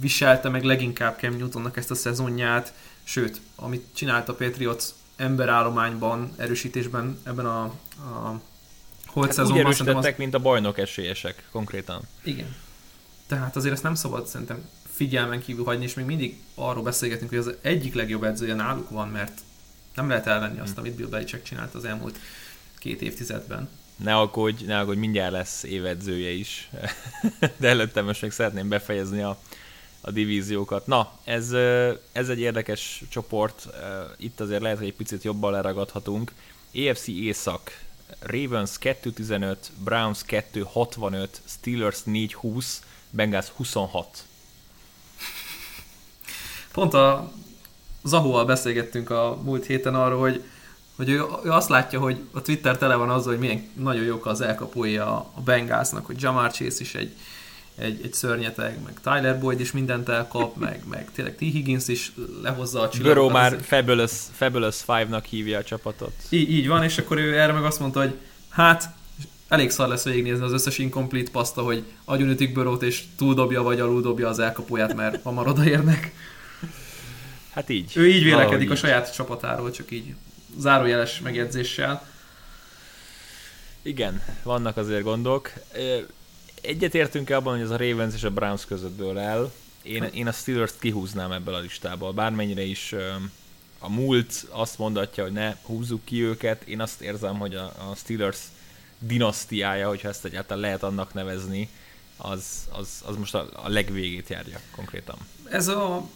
viselte 0.00 0.48
meg 0.48 0.62
leginkább 0.62 1.18
Cam 1.18 1.36
Newtonnak 1.36 1.76
ezt 1.76 1.90
a 1.90 1.94
szezonját, 1.94 2.74
sőt, 3.02 3.40
amit 3.54 3.86
csinált 3.92 4.28
a 4.28 4.34
Patriots 4.34 4.84
emberállományban, 5.16 6.32
erősítésben 6.36 7.18
ebben 7.22 7.46
a, 7.46 7.62
a 7.96 8.40
holt 9.06 9.26
hát 9.26 9.34
szezonban. 9.34 9.60
Úgy 9.60 9.64
erősítettek, 9.64 10.12
az... 10.12 10.18
mint 10.18 10.34
a 10.34 10.38
bajnok 10.38 10.78
esélyesek, 10.78 11.48
konkrétan. 11.50 12.02
Igen. 12.22 12.54
Tehát 13.26 13.56
azért 13.56 13.74
ezt 13.74 13.82
nem 13.82 13.94
szabad 13.94 14.26
szerintem 14.26 14.68
figyelmen 14.92 15.40
kívül 15.40 15.64
hagyni, 15.64 15.84
és 15.84 15.94
még 15.94 16.04
mindig 16.04 16.40
arról 16.54 16.82
beszélgetünk, 16.82 17.30
hogy 17.30 17.38
az 17.38 17.54
egyik 17.60 17.94
legjobb 17.94 18.24
edzője 18.24 18.54
náluk 18.54 18.90
van, 18.90 19.08
mert 19.08 19.40
nem 19.94 20.08
lehet 20.08 20.26
elvenni 20.26 20.60
azt, 20.60 20.72
hm. 20.74 20.78
amit 20.78 20.94
Bill 20.94 21.06
Belichick 21.06 21.42
csinált 21.42 21.74
az 21.74 21.84
elmúlt 21.84 22.18
két 22.78 23.02
évtizedben. 23.02 23.68
Ne 23.96 24.16
aggódj, 24.16 24.64
ne 24.64 24.78
aggódj, 24.78 24.98
mindjárt 24.98 25.32
lesz 25.32 25.62
évedzője 25.62 26.30
is. 26.30 26.70
De 27.56 27.68
előtte 27.68 28.02
most 28.02 28.22
még 28.22 28.30
szeretném 28.30 28.68
befejezni 28.68 29.22
a, 29.22 29.40
a 30.04 30.10
divíziókat. 30.10 30.86
Na, 30.86 31.12
ez, 31.24 31.52
ez 32.12 32.28
egy 32.28 32.38
érdekes 32.38 33.02
csoport, 33.08 33.68
itt 34.16 34.40
azért 34.40 34.62
lehet, 34.62 34.78
hogy 34.78 34.86
egy 34.86 34.94
picit 34.94 35.22
jobban 35.22 35.52
leragadhatunk. 35.52 36.32
EFC 36.74 37.06
Észak, 37.06 37.80
Ravens 38.20 38.70
2-15, 38.80 39.56
Browns 39.84 40.20
2-65, 40.28 41.28
Steelers 41.44 41.98
4-20, 42.06 42.64
Bengals 43.10 43.48
26. 43.48 44.24
Pont 46.72 46.94
a 46.94 47.32
Zahóval 48.04 48.44
beszélgettünk 48.44 49.10
a 49.10 49.38
múlt 49.42 49.66
héten 49.66 49.94
arról, 49.94 50.20
hogy, 50.20 50.44
hogy 50.96 51.08
ő, 51.08 51.24
ő 51.44 51.50
azt 51.50 51.68
látja, 51.68 52.00
hogy 52.00 52.20
a 52.32 52.42
Twitter 52.42 52.78
tele 52.78 52.94
van 52.94 53.10
azzal, 53.10 53.32
hogy 53.32 53.40
milyen 53.40 53.68
nagyon 53.74 54.04
jók 54.04 54.26
az 54.26 54.40
elkapója 54.40 55.16
a 55.16 55.40
Bengalsnak, 55.44 56.06
hogy 56.06 56.20
Jamar 56.20 56.52
Chase 56.52 56.80
is 56.80 56.94
egy, 56.94 57.16
egy, 57.76 58.00
egy 58.02 58.12
szörnyeteg, 58.12 58.78
meg 58.84 59.00
Tyler 59.02 59.40
Boyd 59.40 59.60
is 59.60 59.72
mindent 59.72 60.08
elkap, 60.08 60.56
meg, 60.66 60.82
meg 60.90 61.08
tényleg 61.12 61.36
T. 61.36 61.38
Higgins 61.38 61.88
is 61.88 62.12
lehozza 62.42 62.80
a 62.80 62.88
csillagot. 62.88 63.14
Burrow 63.14 63.30
már 63.30 63.58
Fabulous, 63.62 64.12
Fabulous 64.32 64.76
Five-nak 64.76 65.24
hívja 65.24 65.58
a 65.58 65.64
csapatot. 65.64 66.12
Így, 66.28 66.50
így 66.50 66.68
van, 66.68 66.82
és 66.82 66.98
akkor 66.98 67.18
ő 67.18 67.38
erre 67.38 67.52
meg 67.52 67.64
azt 67.64 67.80
mondta, 67.80 68.00
hogy 68.00 68.14
hát 68.48 68.88
elég 69.48 69.70
szar 69.70 69.88
lesz 69.88 70.04
végignézni 70.04 70.44
az 70.44 70.52
összes 70.52 70.78
incomplete 70.78 71.30
paszta, 71.30 71.62
hogy 71.62 71.84
agyonütik 72.04 72.52
Burrow-t 72.52 72.82
és 72.82 73.02
túldobja 73.16 73.62
vagy 73.62 73.80
aluldobja 73.80 74.28
az 74.28 74.38
elkapóját, 74.38 74.94
mert 74.94 75.22
hamar 75.22 75.48
odaérnek. 75.48 76.12
Hát 77.50 77.68
így. 77.68 77.92
Ő 77.94 78.08
így 78.08 78.24
vélekedik 78.24 78.70
a 78.70 78.76
saját 78.76 79.14
csapatáról, 79.14 79.70
csak 79.70 79.90
így 79.90 80.14
zárójeles 80.58 81.20
megjegyzéssel. 81.20 82.06
Igen, 83.82 84.22
vannak 84.42 84.76
azért 84.76 85.02
gondok 85.02 85.52
egyetértünk-e 86.66 87.36
abban, 87.36 87.52
hogy 87.52 87.62
ez 87.62 87.70
a 87.70 87.76
Ravens 87.76 88.14
és 88.14 88.22
a 88.22 88.30
Browns 88.30 88.64
között 88.64 88.96
dől 88.96 89.18
el? 89.18 89.52
Én, 89.82 90.02
én 90.02 90.26
a 90.26 90.32
Steelers-t 90.32 90.78
kihúznám 90.78 91.32
ebből 91.32 91.54
a 91.54 91.58
listából, 91.58 92.12
bármennyire 92.12 92.62
is 92.62 92.94
a 93.78 93.88
múlt 93.88 94.46
azt 94.50 94.78
mondatja, 94.78 95.22
hogy 95.22 95.32
ne 95.32 95.56
húzzuk 95.62 96.04
ki 96.04 96.22
őket, 96.22 96.62
én 96.62 96.80
azt 96.80 97.00
érzem, 97.00 97.38
hogy 97.38 97.54
a, 97.54 97.64
a 97.64 97.94
Steelers 97.96 98.38
dinasztiája, 98.98 99.88
hogyha 99.88 100.08
ezt 100.08 100.24
egyáltalán 100.24 100.62
lehet 100.62 100.82
annak 100.82 101.14
nevezni, 101.14 101.68
az, 102.16 102.44
az, 102.72 102.88
az 103.06 103.16
most 103.16 103.34
a, 103.34 103.48
a 103.52 103.68
legvégét 103.68 104.28
járja 104.28 104.60
konkrétan. 104.74 105.16
Ez 105.50 105.68
a 105.68 106.08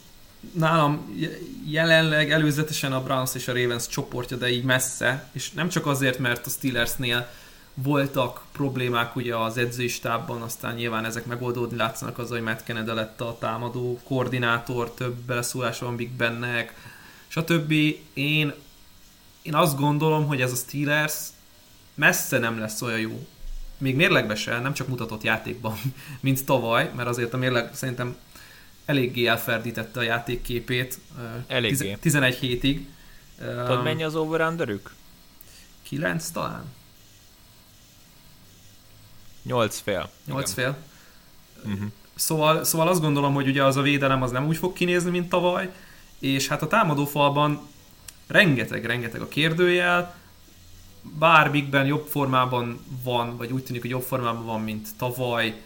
nálam 0.53 1.19
jelenleg 1.67 2.31
előzetesen 2.31 2.93
a 2.93 3.03
Browns 3.03 3.35
és 3.35 3.49
a 3.49 3.53
Ravens 3.53 3.87
csoportja, 3.87 4.37
de 4.37 4.51
így 4.51 4.65
messze, 4.65 5.31
és 5.33 5.51
nem 5.51 5.69
csak 5.69 5.87
azért, 5.87 6.19
mert 6.19 6.47
a 6.47 6.51
Steelersnél 6.51 7.31
voltak 7.83 8.43
problémák 8.53 9.17
ugye 9.17 9.37
az 9.37 9.57
edzői 9.57 9.89
stábban, 9.89 10.43
aztán 10.43 10.75
nyilván 10.75 11.05
ezek 11.05 11.27
megoldódni 11.27 11.77
látszanak 11.77 12.19
az, 12.19 12.29
hogy 12.29 12.43
Matt 12.43 12.65
Canada 12.65 12.95
lett 12.95 13.21
a 13.21 13.37
támadó 13.39 14.01
koordinátor, 14.05 14.91
több 14.91 15.15
beleszólás 15.15 15.79
van 15.79 15.97
Big 15.97 16.11
Bennek, 16.11 16.75
stb. 17.29 17.73
Én, 18.13 18.53
én 19.43 19.55
azt 19.55 19.79
gondolom, 19.79 20.27
hogy 20.27 20.41
ez 20.41 20.53
a 20.53 20.57
Steelers 20.57 21.15
messze 21.95 22.39
nem 22.39 22.59
lesz 22.59 22.83
olyan 22.83 23.01
jó, 23.01 23.27
még 23.79 23.97
mérlegbe 23.97 24.35
se, 24.35 24.59
nem 24.59 24.73
csak 24.73 24.89
mutatott 24.89 25.23
játékban, 25.23 25.77
mint 26.21 26.45
tavaly, 26.45 26.91
mert 26.97 27.09
azért 27.09 27.35
a 27.35 27.37
mérleg 27.37 27.75
szerintem 27.75 28.17
eléggé 28.85 29.27
elferdítette 29.27 30.01
a 30.01 30.03
játékképét. 30.03 30.99
Eléggé. 31.47 31.97
11 32.01 32.35
hétig. 32.35 32.89
Tudod, 33.39 33.83
mennyi 33.83 34.03
az 34.03 34.15
over 34.15 34.53
9 35.83 36.31
talán? 36.31 36.77
8 39.49 39.79
fél. 39.79 40.11
8 40.27 40.53
fél. 40.53 40.77
Uh-huh. 41.65 41.91
Szóval, 42.15 42.65
szóval 42.65 42.89
azt 42.89 43.01
gondolom, 43.01 43.35
hogy 43.35 43.49
ugye 43.49 43.65
az 43.65 43.77
a 43.77 43.83
védelem 43.83 44.23
az 44.23 44.31
nem 44.31 44.47
úgy 44.47 44.57
fog 44.57 44.73
kinézni, 44.73 45.11
mint 45.11 45.29
tavaly, 45.29 45.73
és 46.19 46.49
hát 46.49 46.63
a 46.63 46.67
támadófalban 46.67 47.61
rengeteg-rengeteg 48.27 49.21
a 49.21 49.29
kérdőjel, 49.29 50.15
bármikben 51.03 51.87
jobb 51.87 52.07
formában 52.07 52.85
van, 53.03 53.37
vagy 53.37 53.53
úgy 53.53 53.65
tűnik, 53.65 53.81
hogy 53.81 53.91
jobb 53.91 54.03
formában 54.03 54.45
van, 54.45 54.61
mint 54.61 54.89
tavaly, 54.97 55.61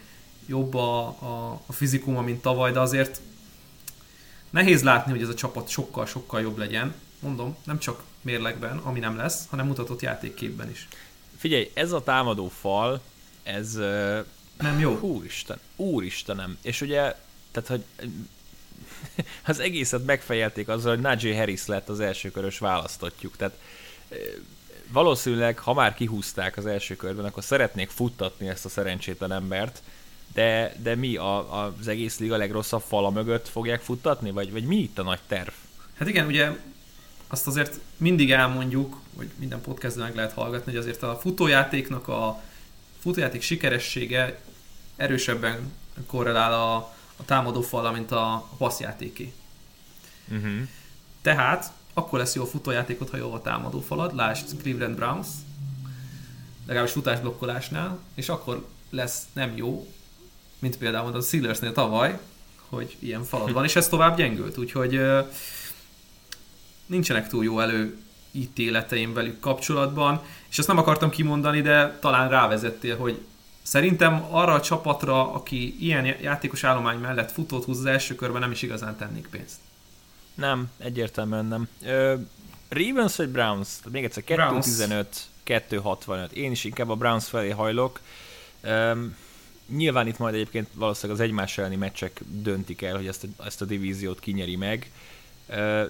jobb 0.47 0.75
a, 0.75 1.07
a, 1.07 1.61
a 1.67 1.73
fizikuma, 1.73 2.21
mint 2.21 2.43
tavaly, 2.43 2.73
de 2.73 2.81
azért 2.81 3.21
nehéz 4.51 4.83
látni, 4.83 5.13
hogy 5.13 5.23
ez 5.23 5.29
a 5.29 5.35
csapat 5.35 5.69
sokkal-sokkal 5.69 6.41
jobb 6.41 6.59
legyen. 6.59 6.95
Mondom, 7.19 7.57
nem 7.65 7.79
csak 7.79 8.03
mérlegben, 8.21 8.77
ami 8.79 8.99
nem 8.99 9.17
lesz, 9.17 9.47
hanem 9.51 9.67
mutatott 9.67 10.03
játékképben 10.03 10.71
is. 10.71 10.89
Figyelj, 11.37 11.71
ez 11.75 11.93
a 11.93 12.03
támadó 12.03 12.49
fal, 12.49 13.01
ez... 13.43 13.75
Nem 14.59 14.79
jó. 14.79 14.99
Úristen, 15.01 15.59
úristenem. 15.77 16.59
És 16.63 16.81
ugye, 16.81 17.17
tehát, 17.51 17.69
hogy 17.69 17.85
az 19.47 19.59
egészet 19.59 20.05
megfejelték 20.05 20.69
azzal, 20.69 20.95
hogy 20.95 21.03
Najee 21.03 21.37
Harris 21.37 21.67
lett 21.67 21.89
az 21.89 22.01
elsőkörös 22.01 22.59
választottjuk. 22.59 23.37
Tehát 23.37 23.59
valószínűleg, 24.93 25.59
ha 25.59 25.75
már 25.75 25.95
kihúzták 25.95 26.57
az 26.57 26.67
első 26.67 26.97
körben, 26.97 27.25
akkor 27.25 27.45
szeretnék 27.45 27.91
futtatni 27.91 28.49
ezt 28.49 28.65
a 28.65 28.69
szerencsétlen 28.69 29.33
embert, 29.33 29.83
de, 30.33 30.75
de 30.83 30.95
mi 30.95 31.17
a, 31.17 31.63
az 31.63 31.89
egész 31.89 32.19
liga 32.19 32.37
legrosszabb 32.37 32.83
fala 32.87 33.11
mögött 33.11 33.49
fogják 33.49 33.81
futtatni, 33.81 34.31
vagy, 34.31 34.53
vagy 34.53 34.65
mi 34.65 34.77
itt 34.77 34.99
a 34.99 35.03
nagy 35.03 35.21
terv? 35.29 35.53
Hát 35.99 36.09
igen, 36.09 36.27
ugye 36.27 36.51
azt 37.27 37.47
azért 37.47 37.81
mindig 37.97 38.33
elmondjuk, 38.33 39.01
hogy 39.17 39.31
minden 39.39 39.61
podcastben 39.61 40.07
meg 40.07 40.15
lehet 40.15 40.33
hallgatni, 40.33 40.73
hogy 40.73 40.81
azért 40.81 41.03
a 41.03 41.19
futójátéknak 41.21 42.09
a 42.09 42.43
futójáték 43.03 43.43
sikeressége 43.43 44.41
erősebben 44.97 45.73
korrelál 46.07 46.53
a, 46.53 46.75
a 47.17 47.25
támadó 47.25 47.61
fala, 47.61 47.93
mint 47.93 48.11
a 48.11 48.49
passzjátéké. 48.59 49.33
Uh-huh. 50.31 50.69
Tehát 51.23 51.73
akkor 51.95 52.19
lesz 52.19 52.35
jó 52.35 52.43
a 52.43 52.47
futójátékot, 52.47 53.11
ha 53.11 53.17
jó 53.17 53.33
a 53.33 53.43
támadó 53.43 53.81
falad, 53.81 54.15
lásd 54.15 54.57
Cleveland 54.63 54.97
Browns, 54.97 55.27
legalábbis 56.67 56.93
futásblokkolásnál, 56.93 57.99
és 58.15 58.29
akkor 58.29 58.67
lesz 58.91 59.23
nem 59.33 59.57
jó, 59.57 59.93
mint 60.59 60.79
például 60.79 61.15
a 61.15 61.21
Steelersnél 61.21 61.73
tavaly, 61.73 62.19
hogy 62.69 62.97
ilyen 62.99 63.25
falad 63.25 63.53
van, 63.53 63.65
és 63.65 63.77
ez 63.77 63.89
tovább 63.89 64.17
gyengült, 64.17 64.59
úgyhogy 64.59 65.01
nincsenek 66.87 67.29
túl 67.29 67.45
jó 67.45 67.61
elő 67.61 67.97
ítéleteim 68.31 69.13
velük 69.13 69.41
kapcsolatban, 69.41 70.23
és 70.53 70.59
azt 70.59 70.69
nem 70.69 70.79
akartam 70.79 71.11
kimondani, 71.11 71.61
de 71.61 71.99
talán 72.01 72.29
rávezettél, 72.29 72.97
hogy 72.97 73.21
szerintem 73.63 74.27
arra 74.31 74.53
a 74.53 74.61
csapatra, 74.61 75.33
aki 75.33 75.77
ilyen 75.81 76.05
játékos 76.05 76.65
állomány 76.65 76.99
mellett 76.99 77.33
futót 77.33 77.65
húz 77.65 77.79
az 77.79 77.85
első 77.85 78.15
körben, 78.15 78.41
nem 78.41 78.51
is 78.51 78.63
igazán 78.63 78.97
tennék 78.97 79.27
pénzt. 79.31 79.57
Nem, 80.35 80.71
egyértelműen 80.79 81.45
nem. 81.45 81.69
Ö, 81.85 82.15
Ravens 82.69 83.17
vagy 83.17 83.29
Browns? 83.29 83.69
Még 83.91 84.05
egyszer 84.05 84.23
2-15, 84.27 85.07
2-65. 85.47 86.31
Én 86.31 86.51
is 86.51 86.65
inkább 86.65 86.89
a 86.89 86.97
Browns 86.97 87.29
felé 87.29 87.51
hajlok. 87.51 88.01
Ö, 88.61 89.05
nyilván 89.67 90.07
itt 90.07 90.19
majd 90.19 90.35
egyébként 90.35 90.69
valószínűleg 90.75 91.21
az 91.21 91.27
egymás 91.27 91.59
elleni 91.59 91.77
meccsek 91.77 92.21
döntik 92.29 92.83
el, 92.83 92.97
hogy 92.97 93.07
ezt 93.07 93.27
a, 93.37 93.47
ezt 93.47 93.63
a 93.63 93.65
divíziót 93.65 94.21
kinyeri 94.21 94.57
meg. 94.57 94.91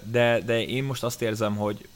De, 0.03 0.39
de 0.45 0.65
én 0.65 0.83
most 0.83 1.03
azt 1.03 1.21
érzem, 1.21 1.55
hogy 1.55 1.87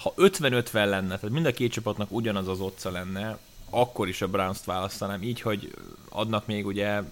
ha 0.00 0.14
50-50 0.16 0.72
lenne, 0.72 1.14
tehát 1.16 1.30
mind 1.30 1.46
a 1.46 1.52
két 1.52 1.72
csapatnak 1.72 2.12
ugyanaz 2.12 2.48
az 2.48 2.60
otca 2.60 2.90
lenne, 2.90 3.38
akkor 3.70 4.08
is 4.08 4.22
a 4.22 4.28
Browns-t 4.28 4.64
választanám, 4.64 5.22
így, 5.22 5.40
hogy 5.40 5.74
adnak 6.08 6.46
még 6.46 6.66
ugye 6.66 7.02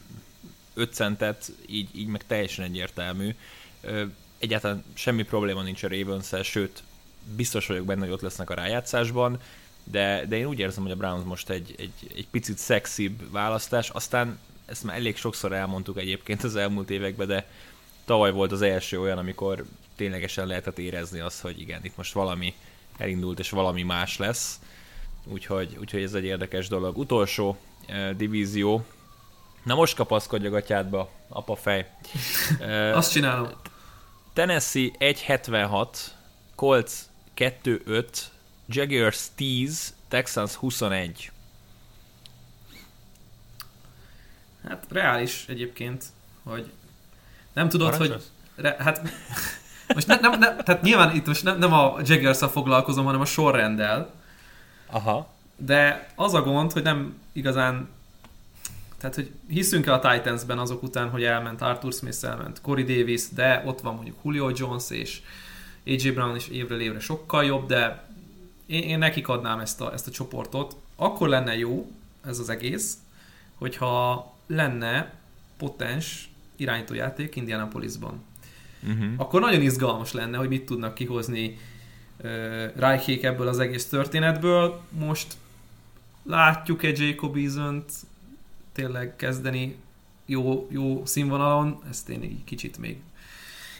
5 0.74 0.94
centet, 0.94 1.52
így, 1.66 1.88
így 1.92 2.06
meg 2.06 2.26
teljesen 2.26 2.64
egyértelmű. 2.64 3.34
Egyáltalán 4.38 4.84
semmi 4.94 5.22
probléma 5.22 5.62
nincs 5.62 5.82
a 5.82 5.88
ravens 5.88 6.34
sőt, 6.42 6.82
biztos 7.36 7.66
vagyok 7.66 7.86
benne, 7.86 8.00
hogy 8.00 8.10
ott 8.10 8.20
lesznek 8.20 8.50
a 8.50 8.54
rájátszásban, 8.54 9.40
de, 9.84 10.24
de 10.28 10.36
én 10.36 10.46
úgy 10.46 10.58
érzem, 10.58 10.82
hogy 10.82 10.92
a 10.92 10.96
Browns 10.96 11.24
most 11.24 11.50
egy, 11.50 11.74
egy, 11.78 12.12
egy 12.14 12.28
picit 12.30 12.58
szexibb 12.58 13.32
választás, 13.32 13.90
aztán 13.90 14.38
ezt 14.64 14.84
már 14.84 14.96
elég 14.96 15.16
sokszor 15.16 15.52
elmondtuk 15.52 15.98
egyébként 15.98 16.44
az 16.44 16.56
elmúlt 16.56 16.90
években, 16.90 17.26
de 17.26 17.48
tavaly 18.04 18.32
volt 18.32 18.52
az 18.52 18.62
első 18.62 19.00
olyan, 19.00 19.18
amikor 19.18 19.64
ténylegesen 19.96 20.46
lehetett 20.46 20.78
érezni 20.78 21.20
azt, 21.20 21.40
hogy 21.40 21.60
igen, 21.60 21.84
itt 21.84 21.96
most 21.96 22.12
valami 22.12 22.54
elindult, 22.98 23.38
és 23.38 23.50
valami 23.50 23.82
más 23.82 24.16
lesz. 24.16 24.60
Úgyhogy, 25.24 25.76
úgyhogy 25.80 26.02
ez 26.02 26.14
egy 26.14 26.24
érdekes 26.24 26.68
dolog. 26.68 26.98
Utolsó 26.98 27.56
eh, 27.86 28.10
divízió. 28.10 28.84
Na 29.62 29.74
most 29.74 29.94
kapaszkodj 29.94 30.46
a 30.46 30.50
gatyádba, 30.50 31.10
apa 31.28 31.56
fej. 31.56 31.86
Eh, 32.60 32.96
Azt 32.96 33.12
csinálom. 33.12 33.48
Tennessee 34.32 34.90
1.76, 34.98 35.86
Colts 36.54 36.92
2.5, 37.36 38.04
Jaguars 38.66 39.26
10, 39.34 39.94
Texans 40.08 40.54
21. 40.54 41.30
Hát 44.68 44.86
reális 44.88 45.44
egyébként, 45.48 46.04
hogy 46.42 46.72
nem 47.52 47.68
tudod, 47.68 47.90
Parancsos? 47.90 48.22
hogy... 48.54 48.64
Re, 48.64 48.76
hát 48.78 49.02
most 49.94 50.06
ne, 50.06 50.16
nem, 50.20 50.38
nem, 50.38 50.56
tehát 50.56 50.82
nyilván 50.82 51.14
itt 51.14 51.26
most 51.26 51.44
nem, 51.44 51.58
nem 51.58 51.72
a 51.72 51.96
jaguars 52.04 52.38
foglalkozom, 52.38 53.04
hanem 53.04 53.20
a 53.20 53.24
sorrenddel. 53.24 54.10
Aha. 54.90 55.28
De 55.56 56.08
az 56.14 56.34
a 56.34 56.42
gond, 56.42 56.72
hogy 56.72 56.82
nem 56.82 57.18
igazán 57.32 57.88
tehát, 58.98 59.14
hogy 59.14 59.30
hiszünk-e 59.48 59.92
a 59.92 59.98
Titansben 59.98 60.58
azok 60.58 60.82
után, 60.82 61.10
hogy 61.10 61.24
elment 61.24 61.62
Arthur 61.62 61.92
Smith, 61.92 62.24
elment 62.24 62.60
Corey 62.60 62.84
Davis, 62.84 63.28
de 63.28 63.62
ott 63.66 63.80
van 63.80 63.94
mondjuk 63.94 64.16
Julio 64.22 64.50
Jones 64.54 64.90
és 64.90 65.20
AJ 65.86 66.10
Brown 66.10 66.36
is 66.36 66.48
évről 66.48 66.80
évre 66.80 67.00
sokkal 67.00 67.44
jobb, 67.44 67.66
de 67.66 68.04
én, 68.66 68.82
én 68.82 68.98
nekik 68.98 69.28
adnám 69.28 69.58
ezt 69.58 69.80
a, 69.80 69.92
ezt 69.92 70.06
a 70.06 70.10
csoportot. 70.10 70.76
Akkor 70.96 71.28
lenne 71.28 71.56
jó 71.56 71.90
ez 72.24 72.38
az 72.38 72.48
egész, 72.48 72.94
hogyha 73.54 74.26
lenne 74.46 75.12
potens 75.56 76.30
irányítójáték 76.56 77.36
Indianapolisban. 77.36 78.24
Uh-huh. 78.82 79.12
Akkor 79.16 79.40
nagyon 79.40 79.62
izgalmas 79.62 80.12
lenne, 80.12 80.36
hogy 80.36 80.48
mit 80.48 80.66
tudnak 80.66 80.94
kihozni 80.94 81.58
uh, 82.16 82.64
Rijkék 82.76 83.22
ebből 83.22 83.48
az 83.48 83.58
egész 83.58 83.88
történetből. 83.88 84.80
Most 84.88 85.36
látjuk 86.22 86.82
egy 86.82 86.98
Jacob 86.98 87.36
Eason-t, 87.36 87.92
tényleg 88.72 89.16
kezdeni 89.16 89.76
jó, 90.26 90.68
jó 90.70 91.02
színvonalon, 91.04 91.78
ezt 91.90 92.08
én 92.08 92.22
így 92.22 92.44
kicsit 92.44 92.78
még 92.78 92.96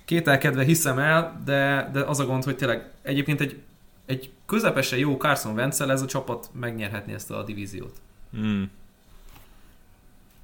kételkedve 0.09 0.65
hiszem 0.65 0.99
el, 0.99 1.43
de, 1.45 1.91
de 1.93 2.01
az 2.01 2.21
a 2.21 2.27
gond, 2.27 2.45
hogy 2.45 2.57
tényleg 2.57 2.91
egyébként 3.03 3.41
egy, 3.41 3.63
egy 4.07 4.31
közepesen 4.47 4.99
jó 4.99 5.17
Carson 5.17 5.55
wentz 5.55 5.81
ez 5.81 6.03
a 6.03 6.07
csapat 6.07 6.51
megnyerhetni 6.53 7.13
ezt 7.13 7.31
a 7.31 7.43
divíziót. 7.43 8.01
Hmm. 8.31 8.71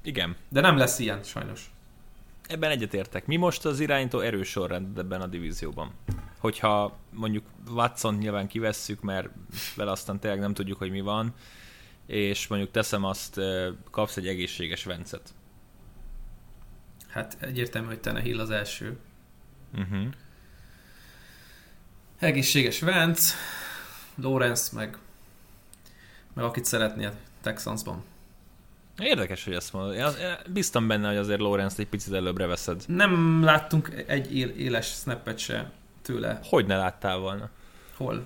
Igen. 0.01 0.35
De 0.49 0.61
nem 0.61 0.77
lesz 0.77 0.99
ilyen, 0.99 1.23
sajnos. 1.23 1.71
Ebben 2.47 2.71
egyetértek. 2.71 3.25
Mi 3.25 3.35
most 3.35 3.65
az 3.65 3.79
irányító 3.79 4.19
erős 4.19 4.49
sorrend 4.49 4.97
ebben 4.97 5.21
a 5.21 5.27
divízióban? 5.27 5.91
Hogyha 6.39 6.97
mondjuk 7.09 7.45
Watson 7.69 8.15
nyilván 8.15 8.47
kivesszük, 8.47 9.01
mert 9.01 9.29
vele 9.75 9.91
aztán 9.91 10.19
tényleg 10.19 10.39
nem 10.39 10.53
tudjuk, 10.53 10.77
hogy 10.77 10.91
mi 10.91 11.01
van, 11.01 11.33
és 12.05 12.47
mondjuk 12.47 12.71
teszem 12.71 13.03
azt, 13.03 13.41
kapsz 13.91 14.17
egy 14.17 14.27
egészséges 14.27 14.83
vencet. 14.83 15.33
Hát 17.07 17.37
egyértelmű, 17.39 17.87
hogy 17.87 17.99
Tenehill 17.99 18.39
az 18.39 18.49
első. 18.49 18.97
Uh-huh. 19.73 20.07
Egészséges 22.19 22.79
Vence, 22.79 23.35
Lorenz 24.15 24.69
meg, 24.69 24.97
meg 26.33 26.45
akit 26.45 26.65
szeretnél 26.65 27.13
Texansban. 27.41 28.03
Érdekes, 28.99 29.43
hogy 29.43 29.53
ezt 29.53 29.73
mondod. 29.73 29.95
Én 29.95 30.05
biztam 30.53 30.87
benne, 30.87 31.07
hogy 31.07 31.17
azért 31.17 31.39
Lorenz 31.39 31.79
egy 31.79 31.87
picit 31.87 32.13
előbbre 32.13 32.45
veszed. 32.45 32.83
Nem 32.87 33.43
láttunk 33.43 34.03
egy 34.07 34.35
éles 34.37 34.87
snappet 34.87 35.37
se 35.37 35.71
tőle. 36.01 36.39
Hogy 36.43 36.65
ne 36.65 36.77
láttál 36.77 37.17
volna? 37.17 37.49
Hol? 37.97 38.23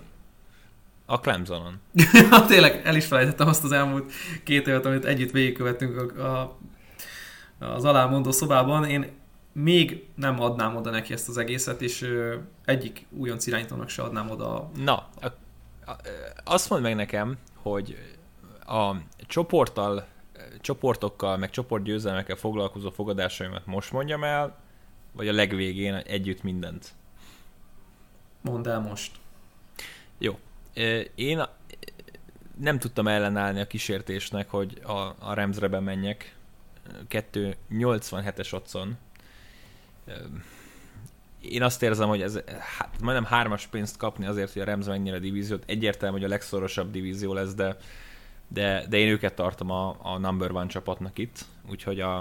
A 1.06 1.20
Clemsonon. 1.20 1.80
Tényleg 2.48 2.82
el 2.84 2.96
is 2.96 3.06
felejtettem 3.06 3.48
azt 3.48 3.64
az 3.64 3.72
elmúlt 3.72 4.12
két 4.44 4.68
évet, 4.68 4.86
amit 4.86 5.06
együtt 5.06 5.32
végigkövettünk 5.32 6.18
a, 6.18 6.24
a, 6.24 6.58
az 7.66 7.86
alámondó 7.86 8.32
szobában. 8.32 8.86
Én 8.86 9.12
még 9.52 10.08
nem 10.16 10.42
adnám 10.42 10.76
oda 10.76 10.90
neki 10.90 11.14
ezt 11.14 11.30
az 11.30 11.38
egészet, 11.38 11.82
és 11.82 12.02
ö, 12.02 12.36
egyik 12.66 13.06
újonc 13.10 13.48
irányítónak 13.48 13.90
se 13.90 14.02
adnám 14.02 14.30
oda. 14.30 14.70
Na, 14.76 15.08
a, 15.22 15.26
a, 15.86 15.96
azt 16.44 16.70
mondd 16.70 16.82
meg 16.82 16.96
nekem, 16.96 17.38
hogy 17.56 17.98
a 18.66 18.96
csoporttal, 19.28 20.06
csoportokkal, 20.62 21.38
meg 21.38 21.50
csoportgyőzelmekkel 21.50 22.36
foglalkozó 22.36 22.90
fogadásaimat 22.90 23.66
most 23.66 23.92
mondjam 23.92 24.24
el, 24.24 24.58
vagy 25.12 25.28
a 25.28 25.34
legvégén 25.34 25.94
együtt 25.94 26.44
mindent? 26.44 26.94
Mondd 28.42 28.68
el 28.68 28.80
most. 28.80 29.12
Jó, 30.18 30.40
én 31.16 31.44
nem 32.60 32.80
tudtam 32.80 33.08
ellenállni 33.08 33.60
a 33.60 33.68
kísértésnek, 33.68 34.50
hogy 34.50 34.82
a, 34.84 35.16
a 35.20 35.34
Remzre 35.34 35.68
bemenjek. 35.68 36.36
2.87-es 37.10 38.54
otcon. 38.54 38.98
én 41.42 41.64
azt 41.64 41.84
érzem, 41.84 42.08
hogy 42.08 42.22
ez 42.22 42.40
hát, 42.78 43.02
majdnem 43.02 43.26
hármas 43.26 43.68
pénzt 43.68 43.98
kapni 43.98 44.26
azért, 44.26 44.54
hogy 44.54 44.62
a 44.62 44.66
Rams 44.66 44.86
megnyer 44.86 45.14
a 45.14 45.20
divíziót. 45.20 45.64
Egyértelmű, 45.66 46.16
hogy 46.16 46.26
a 46.26 46.30
legszorosabb 46.30 46.92
divízió 46.92 47.34
lesz, 47.34 47.54
de, 47.54 47.78
de, 48.50 48.86
de 48.90 48.98
én 48.98 49.08
őket 49.08 49.36
tartom 49.36 49.72
a, 49.72 49.98
a 50.02 50.18
number 50.18 50.52
one 50.52 50.68
csapatnak 50.68 51.18
itt, 51.18 51.46
úgyhogy 51.70 52.00
a, 52.00 52.18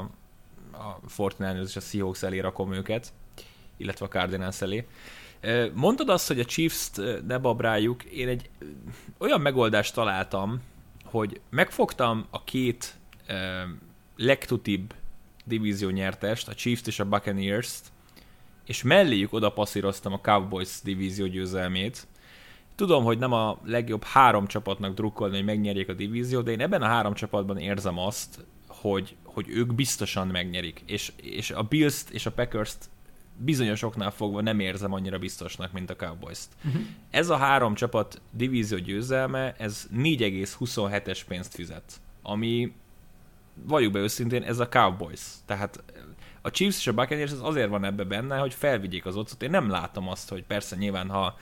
a 0.73 0.99
Fortnite 1.07 1.61
és 1.61 1.77
a 1.77 1.81
Seahawks 1.81 2.23
elé 2.23 2.39
rakom 2.39 2.73
őket, 2.73 3.13
illetve 3.77 4.07
a 4.07 4.09
Cardinals 4.09 4.61
elé. 4.61 4.87
Mondtad 5.75 6.09
azt, 6.09 6.27
hogy 6.27 6.41
a 6.41 6.45
Chiefs-t 6.45 7.01
ne 7.27 7.39
babráljuk, 7.39 8.05
én 8.05 8.29
egy 8.29 8.51
olyan 9.19 9.41
megoldást 9.41 9.95
találtam, 9.95 10.63
hogy 11.05 11.41
megfogtam 11.51 12.27
a 12.31 12.45
két 12.45 12.95
legtutibb 14.17 14.95
divízió 15.45 15.89
nyertest, 15.89 16.49
a 16.49 16.55
Chiefs 16.55 16.87
és 16.87 17.01
a 17.01 17.05
Buccaneers-t, 17.05 17.87
és 18.67 18.83
melléjük 18.83 19.33
oda 19.33 19.53
passzíroztam 19.53 20.13
a 20.13 20.21
Cowboys 20.21 20.81
divízió 20.83 21.27
győzelmét. 21.27 22.07
Tudom, 22.79 23.05
hogy 23.05 23.19
nem 23.19 23.33
a 23.33 23.59
legjobb 23.65 24.05
három 24.05 24.47
csapatnak 24.47 24.95
drukkolni, 24.95 25.37
hogy 25.37 25.45
megnyerjék 25.45 25.89
a 25.89 25.93
divíziót, 25.93 26.45
de 26.45 26.51
én 26.51 26.61
ebben 26.61 26.83
a 26.83 26.87
három 26.87 27.15
csapatban 27.15 27.59
érzem 27.59 27.99
azt, 27.99 28.47
hogy, 28.67 29.17
hogy 29.25 29.49
ők 29.49 29.75
biztosan 29.75 30.27
megnyerik. 30.27 30.83
És, 30.87 31.13
és 31.17 31.51
a 31.51 31.63
Bills-t 31.63 32.11
és 32.11 32.27
a 32.27 32.33
Packers-t 32.33 32.89
bizonyosoknál 33.37 34.11
fogva 34.11 34.41
nem 34.41 34.61
érzem 34.61 34.93
annyira 34.93 35.19
biztosnak, 35.19 35.73
mint 35.73 35.91
a 35.91 35.97
Cowboys-t. 35.97 36.49
Uh-huh. 36.65 36.83
Ez 37.11 37.29
a 37.29 37.37
három 37.37 37.75
csapat 37.75 38.21
divízió 38.31 38.79
győzelme, 38.79 39.55
ez 39.59 39.89
4,27-es 39.97 41.21
pénzt 41.29 41.55
fizet, 41.55 42.01
ami 42.23 42.73
valljuk 43.55 43.93
be 43.93 43.99
őszintén, 43.99 44.43
ez 44.43 44.59
a 44.59 44.69
Cowboys. 44.69 45.21
Tehát 45.47 45.83
a 46.43 46.51
Chiefs 46.51 46.79
és 46.79 46.87
a 46.87 46.93
Buccaneers 46.93 47.33
az 47.33 47.43
azért 47.43 47.69
van 47.69 47.85
ebbe 47.85 48.05
benne, 48.05 48.39
hogy 48.39 48.55
felvigyék 48.55 49.07
az 49.07 49.17
otcot. 49.17 49.43
Én 49.43 49.51
nem 49.51 49.71
látom 49.71 50.09
azt, 50.09 50.29
hogy 50.29 50.45
persze 50.45 50.77
nyilván, 50.77 51.09
ha 51.09 51.37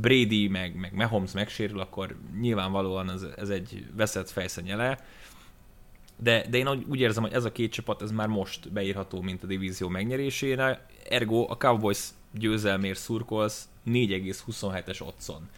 Brady 0.00 0.48
meg, 0.48 0.74
meg 0.74 0.94
Mahomes 0.94 1.32
megsérül, 1.32 1.80
akkor 1.80 2.16
nyilvánvalóan 2.40 3.10
ez, 3.10 3.26
ez 3.36 3.48
egy 3.48 3.86
veszett 3.96 4.30
fejszenyele, 4.30 5.04
de, 6.16 6.46
de 6.50 6.56
én 6.56 6.68
úgy 6.68 7.00
érzem, 7.00 7.22
hogy 7.22 7.32
ez 7.32 7.44
a 7.44 7.52
két 7.52 7.72
csapat 7.72 8.02
ez 8.02 8.10
már 8.10 8.28
most 8.28 8.72
beírható, 8.72 9.20
mint 9.20 9.42
a 9.42 9.46
divízió 9.46 9.88
megnyerésére, 9.88 10.86
ergo 11.08 11.46
a 11.48 11.56
Cowboys 11.56 12.08
győzelmért 12.30 12.98
szurkolsz 12.98 13.68
4,27-es 13.86 15.02
otcon. 15.02 15.48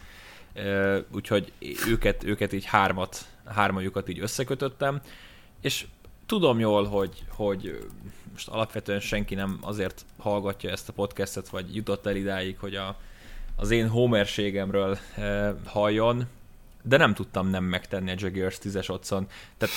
Úgyhogy 1.11 1.51
őket, 1.87 2.23
őket 2.23 2.53
így 2.53 2.65
hármat, 2.65 3.25
hármajukat 3.45 4.09
így 4.09 4.19
összekötöttem, 4.19 5.01
és 5.61 5.85
tudom 6.25 6.59
jól, 6.59 6.85
hogy, 6.85 7.23
hogy 7.29 7.87
most 8.31 8.47
alapvetően 8.47 8.99
senki 8.99 9.35
nem 9.35 9.57
azért 9.61 10.05
hallgatja 10.17 10.69
ezt 10.69 10.89
a 10.89 10.93
podcastet, 10.93 11.49
vagy 11.49 11.75
jutott 11.75 12.05
el 12.05 12.15
idáig, 12.15 12.57
hogy 12.59 12.75
a, 12.75 12.99
az 13.59 13.71
én 13.71 13.87
homerségemről 13.87 14.97
e, 15.15 15.55
halljon, 15.65 16.27
de 16.81 16.97
nem 16.97 17.13
tudtam 17.13 17.49
nem 17.49 17.63
megtenni 17.63 18.11
a 18.11 18.15
Jaguars 18.17 18.57
10-es 18.63 18.89
otthon. 18.89 19.27
Tehát 19.57 19.75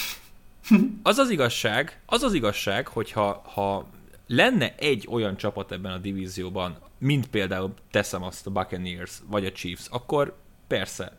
az 1.03 1.19
az 1.19 1.31
igazság, 1.31 2.01
az 2.07 2.23
az 2.23 2.35
igazság, 2.35 2.89
hogyha 2.89 3.43
ha 3.45 3.87
lenne 4.27 4.75
egy 4.77 5.07
olyan 5.11 5.37
csapat 5.37 5.73
ebben 5.73 5.93
a 5.93 5.99
divízióban, 5.99 6.77
mint 6.99 7.27
például 7.27 7.75
teszem 7.91 8.23
azt 8.23 8.47
a 8.47 8.51
Buccaneers 8.51 9.13
vagy 9.27 9.47
a 9.47 9.53
Chiefs, 9.53 9.87
akkor 9.91 10.37
persze 10.67 11.17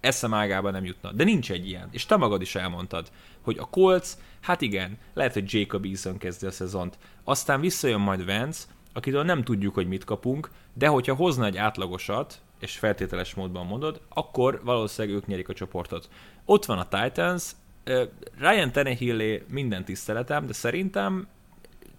eszem 0.00 0.34
ágába 0.34 0.70
nem 0.70 0.84
jutna. 0.84 1.12
De 1.12 1.24
nincs 1.24 1.50
egy 1.50 1.68
ilyen. 1.68 1.88
És 1.90 2.06
te 2.06 2.16
magad 2.16 2.40
is 2.40 2.54
elmondtad, 2.54 3.10
hogy 3.40 3.58
a 3.58 3.68
Colts, 3.68 4.08
hát 4.40 4.60
igen, 4.60 4.98
lehet, 5.14 5.32
hogy 5.32 5.54
Jacob 5.54 5.84
Eason 5.84 6.18
kezdi 6.18 6.46
a 6.46 6.50
szezont. 6.50 6.98
Aztán 7.24 7.60
visszajön 7.60 8.00
majd 8.00 8.24
Vance, 8.24 8.64
akitől 8.92 9.22
nem 9.22 9.44
tudjuk, 9.44 9.74
hogy 9.74 9.88
mit 9.88 10.04
kapunk, 10.04 10.50
de 10.74 10.86
hogyha 10.86 11.14
hozna 11.14 11.46
egy 11.46 11.56
átlagosat, 11.56 12.40
és 12.60 12.76
feltételes 12.78 13.34
módban 13.34 13.66
mondod, 13.66 14.00
akkor 14.08 14.60
valószínűleg 14.64 15.16
ők 15.16 15.26
nyerik 15.26 15.48
a 15.48 15.54
csoportot. 15.54 16.08
Ott 16.44 16.64
van 16.64 16.78
a 16.78 16.88
Titans, 16.88 17.50
Ryan 18.38 18.72
Tannehillé 18.72 19.44
minden 19.48 19.84
tiszteletem, 19.84 20.46
de 20.46 20.52
szerintem 20.52 21.26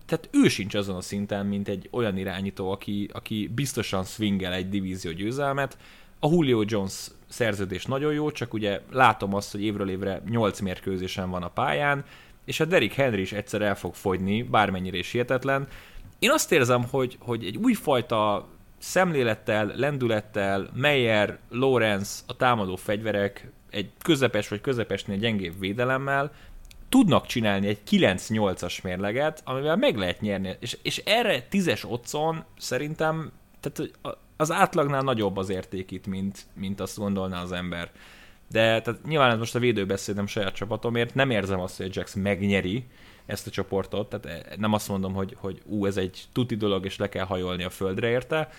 tehát 0.06 0.30
ő 0.32 0.48
sincs 0.48 0.76
azon 0.76 0.96
a 0.96 1.02
szinten, 1.02 1.46
mint 1.46 1.68
egy 1.68 1.88
olyan 1.92 2.18
irányító, 2.18 2.72
aki, 2.72 3.10
aki 3.14 3.52
biztosan 3.56 4.04
swingel 4.04 4.54
egy 4.54 4.70
divízió 4.70 5.12
győzelmet. 5.12 5.78
A 6.20 6.28
Julio 6.28 6.64
Jones 6.66 7.08
szerződés 7.28 7.86
nagyon 7.86 8.14
jó, 8.14 8.32
csak 8.32 8.54
ugye 8.54 8.82
látom 8.92 9.34
azt, 9.34 9.52
hogy 9.52 9.64
évről 9.64 9.90
évre 9.90 10.22
8 10.30 10.60
mérkőzésen 10.60 11.30
van 11.30 11.44
a 11.44 11.48
pályán, 11.48 12.06
és 12.46 12.60
a 12.60 12.66
Derrick 12.66 12.94
Henry 12.94 13.22
is 13.22 13.32
egyszer 13.32 13.62
el 13.62 13.76
fog 13.76 13.94
fogyni, 13.94 14.44
bármennyire 14.44 14.98
is 14.98 15.12
hihetetlen. 15.12 15.68
Én 16.24 16.32
azt 16.32 16.52
érzem, 16.52 16.84
hogy, 16.90 17.18
hogy 17.20 17.46
egy 17.46 17.58
újfajta 17.58 18.48
szemlélettel, 18.78 19.74
lendülettel, 19.76 20.70
Meyer, 20.74 21.40
Lawrence, 21.50 22.22
a 22.28 22.36
támadó 22.36 22.76
fegyverek, 22.76 23.52
egy 23.70 23.92
közepes 24.04 24.48
vagy 24.48 24.62
közepesnél 24.62 25.18
gyengébb 25.18 25.60
védelemmel 25.60 26.32
tudnak 26.90 27.26
csinálni 27.26 27.68
egy 27.68 27.80
9-8-as 27.90 28.84
mérleget, 28.84 29.42
amivel 29.46 29.76
meg 29.76 29.98
lehet 29.98 30.22
nyerni. 30.22 30.56
És, 30.60 30.78
és 30.82 30.98
erre 30.98 31.48
10-es 31.52 31.90
otcon 31.90 32.44
szerintem 32.58 33.32
tehát 33.60 33.92
az 34.38 34.52
átlagnál 34.52 35.02
nagyobb 35.02 35.38
az 35.38 35.50
érték 35.50 35.92
itt, 35.92 36.08
mint, 36.08 36.46
mint 36.54 36.80
azt 36.80 36.98
gondolná 36.98 37.42
az 37.42 37.52
ember. 37.52 37.92
De 38.50 38.82
tehát 38.82 39.06
nyilván 39.06 39.32
ez 39.32 39.38
most 39.38 39.56
a 39.56 39.60
védőbeszédem 39.60 40.28
saját 40.28 40.56
csapatomért, 40.56 41.16
nem 41.16 41.30
érzem 41.30 41.60
azt, 41.60 41.78
hogy 41.78 41.86
a 41.86 41.90
Jax 41.94 42.14
megnyeri 42.14 42.86
ezt 43.26 43.48
a 43.48 43.52
csoportot, 43.52 44.10
tehát 44.10 44.26
eh, 44.26 44.58
nem 44.58 44.74
azt 44.74 44.88
mondom, 44.88 45.14
hogy, 45.14 45.36
hogy 45.40 45.62
ú, 45.66 45.86
ez 45.86 45.98
egy 45.98 46.24
tuti 46.32 46.56
dolog, 46.56 46.86
és 46.86 46.98
le 46.98 47.10
kell 47.10 47.26
hajolni 47.26 47.64
a 47.64 47.70
földre 47.70 48.10
érte. 48.10 48.50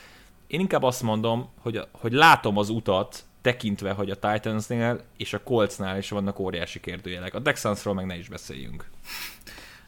Én 0.46 0.60
inkább 0.60 0.82
azt 0.82 1.02
mondom, 1.02 1.48
hogy, 1.60 1.80
hogy 1.90 2.12
látom 2.12 2.58
az 2.58 2.68
utat, 2.68 3.24
tekintve, 3.42 3.92
hogy 3.92 4.10
a 4.10 4.18
Titansnél 4.18 5.00
és 5.16 5.32
a 5.32 5.42
Coltsnál 5.42 5.98
is 5.98 6.10
vannak 6.10 6.38
óriási 6.38 6.80
kérdőjelek. 6.80 7.34
A 7.34 7.42
Texansról 7.42 7.94
meg 7.94 8.06
ne 8.06 8.16
is 8.16 8.28
beszéljünk. 8.28 8.90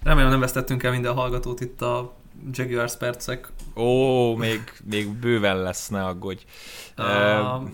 Remélem 0.03 0.31
nem 0.31 0.41
vesztettünk 0.41 0.83
el 0.83 0.91
minden 0.91 1.15
hallgatót 1.15 1.61
itt 1.61 1.83
a 1.83 2.15
Jaguars 2.51 2.97
percek. 2.97 3.49
Ó, 3.77 4.35
még, 4.35 4.61
még 4.85 5.09
bőven 5.09 5.63
lesz, 5.63 5.89
ne 5.89 6.05
aggódj. 6.05 6.45
Uh, 6.99 7.69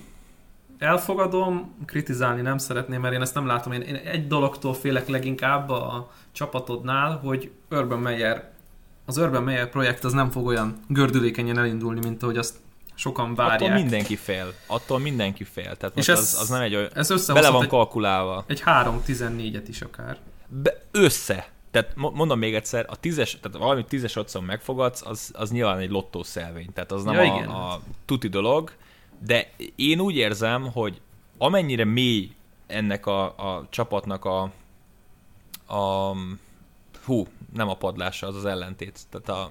elfogadom, 0.83 1.75
kritizálni 1.87 2.41
nem 2.41 2.59
szeretném, 2.59 3.01
mert 3.01 3.15
én 3.15 3.21
ezt 3.21 3.35
nem 3.35 3.47
látom. 3.47 3.73
Én, 3.73 3.81
én 3.81 3.95
egy 3.95 4.27
dologtól 4.27 4.75
félek 4.75 5.09
leginkább 5.09 5.71
a 5.71 6.11
csapatodnál, 6.33 7.17
hogy 7.17 7.51
Urban 7.71 7.99
Meyer, 7.99 8.51
az 9.07 9.17
Urban 9.17 9.43
Meyer 9.43 9.71
projekt 9.71 10.05
az 10.05 10.13
nem 10.13 10.31
fog 10.31 10.47
olyan 10.47 10.81
gördülékenyen 10.89 11.59
elindulni, 11.59 12.01
mint 12.01 12.23
ahogy 12.23 12.37
azt 12.37 12.57
sokan 12.95 13.35
várják. 13.35 13.61
Attól 13.61 13.75
mindenki 13.75 14.17
fél. 14.17 14.53
Attól 14.67 14.99
mindenki 14.99 15.45
fél. 15.45 15.77
Tehát 15.77 15.95
most 15.95 16.09
ez, 16.09 16.19
az, 16.19 16.39
az 16.41 16.49
nem 16.49 16.61
egy 16.61 16.75
olyan... 16.75 16.91
Ez 16.95 17.27
bele 17.27 17.51
van 17.51 17.69
kalkulálva. 17.69 18.45
Egy 18.47 18.63
3-14-et 18.67 19.65
is 19.69 19.81
akár. 19.81 20.17
Be, 20.49 20.83
össze. 20.91 21.51
Tehát 21.71 21.93
mondom 21.95 22.39
még 22.39 22.55
egyszer, 22.55 22.87
a 22.89 22.97
tízes, 22.97 23.39
tehát 23.41 23.59
valami 23.59 23.85
tízes 23.85 24.17
otthon 24.17 24.45
megfogadsz, 24.45 25.03
az, 25.07 25.31
az 25.35 25.51
nyilván 25.51 25.79
egy 25.79 25.91
lottószelvény, 25.91 26.73
tehát 26.73 26.93
az 26.93 27.05
nem 27.05 27.15
ja, 27.15 27.21
a, 27.21 27.25
igen. 27.25 27.49
a 27.49 27.81
tuti 28.05 28.29
dolog, 28.29 28.73
de 29.27 29.51
én 29.77 30.01
úgy 30.01 30.17
érzem, 30.17 30.71
hogy 30.73 31.01
amennyire 31.39 31.85
mély 31.85 32.31
ennek 32.67 33.07
a, 33.07 33.25
a 33.25 33.67
csapatnak 33.71 34.25
a, 34.25 34.43
a 35.75 36.13
hú, 37.05 37.27
nem 37.53 37.69
a 37.69 37.75
padlása, 37.75 38.27
az 38.27 38.37
az 38.37 38.45
ellentét, 38.45 39.01
tehát 39.11 39.29
a, 39.29 39.51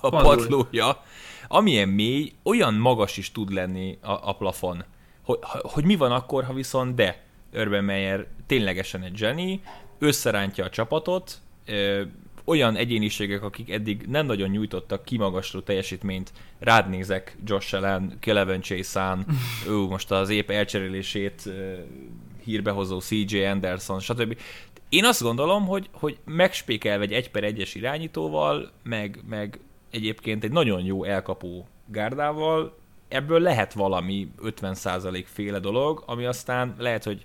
a 0.00 0.08
padlója, 0.08 1.02
amilyen 1.48 1.88
mély, 1.88 2.32
olyan 2.42 2.74
magas 2.74 3.16
is 3.16 3.32
tud 3.32 3.52
lenni 3.52 3.98
a, 4.02 4.10
a 4.10 4.32
plafon. 4.32 4.84
Hogy, 5.22 5.38
hogy 5.62 5.84
mi 5.84 5.96
van 5.96 6.12
akkor, 6.12 6.44
ha 6.44 6.52
viszont 6.52 6.94
de 6.94 7.22
Urban 7.52 7.84
Meyer 7.84 8.26
ténylegesen 8.46 9.02
egy 9.02 9.16
zseni, 9.16 9.62
összerántja 9.98 10.64
a 10.64 10.70
csapatot, 10.70 11.40
olyan 12.50 12.76
egyéniségek, 12.76 13.42
akik 13.42 13.70
eddig 13.70 14.04
nem 14.08 14.26
nagyon 14.26 14.48
nyújtottak 14.48 15.04
kimagasló 15.04 15.60
teljesítményt, 15.60 16.32
rád 16.58 16.88
nézek 16.88 17.36
Josh 17.44 17.74
Allen, 17.74 18.16
Keleven 18.20 18.60
Chase-án, 18.60 19.26
ő 19.68 19.74
most 19.74 20.10
az 20.10 20.28
épp 20.28 20.50
elcserélését 20.50 21.48
hírbehozó 22.44 23.00
CJ 23.00 23.44
Anderson, 23.44 24.00
stb. 24.00 24.38
Én 24.88 25.04
azt 25.04 25.22
gondolom, 25.22 25.66
hogy, 25.66 25.88
hogy 25.92 26.18
megspékelve 26.24 27.04
egy 27.04 27.12
1 27.12 27.30
per 27.30 27.44
1-es 27.46 27.70
irányítóval, 27.74 28.70
meg, 28.82 29.22
meg 29.28 29.60
egyébként 29.90 30.44
egy 30.44 30.52
nagyon 30.52 30.84
jó 30.84 31.04
elkapó 31.04 31.68
gárdával, 31.86 32.78
ebből 33.08 33.40
lehet 33.40 33.72
valami 33.72 34.28
50% 34.42 35.24
féle 35.26 35.58
dolog, 35.58 36.02
ami 36.06 36.24
aztán 36.24 36.74
lehet, 36.78 37.04
hogy 37.04 37.24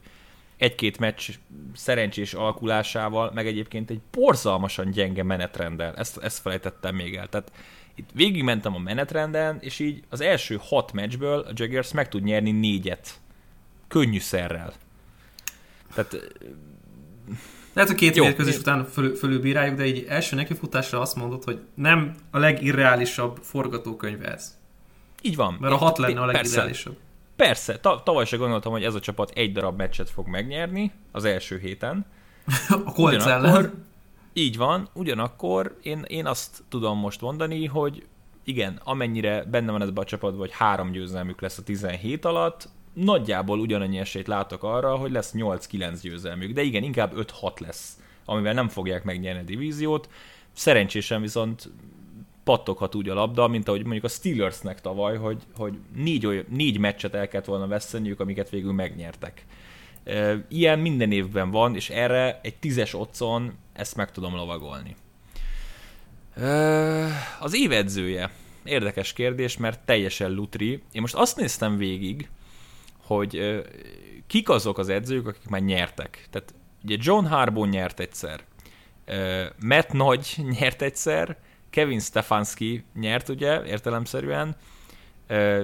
egy-két 0.57 0.99
meccs 0.99 1.29
szerencsés 1.73 2.33
alakulásával, 2.33 3.31
meg 3.33 3.47
egyébként 3.47 3.89
egy 3.89 3.99
borzalmasan 4.11 4.91
gyenge 4.91 5.23
menetrenddel. 5.23 5.93
Ezt, 5.95 6.17
ezt 6.17 6.41
felejtettem 6.41 6.95
még 6.95 7.15
el. 7.15 7.27
Tehát 7.27 7.51
itt 7.95 8.09
végigmentem 8.13 8.75
a 8.75 8.79
menetrenden, 8.79 9.57
és 9.61 9.79
így 9.79 10.03
az 10.09 10.21
első 10.21 10.59
hat 10.61 10.91
meccsből 10.91 11.39
a 11.39 11.51
Jaggers 11.53 11.91
meg 11.91 12.09
tud 12.09 12.23
nyerni 12.23 12.51
négyet. 12.51 13.19
Könnyű 13.87 14.19
szerrel. 14.19 14.73
Tehát 15.93 16.17
Lehet, 17.73 17.89
hogy 17.89 17.99
két 17.99 18.19
mérkőzés 18.19 18.57
után 18.57 18.85
föl, 18.85 19.15
fölülbíráljuk, 19.15 19.77
de 19.77 19.85
így 19.85 20.05
első 20.07 20.35
nekifutásra 20.35 20.99
azt 20.99 21.15
mondod, 21.15 21.43
hogy 21.43 21.59
nem 21.73 22.15
a 22.31 22.37
legirreálisabb 22.37 23.39
forgatókönyv 23.41 24.25
ez. 24.25 24.57
Így 25.21 25.35
van. 25.35 25.57
Mert 25.59 25.73
a 25.73 25.77
hat 25.77 25.97
lenne 25.97 26.21
a 26.21 26.25
legirreálisabb. 26.25 26.97
Persze, 27.35 27.79
ta- 27.79 28.03
tavaly 28.03 28.25
se 28.25 28.37
gondoltam, 28.37 28.71
hogy 28.71 28.83
ez 28.83 28.95
a 28.95 28.99
csapat 28.99 29.31
egy 29.35 29.51
darab 29.51 29.77
meccset 29.77 30.09
fog 30.09 30.27
megnyerni 30.27 30.91
az 31.11 31.23
első 31.23 31.59
héten. 31.59 32.05
a 32.85 32.91
Colts 32.91 33.25
ellen. 33.25 33.85
Így 34.33 34.57
van, 34.57 34.89
ugyanakkor 34.93 35.77
én, 35.81 36.03
én 36.07 36.25
azt 36.25 36.63
tudom 36.69 36.99
most 36.99 37.21
mondani, 37.21 37.65
hogy 37.65 38.05
igen, 38.43 38.79
amennyire 38.83 39.43
benne 39.43 39.71
van 39.71 39.81
ebben 39.81 40.03
a 40.03 40.05
csapatban, 40.05 40.39
hogy 40.39 40.51
három 40.51 40.91
győzelmük 40.91 41.41
lesz 41.41 41.57
a 41.57 41.63
17 41.63 42.25
alatt, 42.25 42.69
nagyjából 42.93 43.59
ugyanannyi 43.59 43.97
esélyt 43.97 44.27
látok 44.27 44.63
arra, 44.63 44.95
hogy 44.95 45.11
lesz 45.11 45.31
8-9 45.35 45.97
győzelmük, 46.01 46.51
de 46.51 46.61
igen, 46.61 46.83
inkább 46.83 47.13
5-6 47.15 47.59
lesz, 47.59 47.99
amivel 48.25 48.53
nem 48.53 48.67
fogják 48.67 49.03
megnyerni 49.03 49.39
a 49.39 49.43
divíziót. 49.43 50.09
Szerencsésen 50.53 51.21
viszont 51.21 51.71
pattoghat 52.45 52.95
úgy 52.95 53.09
a 53.09 53.13
labda, 53.13 53.47
mint 53.47 53.67
ahogy 53.67 53.81
mondjuk 53.81 54.03
a 54.03 54.07
Steelersnek 54.07 54.81
tavaly, 54.81 55.17
hogy, 55.17 55.41
hogy 55.55 55.77
négy, 55.95 56.25
olyan, 56.25 56.45
négy 56.49 56.77
meccset 56.77 57.13
el 57.13 57.27
kellett 57.27 57.45
volna 57.45 57.67
veszeniük, 57.67 58.19
amiket 58.19 58.49
végül 58.49 58.73
megnyertek. 58.73 59.45
Ilyen 60.47 60.79
minden 60.79 61.11
évben 61.11 61.51
van, 61.51 61.75
és 61.75 61.89
erre 61.89 62.39
egy 62.43 62.55
tízes 62.55 62.93
otcon 62.93 63.53
ezt 63.73 63.95
meg 63.95 64.11
tudom 64.11 64.35
lovagolni. 64.35 64.95
Az 67.39 67.55
évedzője. 67.55 68.31
Érdekes 68.63 69.13
kérdés, 69.13 69.57
mert 69.57 69.85
teljesen 69.85 70.31
lutri. 70.31 70.71
Én 70.91 71.01
most 71.01 71.15
azt 71.15 71.37
néztem 71.37 71.77
végig, 71.77 72.29
hogy 73.03 73.63
kik 74.27 74.49
azok 74.49 74.77
az 74.77 74.89
edzők, 74.89 75.27
akik 75.27 75.47
már 75.47 75.61
nyertek. 75.61 76.27
Tehát 76.29 76.53
ugye 76.83 76.97
John 76.99 77.25
Harbaugh 77.25 77.69
nyert 77.69 77.99
egyszer, 77.99 78.43
Matt 79.59 79.91
Nagy 79.91 80.35
nyert 80.59 80.81
egyszer, 80.81 81.37
Kevin 81.75 81.99
Stefanski 81.99 82.83
nyert 82.93 83.29
ugye, 83.29 83.65
értelemszerűen, 83.65 84.55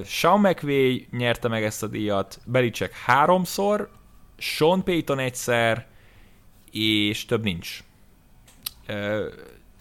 Sean 0.06 0.40
McVay 0.40 1.08
nyerte 1.12 1.48
meg 1.48 1.64
ezt 1.64 1.84
a 1.84 1.88
díjat, 1.88 2.40
Belicek 2.46 2.94
háromszor, 2.94 3.92
Sean 4.38 4.84
Payton 4.84 5.20
egyszer, 5.20 5.88
és 6.72 7.26
több 7.26 7.44
nincs. 7.44 7.84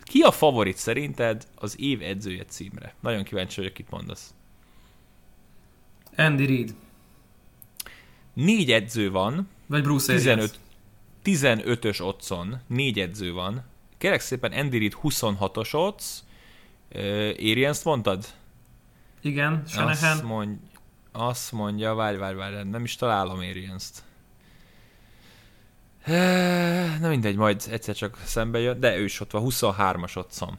Ki 0.02 0.20
a 0.20 0.30
favorit 0.30 0.76
szerinted 0.76 1.46
az 1.54 1.80
év 1.80 2.02
edzője 2.02 2.44
címre? 2.44 2.94
Nagyon 3.00 3.24
kíváncsi 3.24 3.56
vagyok, 3.56 3.74
kit 3.74 3.90
mondasz. 3.90 4.34
Andy 6.16 6.46
Reid. 6.46 6.74
Négy 8.32 8.72
edző 8.72 9.10
van. 9.10 9.48
Vagy 9.66 9.82
Bruce 9.82 10.12
15, 10.12 10.58
15-ös 11.24 12.02
otcon. 12.02 12.60
Négy 12.66 13.00
edző 13.00 13.32
van. 13.32 13.64
Kérlek 14.01 14.20
szépen 14.20 14.53
Andy 14.53 14.78
Reid 14.78 14.94
26-os 15.03 15.74
otc. 15.74 16.05
Arians 17.38 17.82
mondtad? 17.82 18.26
Igen, 19.20 19.62
Shanahan. 19.66 20.12
Azt, 20.12 20.22
mond, 20.22 20.59
azt 21.12 21.53
mondja, 21.53 21.94
várj, 21.94 22.16
várj, 22.16 22.36
várj, 22.36 22.62
nem 22.62 22.84
is 22.84 22.96
találom 22.96 23.38
Arians-t. 23.38 24.03
Na 27.01 27.09
mindegy, 27.09 27.36
majd 27.36 27.62
egyszer 27.70 27.94
csak 27.94 28.18
szembe 28.24 28.59
jön, 28.59 28.80
de 28.80 28.96
ő 28.96 29.05
is 29.05 29.20
ott 29.20 29.30
van, 29.30 29.42
23-as 29.46 30.16
otthon. 30.16 30.59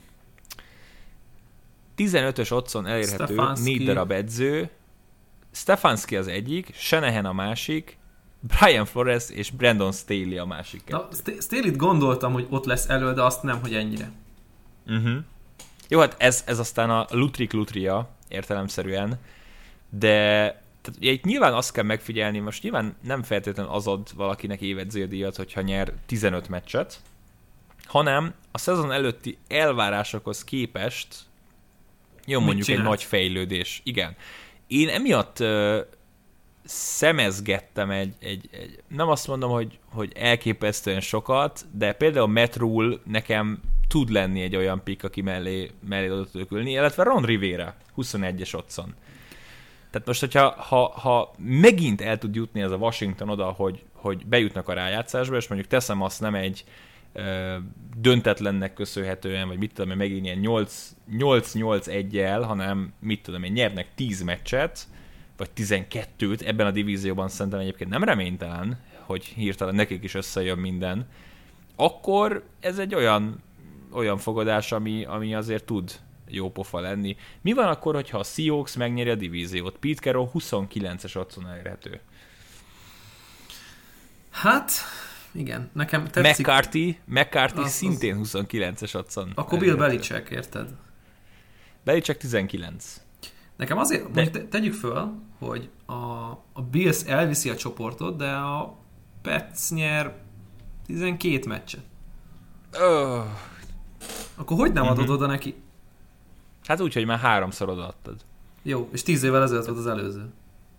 15-ös 1.98 2.52
otthon 2.52 2.88
elérhető 2.88 3.24
Stefanski. 3.24 3.64
négy 3.64 3.86
darab 3.86 4.12
edző. 4.12 4.70
Stefanski 5.52 6.18
az 6.18 6.28
egyik, 6.28 6.74
Shanahan 6.74 7.26
a 7.26 7.34
másik, 7.34 7.98
Brian 8.42 8.86
Flores 8.86 9.30
és 9.30 9.50
Brandon 9.50 9.92
Staley 9.92 10.38
a 10.38 10.46
másik. 10.46 10.82
Na, 10.88 11.08
Staley-t 11.40 11.76
gondoltam, 11.76 12.34
hogy 12.34 12.48
ott 12.50 12.66
lesz 12.66 12.90
elő, 12.90 13.14
de 13.14 13.24
azt 13.24 13.44
nem, 13.44 13.62
hogy 13.62 13.76
ennyire. 13.76 14.12
Uh-huh. 14.88 15.18
Jó, 15.88 16.00
hát 16.00 16.16
ez, 16.18 16.44
ez 16.46 16.60
aztán 16.60 16.90
a 16.90 17.06
Lutrik 17.10 17.54
Lutria 17.54 18.10
értelemszerűen, 18.28 19.20
de 19.90 20.10
tehát 20.82 21.00
ugye 21.00 21.12
itt 21.12 21.24
nyilván 21.24 21.54
azt 21.54 21.72
kell 21.72 21.84
megfigyelni, 21.84 22.40
most 22.40 22.64
nyilván 22.64 22.96
nem 23.04 23.24
feltétlenül 23.24 23.72
az 23.72 23.88
ad 23.88 24.08
valakinek 24.16 24.62
évedzéldíjat, 24.62 25.36
hogyha 25.36 25.62
nyer 25.62 25.94
15 26.06 26.50
meccset, 26.50 27.02
hanem 27.86 28.34
a 28.52 28.58
szezon 28.58 28.92
előtti 28.92 29.38
elvárásokhoz 29.48 30.44
képest 30.44 31.16
jó 32.26 32.40
mondjuk 32.40 32.66
csinált? 32.66 32.84
egy 32.84 32.90
nagy 32.90 33.04
fejlődés. 33.04 33.82
Igen. 33.84 34.16
Én 34.68 34.90
emiatt 34.90 35.44
szemezgettem 36.64 37.90
egy, 37.90 38.14
egy, 38.20 38.50
egy, 38.52 38.84
nem 38.88 39.08
azt 39.08 39.28
mondom, 39.28 39.52
hogy, 39.52 39.80
hogy 39.86 40.12
elképesztően 40.16 41.00
sokat, 41.00 41.66
de 41.72 41.94
például 41.94 42.28
Matt 42.28 42.56
Rule 42.56 42.96
nekem 43.04 43.60
tud 43.88 44.10
lenni 44.10 44.42
egy 44.42 44.56
olyan 44.56 44.84
pick, 44.84 45.04
aki 45.04 45.22
mellé, 45.22 45.72
mellé 45.90 46.10
oda 46.10 46.26
tudok 46.26 46.52
ülni, 46.52 46.72
illetve 46.72 47.04
Ron 47.04 47.24
Rivera, 47.24 47.76
21-es 47.98 48.56
otthon. 48.56 48.96
Tehát 49.92 50.08
most, 50.08 50.20
hogyha 50.20 50.50
ha, 50.50 50.90
ha 50.90 51.34
megint 51.38 52.02
el 52.02 52.18
tud 52.18 52.36
jutni 52.36 52.62
ez 52.62 52.72
a 52.72 52.76
Washington 52.76 53.30
oda, 53.30 53.46
hogy, 53.46 53.84
hogy 53.94 54.26
bejutnak 54.26 54.68
a 54.68 54.74
rájátszásba, 54.74 55.36
és 55.36 55.48
mondjuk 55.48 55.70
teszem 55.70 56.02
azt 56.02 56.22
nem 56.22 56.36
egy 56.36 56.64
ö, 57.14 57.56
döntetlennek 57.98 58.74
köszönhetően, 58.74 59.48
vagy 59.48 59.58
mit 59.58 59.74
tudom 59.74 59.92
én, 59.92 59.98
megint 59.98 60.26
ilyen 60.26 60.40
8-8-1-jel, 61.12 62.44
hanem 62.46 62.94
mit 63.00 63.24
tudom 63.24 63.44
én, 63.44 63.52
nyernek 63.52 63.88
10 63.96 64.22
meccset, 64.22 64.88
vagy 65.42 65.50
12-t, 65.56 66.46
ebben 66.46 66.66
a 66.66 66.72
divízióban 66.72 67.30
szerintem 67.30 67.60
egyébként 67.60 67.90
nem 67.90 68.04
reménytelen, 68.04 68.80
hogy 69.00 69.26
hirtelen 69.26 69.76
nekik 69.76 70.04
is 70.04 70.14
összejön 70.14 70.58
minden, 70.58 71.08
akkor 71.76 72.44
ez 72.60 72.80
egy 72.80 72.96
olyan, 72.96 73.44
olyan 73.92 74.18
fogadás, 74.18 74.72
ami, 74.72 75.06
ami 75.06 75.36
azért 75.36 75.64
tud 75.64 76.00
jó 76.28 76.52
pofa 76.52 76.80
lenni. 76.80 77.16
Mi 77.42 77.54
van 77.54 77.68
akkor, 77.68 77.96
hogyha 77.96 78.18
a 78.18 78.24
Seahawks 78.24 78.76
megnyeri 78.76 79.10
a 79.10 79.16
divíziót? 79.16 79.78
Pete 79.78 80.02
Carroll 80.02 80.30
29-es 80.34 81.18
otthon 81.18 81.48
elérhető. 81.48 82.00
Hát, 84.30 84.72
igen, 85.32 85.70
nekem 85.74 86.08
tetszik. 86.08 86.46
McCarthy, 86.46 87.00
McCarthy 87.06 87.62
az, 87.62 87.72
szintén 87.72 88.22
29-es 88.24 88.96
otthon. 88.96 89.32
Akkor 89.36 89.60
Bill 89.60 89.76
Belichick, 89.76 90.30
érted? 90.30 90.70
Belichick 91.84 92.20
19. 92.20 93.02
Nekem 93.58 93.78
azért, 93.78 94.12
de... 94.12 94.30
te, 94.30 94.48
tegyük 94.48 94.74
föl, 94.74 95.30
hogy 95.42 95.70
a, 95.86 95.94
a 96.54 96.62
Bills 96.72 97.04
elviszi 97.04 97.50
a 97.50 97.56
csoportot, 97.56 98.18
de 98.18 98.32
a 98.32 98.78
Pets 99.22 99.70
nyer 99.70 100.16
12 100.86 101.48
meccset. 101.48 101.84
Oh. 102.74 103.26
Akkor 104.36 104.58
hogy 104.58 104.74
nem 104.74 104.84
adod 104.84 104.98
uh-huh. 104.98 105.16
oda 105.16 105.26
neki 105.26 105.56
Hát 106.66 106.82
úgy, 106.82 106.94
hogy 106.94 107.06
már 107.06 107.20
háromszor 107.20 107.70
odaadtad. 107.70 108.16
Jó, 108.64 108.90
és 108.92 109.04
tíz 109.04 109.24
évvel 109.24 109.42
ezelőtt 109.44 109.66
volt 109.66 109.78
az 109.78 109.88
előző. 109.88 110.30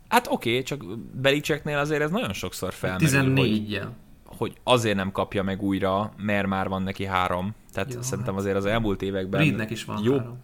Hát 0.08 0.26
oké, 0.30 0.50
okay, 0.50 0.62
csak 0.62 0.98
Belicseknél 1.20 1.78
azért 1.78 2.02
ez 2.02 2.10
nagyon 2.10 2.32
sokszor 2.32 2.72
felmerül. 2.72 3.08
14 3.08 3.78
hogy, 3.78 3.88
hogy 4.24 4.56
azért 4.62 4.96
nem 4.96 5.12
kapja 5.12 5.42
meg 5.42 5.62
újra, 5.62 6.12
mert 6.16 6.46
már 6.46 6.68
van 6.68 6.82
neki 6.82 7.04
három. 7.04 7.54
Tehát 7.72 7.94
jó, 7.94 8.02
szerintem 8.02 8.34
hát. 8.34 8.42
azért 8.42 8.56
az 8.56 8.64
elmúlt 8.64 9.02
években... 9.02 9.40
Reednek 9.40 9.70
is 9.70 9.84
van 9.84 10.02
jó, 10.02 10.16
három. 10.16 10.38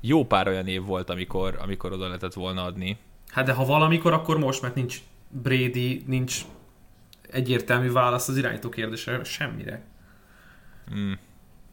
Jó 0.00 0.24
pár 0.24 0.48
olyan 0.48 0.66
év 0.66 0.84
volt, 0.84 1.10
amikor, 1.10 1.58
amikor 1.62 1.92
oda 1.92 2.06
lehetett 2.06 2.34
volna 2.34 2.64
adni. 2.64 2.98
Hát 3.28 3.44
de 3.44 3.52
ha 3.52 3.64
valamikor, 3.64 4.12
akkor 4.12 4.38
most, 4.38 4.62
mert 4.62 4.74
nincs 4.74 5.00
Brady, 5.28 6.04
nincs 6.06 6.44
egyértelmű 7.30 7.92
válasz 7.92 8.28
az 8.28 8.36
irányító 8.36 8.68
kérdésre, 8.68 9.24
semmire. 9.24 9.82
Mm. 10.94 11.12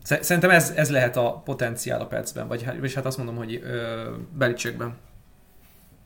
Szerintem 0.03 0.49
ez, 0.49 0.69
ez 0.69 0.91
lehet 0.91 1.17
a 1.17 1.41
potenciál 1.45 2.01
a 2.01 2.05
percben, 2.05 2.47
vagy 2.47 2.65
és 2.81 2.93
hát, 2.93 3.05
azt 3.05 3.17
mondom, 3.17 3.35
hogy 3.35 3.59
ö, 3.63 4.09
Belicsekben. 4.31 4.97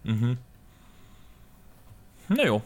Uh-huh. 0.05 0.31
Na 2.27 2.45
jó, 2.45 2.63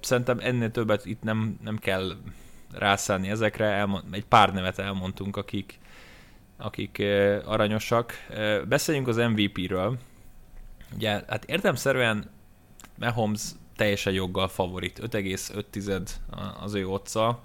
szerintem 0.00 0.38
ennél 0.40 0.70
többet 0.70 1.06
itt 1.06 1.22
nem, 1.22 1.58
nem 1.64 1.78
kell 1.78 2.12
rászállni 2.72 3.28
ezekre, 3.28 3.64
Elmond, 3.64 4.04
egy 4.10 4.24
pár 4.24 4.52
nevet 4.52 4.78
elmondtunk, 4.78 5.36
akik, 5.36 5.78
akik 6.56 7.02
aranyosak. 7.44 8.12
Beszéljünk 8.68 9.08
az 9.08 9.16
MVP-ről. 9.16 9.98
Ugye, 10.94 11.10
hát 11.10 11.44
értemszerűen 11.44 12.30
Mahomes 12.98 13.42
teljesen 13.76 14.12
joggal 14.12 14.48
favorit, 14.48 15.00
5,5 15.02 16.08
az 16.60 16.74
ő 16.74 16.88
otca 16.88 17.42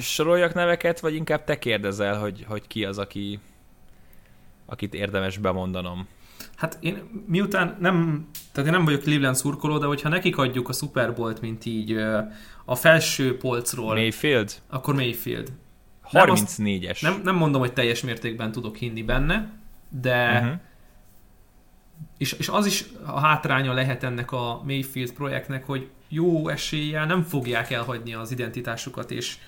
soroljak 0.00 0.54
neveket, 0.54 1.00
vagy 1.00 1.14
inkább 1.14 1.44
te 1.44 1.58
kérdezel, 1.58 2.18
hogy, 2.18 2.44
hogy 2.48 2.66
ki 2.66 2.84
az, 2.84 2.98
aki, 2.98 3.38
akit 4.66 4.94
érdemes 4.94 5.38
bemondanom? 5.38 6.08
Hát 6.56 6.78
én 6.80 7.24
miután 7.26 7.76
nem, 7.80 8.28
tehát 8.52 8.68
én 8.70 8.76
nem 8.76 8.84
vagyok 8.84 9.02
Cleveland 9.02 9.36
szurkoló, 9.36 9.78
de 9.78 9.86
hogyha 9.86 10.08
nekik 10.08 10.36
adjuk 10.36 10.68
a 10.68 10.72
Super 10.72 11.14
Bowl-t, 11.14 11.40
mint 11.40 11.64
így 11.64 11.96
a 12.64 12.74
felső 12.74 13.36
polcról. 13.36 13.94
Mayfield? 13.94 14.54
Akkor 14.70 14.94
Mayfield. 14.94 15.52
34-es. 16.12 17.02
Nem, 17.02 17.20
nem 17.24 17.34
mondom, 17.34 17.60
hogy 17.60 17.72
teljes 17.72 18.00
mértékben 18.00 18.52
tudok 18.52 18.76
hinni 18.76 19.02
benne, 19.02 19.52
de 20.00 20.40
uh-huh. 20.40 20.60
és, 22.18 22.32
és 22.32 22.48
az 22.48 22.66
is 22.66 22.84
a 23.06 23.20
hátránya 23.20 23.72
lehet 23.72 24.02
ennek 24.02 24.32
a 24.32 24.62
Mayfield 24.64 25.12
projektnek, 25.12 25.66
hogy 25.66 25.90
jó 26.08 26.48
eséllyel 26.48 27.06
nem 27.06 27.22
fogják 27.22 27.70
elhagyni 27.70 28.14
az 28.14 28.30
identitásukat, 28.30 29.10
és 29.10 29.38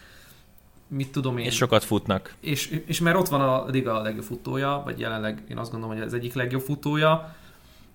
mit 0.88 1.12
tudom 1.12 1.38
én. 1.38 1.44
És 1.44 1.54
sokat 1.54 1.84
futnak. 1.84 2.34
És, 2.40 2.82
és 2.86 3.00
mert 3.00 3.16
ott 3.16 3.28
van 3.28 3.40
a 3.40 3.66
liga 3.66 4.02
legjobb 4.02 4.24
futója, 4.24 4.82
vagy 4.84 5.00
jelenleg 5.00 5.42
én 5.48 5.58
azt 5.58 5.70
gondolom, 5.70 5.96
hogy 5.96 6.04
az 6.04 6.14
egyik 6.14 6.34
legjobb 6.34 6.62
futója. 6.62 7.34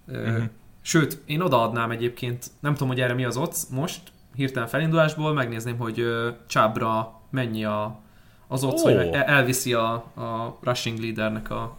Uh-huh. 0.08 0.44
Sőt, 0.82 1.22
én 1.26 1.42
odaadnám 1.42 1.92
egyébként, 1.92 2.46
nem 2.60 2.74
tudom, 2.74 2.88
hogy 2.88 3.02
erre 3.02 3.14
mi 3.14 3.26
az 3.26 3.38
ott 3.38 3.56
most, 3.70 4.02
hirtelen 4.36 4.68
felindulásból, 4.68 5.34
megnézném, 5.34 5.78
hogy 5.78 6.06
Csábra 6.48 7.22
mennyi 7.30 7.66
a, 7.66 8.00
az 8.48 8.64
ott, 8.64 8.78
oh. 8.78 8.82
hogy 8.82 9.08
elviszi 9.08 9.74
a, 9.74 9.94
a 9.94 10.58
rushing 10.62 11.00
leadernek 11.00 11.50
a 11.50 11.78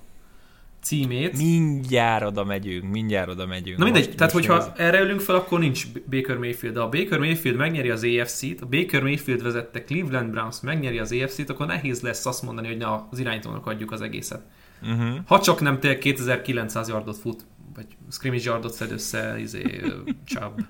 címét. 0.82 1.36
Mindjárt 1.36 2.24
oda 2.24 2.44
megyünk, 2.44 2.90
mindjárt 2.90 3.28
oda 3.28 3.46
megyünk. 3.46 3.78
Na 3.78 3.84
mindegy, 3.84 4.04
most, 4.04 4.16
tehát 4.16 4.32
most 4.32 4.46
hogyha 4.46 4.62
ez... 4.62 4.86
erre 4.86 5.00
ülünk 5.00 5.20
fel, 5.20 5.34
akkor 5.34 5.58
nincs 5.58 5.86
Baker 6.10 6.36
Mayfield. 6.36 6.74
De 6.74 6.80
a 6.80 6.88
Baker 6.88 7.18
Mayfield 7.18 7.56
megnyeri 7.56 7.90
az 7.90 8.04
AFC-t, 8.04 8.60
a 8.60 8.66
Baker 8.66 9.02
Mayfield 9.02 9.42
vezette 9.42 9.82
Cleveland 9.84 10.30
Browns 10.30 10.60
megnyeri 10.60 10.98
az 10.98 11.12
AFC-t, 11.12 11.50
akkor 11.50 11.66
nehéz 11.66 12.00
lesz 12.00 12.26
azt 12.26 12.42
mondani, 12.42 12.66
hogy 12.66 12.76
na, 12.76 13.08
az 13.10 13.18
irányítónak 13.18 13.66
adjuk 13.66 13.92
az 13.92 14.00
egészet. 14.00 14.42
Uh-huh. 14.82 15.16
Ha 15.26 15.40
csak 15.40 15.60
nem 15.60 15.80
te 15.80 15.98
2900 15.98 16.88
yardot 16.88 17.16
fut, 17.16 17.44
vagy 17.74 17.86
scrimmage 18.10 18.42
yardot 18.44 18.72
szed 18.72 18.92
össze, 18.92 19.38
izé, 19.40 19.80
Chubb. 20.24 20.64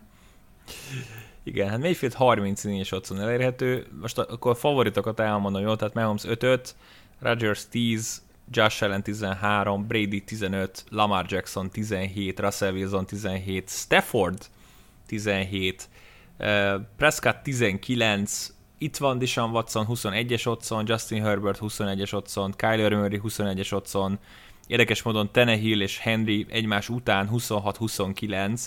Igen, 1.44 1.68
hát 1.68 1.78
Mayfield 1.78 2.14
34 2.14 2.88
otthon 2.90 3.20
elérhető. 3.20 3.86
Most 4.00 4.18
akkor 4.18 4.50
a 4.50 4.54
favoritokat 4.54 5.20
elmondom, 5.20 5.62
jó? 5.62 5.74
Tehát 5.74 5.94
Mahomes 5.94 6.22
5-5, 6.26 6.60
Rodgers 7.20 7.68
10, 7.68 8.22
Josh 8.53 8.82
Allen 8.82 9.03
13, 9.03 9.86
Brady 9.86 10.22
15, 10.26 10.84
Lamar 10.90 11.26
Jackson 11.28 11.70
17, 11.70 12.40
Russell 12.40 12.72
Wilson 12.72 13.07
17, 13.07 13.68
Stafford 13.68 14.38
17, 15.07 15.88
uh, 16.38 16.80
Prescott 16.96 17.42
19, 17.42 18.55
itt 18.78 18.96
van 18.96 19.18
Deshaun 19.18 19.50
Watson 19.50 19.86
21-es 19.88 20.46
otthon, 20.46 20.86
Justin 20.86 21.22
Herbert 21.22 21.59
21-es 21.61 22.14
otthon, 22.14 22.53
Kyler 22.57 22.94
Murray 22.94 23.20
21-es 23.22 23.72
otthon, 23.72 24.18
érdekes 24.66 25.03
módon 25.03 25.32
Tenehill 25.32 25.80
és 25.80 25.98
Henry 25.98 26.46
egymás 26.50 26.88
után 26.88 27.28
26-29, 27.32 28.61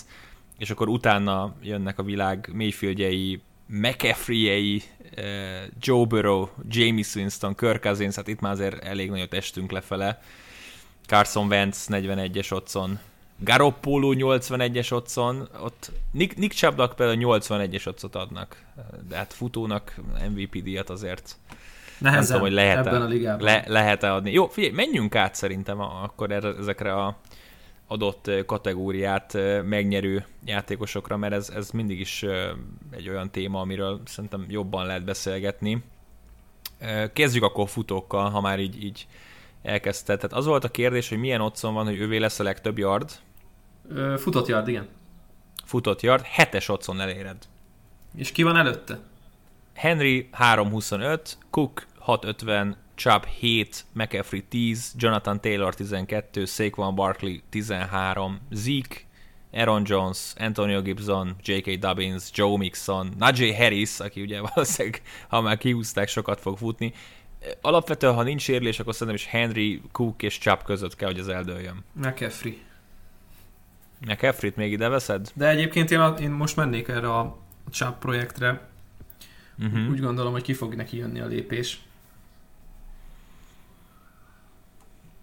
és 0.58 0.70
akkor 0.70 0.88
utána 0.88 1.54
jönnek 1.62 1.98
a 1.98 2.02
világ 2.02 2.50
Mayfieldjei, 2.52 3.40
McAfee-jei, 3.66 4.82
eh, 5.14 5.62
Joe 5.80 6.04
Burrow, 6.04 6.48
James 6.68 7.14
Winston, 7.14 7.54
Kirk 7.54 7.82
Cousins, 7.82 8.14
hát 8.14 8.28
itt 8.28 8.40
már 8.40 8.52
azért 8.52 8.84
elég 8.84 9.10
nagyot 9.10 9.34
estünk 9.34 9.70
lefele. 9.70 10.22
Carson 11.06 11.46
Wentz 11.46 11.86
41-es 11.90 12.52
otthon, 12.52 12.98
Garoppolo 13.38 14.12
81-es 14.16 14.92
otthon, 14.92 15.48
ott 15.60 15.90
Nick, 16.10 16.36
Nick 16.36 16.54
Chubbnak 16.54 16.96
például 16.96 17.40
81-es 17.40 17.86
otthot 17.86 18.14
adnak, 18.14 18.64
de 19.08 19.16
hát 19.16 19.32
futónak 19.32 19.94
MVP 20.34 20.62
díjat 20.62 20.90
azért 20.90 21.36
Nehezen, 21.98 22.20
nem 22.20 22.26
tudom, 22.26 22.40
hogy 22.40 22.52
lehet-e, 22.52 22.78
ebben 22.78 23.02
a 23.02 23.06
ligában. 23.06 23.44
Le, 23.44 23.64
lehet-e 23.66 24.12
adni. 24.12 24.32
Jó, 24.32 24.48
figyelj, 24.48 24.74
menjünk 24.74 25.14
át 25.14 25.34
szerintem 25.34 25.80
akkor 25.80 26.30
ezekre 26.32 26.94
a 26.94 27.16
adott 27.86 28.30
kategóriát 28.46 29.38
megnyerő 29.64 30.26
játékosokra, 30.44 31.16
mert 31.16 31.32
ez, 31.32 31.48
ez 31.48 31.70
mindig 31.70 32.00
is 32.00 32.24
egy 32.90 33.08
olyan 33.08 33.30
téma, 33.30 33.60
amiről 33.60 34.00
szerintem 34.04 34.46
jobban 34.48 34.86
lehet 34.86 35.04
beszélgetni. 35.04 35.82
Kezdjük 37.12 37.42
akkor 37.42 37.68
futókkal, 37.68 38.30
ha 38.30 38.40
már 38.40 38.60
így, 38.60 38.84
így 38.84 39.06
elkezdted. 39.62 40.16
Tehát 40.16 40.36
az 40.36 40.46
volt 40.46 40.64
a 40.64 40.70
kérdés, 40.70 41.08
hogy 41.08 41.18
milyen 41.18 41.40
otthon 41.40 41.74
van, 41.74 41.84
hogy 41.84 41.98
ővé 41.98 42.16
lesz 42.16 42.38
a 42.38 42.42
legtöbb 42.42 42.78
yard? 42.78 43.10
Futott 44.16 44.46
yard, 44.46 44.68
igen. 44.68 44.88
Futott 45.64 46.00
yard, 46.00 46.24
hetes 46.24 46.68
otthon 46.68 47.00
eléred. 47.00 47.36
És 48.16 48.32
ki 48.32 48.42
van 48.42 48.56
előtte? 48.56 48.98
Henry 49.74 50.28
325, 50.32 51.38
Cook 51.50 51.86
650, 51.98 52.76
Chubb 52.96 53.24
7, 53.24 53.84
McAfee 53.92 54.42
10, 54.48 54.94
Jonathan 54.96 55.40
Taylor 55.40 55.74
12, 55.74 56.44
Saquon 56.46 56.94
Barkley 56.94 57.42
13, 57.50 58.40
Zeke, 58.50 59.06
Aaron 59.52 59.82
Jones, 59.84 60.34
Antonio 60.38 60.82
Gibson, 60.82 61.36
J.K. 61.42 61.78
Dobbins, 61.78 62.30
Joe 62.34 62.56
Mixon, 62.56 63.14
Najee 63.18 63.56
Harris, 63.56 64.00
aki 64.00 64.20
ugye 64.20 64.40
valószínűleg, 64.54 65.02
ha 65.28 65.40
már 65.40 65.58
kihúzták, 65.58 66.08
sokat 66.08 66.40
fog 66.40 66.56
futni. 66.58 66.92
Alapvetően, 67.60 68.14
ha 68.14 68.22
nincs 68.22 68.48
érlés, 68.48 68.80
akkor 68.80 68.92
szerintem 68.92 69.16
is 69.16 69.26
Henry, 69.26 69.82
Cook 69.92 70.22
és 70.22 70.38
Chubb 70.38 70.62
között 70.62 70.96
kell, 70.96 71.08
hogy 71.08 71.18
az 71.18 71.28
eldőljön. 71.28 71.84
McAfee. 71.92 72.54
McAfee-t 74.06 74.56
még 74.56 74.72
ide 74.72 74.88
veszed? 74.88 75.30
De 75.34 75.48
egyébként 75.48 75.90
én, 75.90 76.00
én 76.20 76.30
most 76.30 76.56
mennék 76.56 76.88
erre 76.88 77.14
a 77.14 77.38
Chubb 77.70 77.98
projektre. 77.98 78.68
Uh-huh. 79.58 79.90
Úgy 79.90 80.00
gondolom, 80.00 80.32
hogy 80.32 80.42
ki 80.42 80.54
fog 80.54 80.74
neki 80.74 80.96
jönni 80.96 81.20
a 81.20 81.26
lépés. 81.26 81.85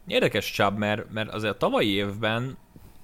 Érdekes 0.07 0.51
Chubb, 0.51 0.77
mert, 0.77 1.11
mert 1.11 1.33
azért 1.33 1.53
a 1.53 1.57
tavalyi 1.57 1.89
évben 1.89 2.57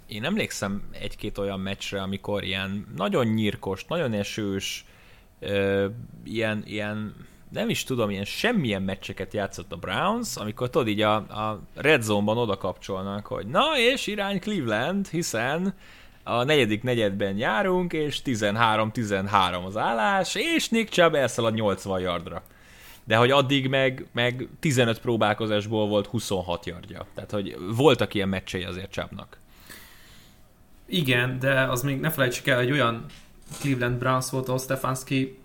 én 0.08 0.24
emlékszem 0.24 0.84
egy-két 0.92 1.38
olyan 1.38 1.60
meccsre, 1.60 2.02
amikor 2.02 2.44
ilyen 2.44 2.88
nagyon 2.96 3.26
nyírkos, 3.26 3.86
nagyon 3.86 4.14
esős, 4.14 4.86
ö, 5.40 5.88
ilyen, 6.24 6.64
ilyen, 6.66 7.16
nem 7.50 7.70
is 7.70 7.84
tudom, 7.84 8.10
ilyen 8.10 8.26
semmilyen 8.26 8.82
meccseket 8.82 9.34
játszott 9.34 9.72
a 9.72 9.76
Browns, 9.76 10.36
amikor 10.36 10.70
tudod 10.70 10.88
így 10.88 11.02
a, 11.02 11.16
a 11.16 11.62
Red 11.76 12.02
Zone-ban 12.02 12.38
oda 12.38 12.58
kapcsolnak, 12.58 13.26
hogy 13.26 13.48
na 13.48 13.78
és 13.78 14.08
irány 14.08 14.40
Cleveland, 14.40 15.08
hiszen 15.08 15.74
a 16.24 16.44
negyedik 16.44 16.84
negyedben 16.84 17.38
járunk, 17.38 17.94
és 17.94 18.22
13-13 18.26 19.66
az 19.66 19.78
állás, 19.78 20.36
és 20.36 20.70
Nick 20.70 20.90
Chubb 20.90 21.14
elszalad 21.14 21.54
80 21.54 22.00
yardra 22.00 22.44
de 23.10 23.16
hogy 23.16 23.32
addig 23.32 23.68
meg, 23.68 24.06
meg 24.12 24.48
15 24.60 25.00
próbálkozásból 25.00 25.88
volt 25.88 26.08
26 26.08 26.66
yardja. 26.66 27.06
Tehát, 27.14 27.32
hogy 27.32 27.58
voltak 27.76 28.14
ilyen 28.14 28.30
meccsei 28.30 28.64
azért 28.64 28.92
Csábnak. 28.92 29.38
Igen, 30.86 31.40
de 31.40 31.62
az 31.62 31.82
még 31.82 32.00
ne 32.00 32.10
felejtsük 32.10 32.48
el, 32.48 32.60
egy 32.60 32.72
olyan 32.72 33.06
Cleveland 33.60 33.98
Browns 33.98 34.30
volt, 34.30 34.48
ahol 34.48 34.60
Stefanski 34.60 35.38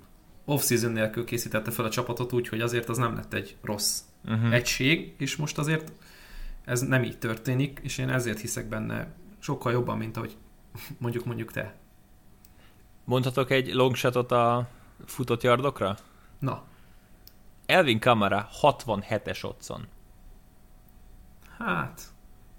off-season 0.44 0.92
nélkül 0.92 1.24
készítette 1.24 1.70
fel 1.70 1.84
a 1.84 1.90
csapatot 1.90 2.32
úgy, 2.32 2.48
hogy 2.48 2.60
azért 2.60 2.88
az 2.88 2.98
nem 2.98 3.14
lett 3.14 3.34
egy 3.34 3.56
rossz 3.62 4.00
uh-huh. 4.24 4.54
egység, 4.54 5.14
és 5.18 5.36
most 5.36 5.58
azért 5.58 5.92
ez 6.64 6.80
nem 6.80 7.02
így 7.02 7.18
történik, 7.18 7.80
és 7.82 7.98
én 7.98 8.08
ezért 8.08 8.40
hiszek 8.40 8.68
benne 8.68 9.12
sokkal 9.38 9.72
jobban, 9.72 9.98
mint 9.98 10.16
ahogy 10.16 10.36
mondjuk 10.98 11.24
mondjuk 11.24 11.52
te. 11.52 11.74
Mondhatok 13.04 13.50
egy 13.50 13.72
longshotot 13.72 14.32
a 14.32 14.68
futott 15.04 15.42
yardokra? 15.42 15.96
Na. 16.38 16.72
Elvin 17.66 18.00
Kamara 18.00 18.48
67-es 18.62 19.44
otthon. 19.44 19.86
Hát... 21.58 22.00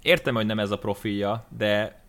Értem, 0.02 0.36
hogy 0.36 0.46
nem 0.46 0.60
ez 0.60 0.72
a 0.72 0.78
profilja, 0.78 1.46
de 1.58 2.02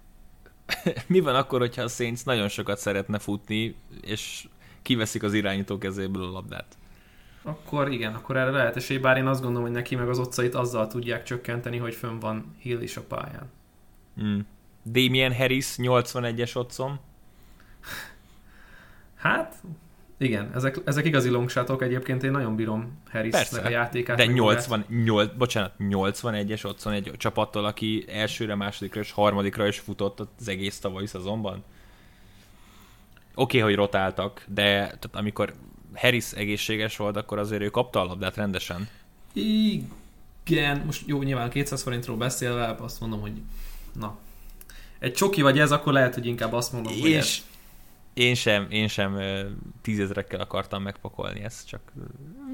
mi 1.06 1.20
van 1.20 1.34
akkor, 1.34 1.60
hogyha 1.60 1.82
a 1.82 1.88
Saints 1.88 2.24
nagyon 2.24 2.48
sokat 2.48 2.78
szeretne 2.78 3.18
futni, 3.18 3.76
és 4.00 4.48
kiveszik 4.82 5.22
az 5.22 5.34
irányító 5.34 5.78
kezéből 5.78 6.22
a 6.22 6.30
labdát? 6.30 6.76
Akkor 7.42 7.92
igen, 7.92 8.14
akkor 8.14 8.36
erre 8.36 8.50
lehet 8.50 8.76
esély, 8.76 8.98
bár 8.98 9.16
én 9.16 9.26
azt 9.26 9.42
gondolom, 9.42 9.66
hogy 9.66 9.76
neki 9.76 9.94
meg 9.94 10.08
az 10.08 10.18
otcait 10.18 10.54
azzal 10.54 10.86
tudják 10.86 11.22
csökkenteni, 11.22 11.76
hogy 11.76 11.94
fönn 11.94 12.18
van 12.18 12.56
Hill 12.58 12.80
is 12.80 12.96
a 12.96 13.02
pályán. 13.02 13.50
Mm. 14.22 14.38
Damien 14.84 15.34
Harris 15.34 15.74
81-es 15.76 16.56
otthon. 16.56 16.98
Hát, 19.14 19.54
igen, 20.18 20.50
ezek, 20.54 20.76
ezek 20.84 21.04
igazi 21.04 21.28
longshotok, 21.28 21.82
egyébként 21.82 22.22
én 22.22 22.30
nagyon 22.30 22.56
bírom 22.56 22.98
harris 23.10 23.52
a 23.52 23.68
játékát. 23.68 24.16
De 24.16 24.26
88, 24.26 25.32
bocsánat, 25.36 25.72
81-es 25.78 26.64
otthon 26.64 26.92
egy 26.92 27.12
csapattól, 27.16 27.64
aki 27.64 28.04
elsőre, 28.08 28.54
másodikra 28.54 29.00
és 29.00 29.10
harmadikra 29.10 29.66
is 29.66 29.78
futott 29.78 30.20
az 30.38 30.48
egész 30.48 30.78
tavalyi 30.78 31.06
szezonban. 31.06 31.64
Oké, 33.34 33.58
okay, 33.58 33.60
hogy 33.60 33.74
rotáltak, 33.74 34.44
de 34.46 34.72
tehát 34.72 35.10
amikor 35.12 35.54
Harris 35.94 36.32
egészséges 36.32 36.96
volt, 36.96 37.16
akkor 37.16 37.38
azért 37.38 37.62
ő 37.62 37.68
kapta 37.68 38.00
a 38.00 38.04
labdát 38.04 38.36
rendesen. 38.36 38.88
Igen, 39.32 40.82
most 40.86 41.02
jó, 41.06 41.22
nyilván 41.22 41.50
200 41.50 41.82
forintról 41.82 42.16
beszélve, 42.16 42.76
azt 42.80 43.00
mondom, 43.00 43.20
hogy 43.20 43.32
na, 43.92 44.18
egy 44.98 45.12
csoki 45.12 45.42
vagy 45.42 45.58
ez, 45.58 45.72
akkor 45.72 45.92
lehet, 45.92 46.14
hogy 46.14 46.26
inkább 46.26 46.52
azt 46.52 46.72
mondom, 46.72 46.92
és 46.92 47.00
hogy 47.00 47.12
ez 47.12 47.44
én 48.16 48.34
sem, 48.34 48.66
én 48.70 48.88
sem 48.88 49.18
tízezrekkel 49.82 50.40
akartam 50.40 50.82
megpakolni 50.82 51.42
ezt, 51.42 51.68
csak, 51.68 51.80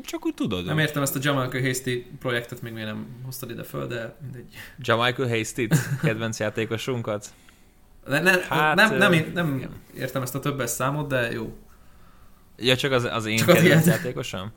csak 0.03 0.27
úgy 0.27 0.35
tudod. 0.35 0.65
Nem 0.65 0.79
értem 0.79 1.03
ezt 1.03 1.17
a 1.17 1.19
Jamaica 1.23 1.61
Hasty 1.61 1.91
projektet, 2.19 2.63
még 2.63 2.73
még 2.73 2.85
nem 2.85 3.07
hoztad 3.25 3.51
ide 3.51 3.63
föl, 3.63 3.87
de 3.87 4.17
mindegy. 4.23 4.55
Jamaica 4.79 5.29
hasty 5.29 5.61
kedvenc 6.03 6.39
játékosunkat? 6.39 7.27
Ne, 8.07 8.21
ne, 8.21 8.31
hát, 8.49 8.75
nem, 8.75 8.97
nem, 8.97 9.13
nem, 9.13 9.33
nem 9.33 9.71
értem 9.97 10.23
ezt 10.23 10.35
a 10.35 10.41
többes 10.41 10.71
számot, 10.71 11.09
de 11.09 11.33
jó. 11.33 11.57
Ja, 12.57 12.77
csak 12.77 12.93
az, 12.93 13.05
az 13.05 13.27
én 13.27 13.37
csak 13.37 13.47
kedvenc 13.47 13.81
az 13.81 13.87
játékosom? 13.87 14.53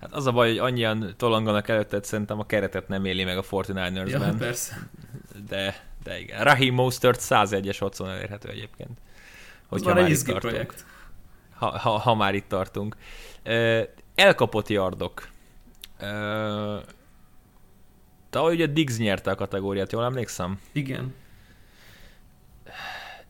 Hát 0.00 0.12
az 0.12 0.26
a 0.26 0.32
baj, 0.32 0.48
hogy 0.48 0.58
annyian 0.58 1.14
tolanganak 1.16 1.68
előtted, 1.68 2.04
szerintem 2.04 2.38
a 2.38 2.46
keretet 2.46 2.88
nem 2.88 3.04
éli 3.04 3.24
meg 3.24 3.38
a 3.38 3.42
49ersben. 3.42 4.06
Ja, 4.08 4.34
persze. 4.38 4.88
De, 5.48 5.86
de 6.02 6.20
igen. 6.20 6.44
Raheem 6.44 6.74
Mostert 6.74 7.20
101-es 7.22 7.82
otthon 7.82 8.08
elérhető 8.08 8.48
egyébként. 8.48 8.98
Hogyha 9.72 9.94
már 9.94 10.10
itt 10.10 10.22
tartunk. 10.22 10.40
projekt. 10.40 10.84
Ha, 11.54 11.78
ha, 11.78 11.90
ha, 11.90 12.14
már 12.14 12.34
itt 12.34 12.48
tartunk. 12.48 12.96
elkapott 14.14 14.68
yardok. 14.68 15.28
Tavaly 18.30 18.54
ugye 18.54 18.66
Diggs 18.66 18.98
nyerte 18.98 19.30
a 19.30 19.34
kategóriát, 19.34 19.92
jól 19.92 20.04
emlékszem? 20.04 20.60
Igen. 20.72 21.14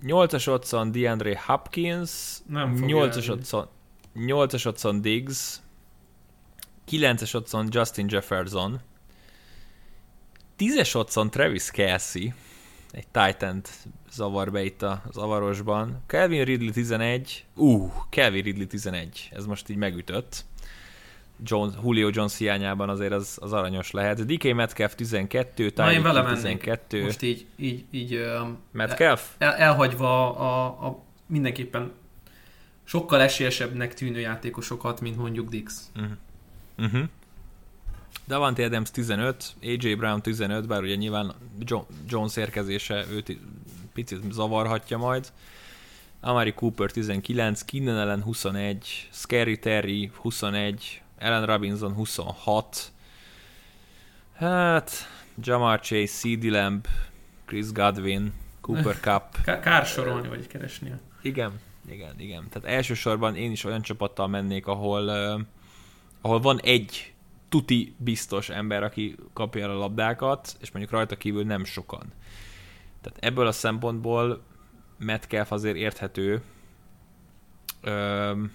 8-as 0.02 0.48
otthon 0.48 0.92
DeAndre 0.92 1.40
Hopkins, 1.46 2.38
8-as 2.50 3.30
otthon, 3.30 3.68
8-as 4.16 4.66
otthon 4.66 5.00
Diggs, 5.00 5.62
9-es 6.90 7.34
otthon 7.34 7.68
Justin 7.70 8.06
Jefferson, 8.08 8.80
10-es 10.58 10.96
otthon 10.96 11.30
Travis 11.30 11.70
Kelsey, 11.70 12.34
egy 12.92 13.06
titan 13.08 13.62
zavar 14.10 14.50
be 14.50 14.62
itt 14.62 14.82
a 14.82 15.02
zavarosban. 15.12 16.02
Kelvin 16.06 16.44
Ridley 16.44 16.70
11, 16.70 17.44
uh, 17.54 17.92
Kelvin 18.08 18.42
Ridley 18.42 18.66
11, 18.66 19.28
ez 19.32 19.46
most 19.46 19.68
így 19.68 19.76
megütött. 19.76 20.44
John, 21.44 21.68
Julio 21.82 22.08
Jones 22.12 22.38
hiányában 22.38 22.88
azért 22.88 23.12
az, 23.12 23.38
az 23.40 23.52
aranyos 23.52 23.90
lehet. 23.90 24.26
DK 24.26 24.54
Metcalf 24.54 24.94
12, 24.94 25.70
Tyreek 25.70 26.34
12. 26.34 27.02
Most 27.02 27.22
így, 27.22 27.46
így, 27.56 27.84
így 27.90 28.24
Metcalf? 28.70 29.28
El, 29.38 29.54
elhagyva 29.54 30.36
a, 30.36 30.86
a, 30.86 31.02
mindenképpen 31.26 31.92
sokkal 32.84 33.20
esélyesebbnek 33.20 33.94
tűnő 33.94 34.20
játékosokat, 34.20 35.00
mint 35.00 35.16
mondjuk 35.16 35.48
Dix. 35.48 35.90
Uh-huh. 35.96 36.12
Uh-huh. 36.78 37.08
Davante 38.26 38.64
Adams 38.64 38.90
15, 38.90 39.54
AJ 39.62 39.94
Brown 39.94 40.22
15, 40.22 40.66
bár 40.66 40.82
ugye 40.82 40.94
nyilván 40.94 41.34
Jones 42.06 42.36
érkezése 42.36 43.04
őt 43.10 43.36
picit 43.92 44.32
zavarhatja 44.32 44.98
majd. 44.98 45.32
Amari 46.20 46.52
Cooper 46.52 46.90
19, 46.90 47.62
Keenan 47.62 47.98
Allen 47.98 48.22
21, 48.22 49.08
Scary 49.10 49.58
Terry 49.58 50.10
21, 50.14 51.02
Ellen 51.18 51.46
Robinson 51.46 51.92
26, 51.92 52.92
hát 54.34 54.90
Jamar 55.42 55.80
Chase, 55.80 56.06
CD 56.06 56.44
Lamb, 56.44 56.86
Chris 57.44 57.72
Godwin, 57.72 58.32
Cooper 58.60 58.96
Cup. 59.06 59.44
Kár 59.60 59.86
sorolni, 59.86 60.28
vagy 60.28 60.46
keresni. 60.46 60.92
Igen, 61.22 61.60
igen, 61.90 62.14
igen. 62.18 62.48
Tehát 62.48 62.68
elsősorban 62.68 63.36
én 63.36 63.50
is 63.50 63.64
olyan 63.64 63.82
csapattal 63.82 64.26
mennék, 64.28 64.66
ahol, 64.66 65.02
uh, 65.02 65.40
ahol 66.20 66.40
van 66.40 66.60
egy 66.60 67.12
tuti 67.52 67.94
biztos 67.98 68.48
ember, 68.48 68.82
aki 68.82 69.16
kapja 69.32 69.70
a 69.70 69.74
labdákat, 69.74 70.56
és 70.60 70.70
mondjuk 70.70 70.94
rajta 70.94 71.16
kívül 71.16 71.44
nem 71.44 71.64
sokan. 71.64 72.12
Tehát 73.00 73.18
ebből 73.20 73.46
a 73.46 73.52
szempontból 73.52 74.42
Metcalf 74.98 75.52
azért 75.52 75.76
érthető. 75.76 76.42
Um, 77.84 78.52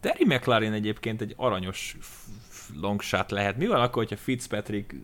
Terry 0.00 0.24
McLaren 0.24 0.72
egyébként 0.72 1.20
egy 1.20 1.34
aranyos 1.36 1.96
longshot 2.80 3.30
lehet. 3.30 3.56
Mi 3.56 3.66
van 3.66 3.80
akkor, 3.80 4.02
hogyha 4.02 4.22
Fitzpatrick 4.24 4.94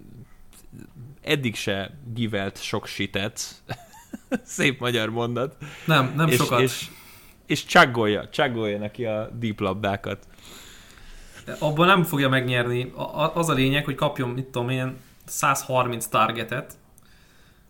eddig 1.23 1.55
se 1.55 1.99
givelt 2.15 2.63
sok 2.63 2.87
sitet, 2.87 3.63
szép 4.45 4.81
magyar 4.81 5.11
mondat. 5.11 5.57
Nem, 5.87 6.13
nem 6.17 6.29
és, 6.29 6.37
sokat. 6.37 6.61
És, 6.61 6.91
és 7.47 7.65
csaggolja, 7.65 8.29
csaggolja 8.29 8.79
neki 8.79 9.05
a 9.05 9.31
deep 9.39 9.61
labdákat. 9.61 10.27
Abban 11.59 11.87
nem 11.87 12.03
fogja 12.03 12.29
megnyerni. 12.29 12.93
Az 13.35 13.49
a 13.49 13.53
lényeg, 13.53 13.85
hogy 13.85 13.95
kapjon, 13.95 14.29
mit 14.29 14.45
tudom 14.45 14.69
én, 14.69 14.97
130 15.25 16.07
targetet. 16.07 16.77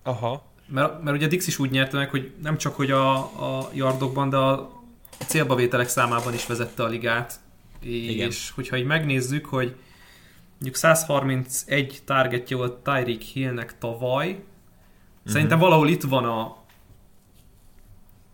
Aha. 0.02 0.42
Mert, 0.66 1.02
mert 1.02 1.16
ugye 1.16 1.26
Dix 1.26 1.46
is 1.46 1.58
úgy 1.58 1.70
nyerte 1.70 1.96
meg, 1.96 2.10
hogy 2.10 2.32
nem 2.42 2.56
csak 2.56 2.76
hogy 2.76 2.90
a, 2.90 3.16
a 3.18 3.68
yardokban, 3.72 4.28
de 4.28 4.36
a 4.36 4.70
célbavételek 5.26 5.88
számában 5.88 6.34
is 6.34 6.46
vezette 6.46 6.82
a 6.82 6.86
ligát. 6.86 7.40
Igen. 7.80 8.26
És 8.26 8.50
hogyha 8.54 8.76
így 8.76 8.84
megnézzük, 8.84 9.46
hogy 9.46 9.74
mondjuk 10.52 10.74
131 10.74 12.02
targetje 12.04 12.56
volt 12.56 12.72
Tyreek 12.72 13.20
Hillnek 13.20 13.78
tavaly, 13.78 14.28
uh-huh. 14.28 14.42
szerintem 15.24 15.58
valahol 15.58 15.88
itt 15.88 16.02
van 16.02 16.24
a, 16.24 16.56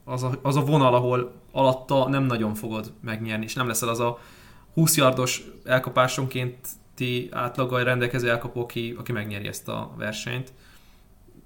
az, 0.04 0.22
a, 0.22 0.38
az 0.42 0.56
a 0.56 0.64
vonal, 0.64 0.94
ahol 0.94 1.32
alatta 1.52 2.08
nem 2.08 2.22
nagyon 2.22 2.54
fogod 2.54 2.92
megnyerni, 3.00 3.44
és 3.44 3.54
nem 3.54 3.66
leszel 3.66 3.88
az 3.88 4.00
a 4.00 4.18
20 4.74 4.96
yardos 4.96 5.42
elkapásonkénti 5.64 7.28
átlaggal 7.30 7.84
rendelkező 7.84 8.30
elkapó, 8.30 8.60
aki, 8.60 8.94
aki 8.98 9.12
megnyeri 9.12 9.46
ezt 9.46 9.68
a 9.68 9.94
versenyt. 9.96 10.52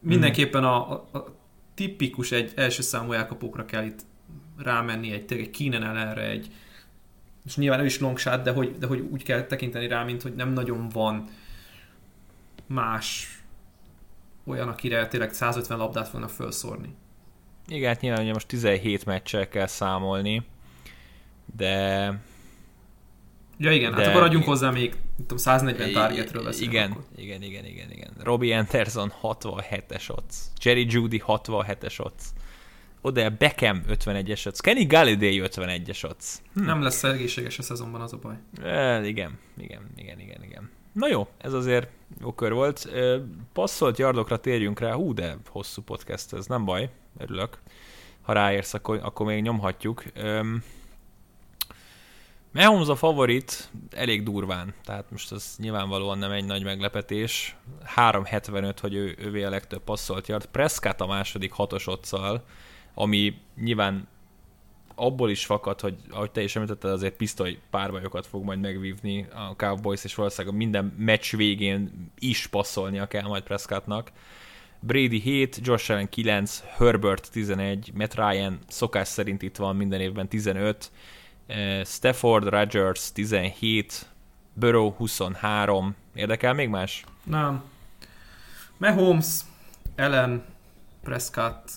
Mindenképpen 0.00 0.64
a, 0.64 0.90
a, 0.92 1.08
a 1.12 1.24
tipikus 1.74 2.32
egy 2.32 2.52
első 2.56 2.82
számú 2.82 3.12
elkapókra 3.12 3.64
kell 3.64 3.84
itt 3.84 4.00
rámenni, 4.56 5.12
egy, 5.12 5.32
egy 5.32 5.50
Keenan 5.50 5.82
ellenre, 5.82 6.28
egy, 6.28 6.50
és 7.46 7.56
nyilván 7.56 7.80
ő 7.80 7.84
is 7.84 8.00
long 8.00 8.18
shot, 8.18 8.42
de 8.42 8.52
hogy, 8.52 8.78
de 8.78 8.86
hogy 8.86 9.00
úgy 9.00 9.22
kell 9.22 9.42
tekinteni 9.42 9.86
rá, 9.86 10.04
mint 10.04 10.22
hogy 10.22 10.34
nem 10.34 10.52
nagyon 10.52 10.88
van 10.88 11.28
más 12.66 13.38
olyan, 14.44 14.68
akire 14.68 15.08
tényleg 15.08 15.32
150 15.32 15.78
labdát 15.78 16.08
fognak 16.08 16.30
felszórni. 16.30 16.94
Igen, 17.68 17.88
hát 17.88 18.00
nyilván 18.00 18.22
ugye 18.22 18.32
most 18.32 18.46
17 18.46 19.04
meccsel 19.04 19.48
kell 19.48 19.66
számolni, 19.66 20.42
de 21.56 22.12
Ja 23.58 23.72
igen, 23.72 23.92
hát 23.92 24.00
de... 24.00 24.06
hát 24.06 24.14
akkor 24.14 24.26
adjunk 24.26 24.44
hozzá 24.44 24.70
még 24.70 24.94
tudom, 25.16 25.36
140 25.36 25.92
targetről 25.92 26.44
beszélünk. 26.44 26.72
Igen, 26.72 26.90
akkor. 26.90 27.04
igen, 27.16 27.42
igen, 27.42 27.64
igen, 27.64 27.90
igen. 27.90 28.10
Robbie 28.22 28.58
Anderson 28.58 29.12
67-es 29.22 30.10
ott. 30.10 30.32
Jerry 30.62 30.86
Judy 30.88 31.22
67-es 31.26 32.00
ott. 32.00 32.20
Oda 33.00 33.30
Beckham 33.30 33.82
51-es 33.88 34.46
ott. 34.46 34.60
Kenny 34.60 34.86
Galladay 34.86 35.42
51-es 35.44 36.04
ott. 36.04 36.22
Hm. 36.54 36.64
Nem 36.64 36.82
lesz 36.82 37.04
egészséges 37.04 37.58
a 37.58 37.62
szezonban, 37.62 38.00
az 38.00 38.12
a 38.12 38.16
baj. 38.16 38.34
E, 38.62 39.06
igen, 39.06 39.38
igen, 39.56 39.82
igen, 39.96 40.20
igen, 40.20 40.42
igen. 40.42 40.70
Na 40.92 41.08
jó, 41.08 41.28
ez 41.38 41.52
azért 41.52 41.88
jó 42.20 42.32
kör 42.32 42.52
volt. 42.52 42.90
Passzolt 43.52 43.98
yardokra 43.98 44.36
térjünk 44.36 44.80
rá. 44.80 44.92
Hú, 44.92 45.14
de 45.14 45.36
hosszú 45.48 45.82
podcast, 45.82 46.32
ez 46.32 46.46
nem 46.46 46.64
baj, 46.64 46.90
örülök. 47.18 47.58
Ha 48.22 48.32
ráérsz, 48.32 48.74
akkor, 48.74 49.00
akkor 49.02 49.26
még 49.26 49.42
nyomhatjuk. 49.42 50.02
Mahomes 52.52 52.88
a 52.88 52.96
favorit 52.96 53.70
elég 53.90 54.22
durván, 54.22 54.74
tehát 54.84 55.10
most 55.10 55.32
ez 55.32 55.54
nyilvánvalóan 55.58 56.18
nem 56.18 56.30
egy 56.30 56.44
nagy 56.44 56.64
meglepetés. 56.64 57.56
3.75, 57.96 58.76
hogy 58.80 58.94
ő, 58.94 59.16
ővé 59.18 59.42
a 59.42 59.50
legtöbb 59.50 59.82
passzolt 59.82 60.28
yard. 60.28 60.46
Prescott 60.46 61.00
a 61.00 61.06
második 61.06 61.52
hatos 61.52 61.86
otszal, 61.86 62.44
ami 62.94 63.34
nyilván 63.56 64.08
abból 64.94 65.30
is 65.30 65.44
fakad, 65.44 65.80
hogy 65.80 65.96
ahogy 66.10 66.30
te 66.30 66.42
is 66.42 66.56
említetted, 66.56 66.90
azért 66.90 67.16
pisztoly 67.16 67.58
párbajokat 67.70 68.26
fog 68.26 68.44
majd 68.44 68.60
megvívni 68.60 69.26
a 69.34 69.56
Cowboys, 69.56 70.04
és 70.04 70.14
valószínűleg 70.14 70.56
minden 70.56 70.94
meccs 70.98 71.36
végén 71.36 72.10
is 72.18 72.46
passzolnia 72.46 73.06
kell 73.06 73.26
majd 73.26 73.42
Prescottnak. 73.42 74.12
Brady 74.80 75.20
7, 75.20 75.58
Josh 75.62 75.90
Allen 75.90 76.08
9, 76.08 76.62
Herbert 76.76 77.30
11, 77.30 77.92
Matt 77.94 78.14
Ryan 78.14 78.58
szokás 78.68 79.08
szerint 79.08 79.42
itt 79.42 79.56
van 79.56 79.76
minden 79.76 80.00
évben 80.00 80.28
15, 80.28 80.90
Eh, 80.90 80.94
Stafford, 81.84 82.48
Rodgers 82.48 83.12
17, 83.12 84.06
Burrow 84.52 84.90
23. 84.90 85.94
Érdekel 86.14 86.54
még 86.54 86.68
más? 86.68 87.04
Nem. 87.24 87.62
Mahomes, 88.76 89.40
Ellen, 89.94 90.44
Prescott, 91.02 91.70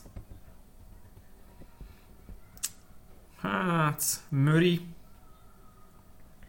hát 3.41 4.03
Murray, 4.29 4.81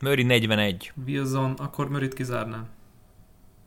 Murray 0.01 0.23
41. 0.23 0.93
Wilson, 1.07 1.53
akkor 1.53 1.89
Murray-t 1.89 2.15
kizárnám. 2.15 2.69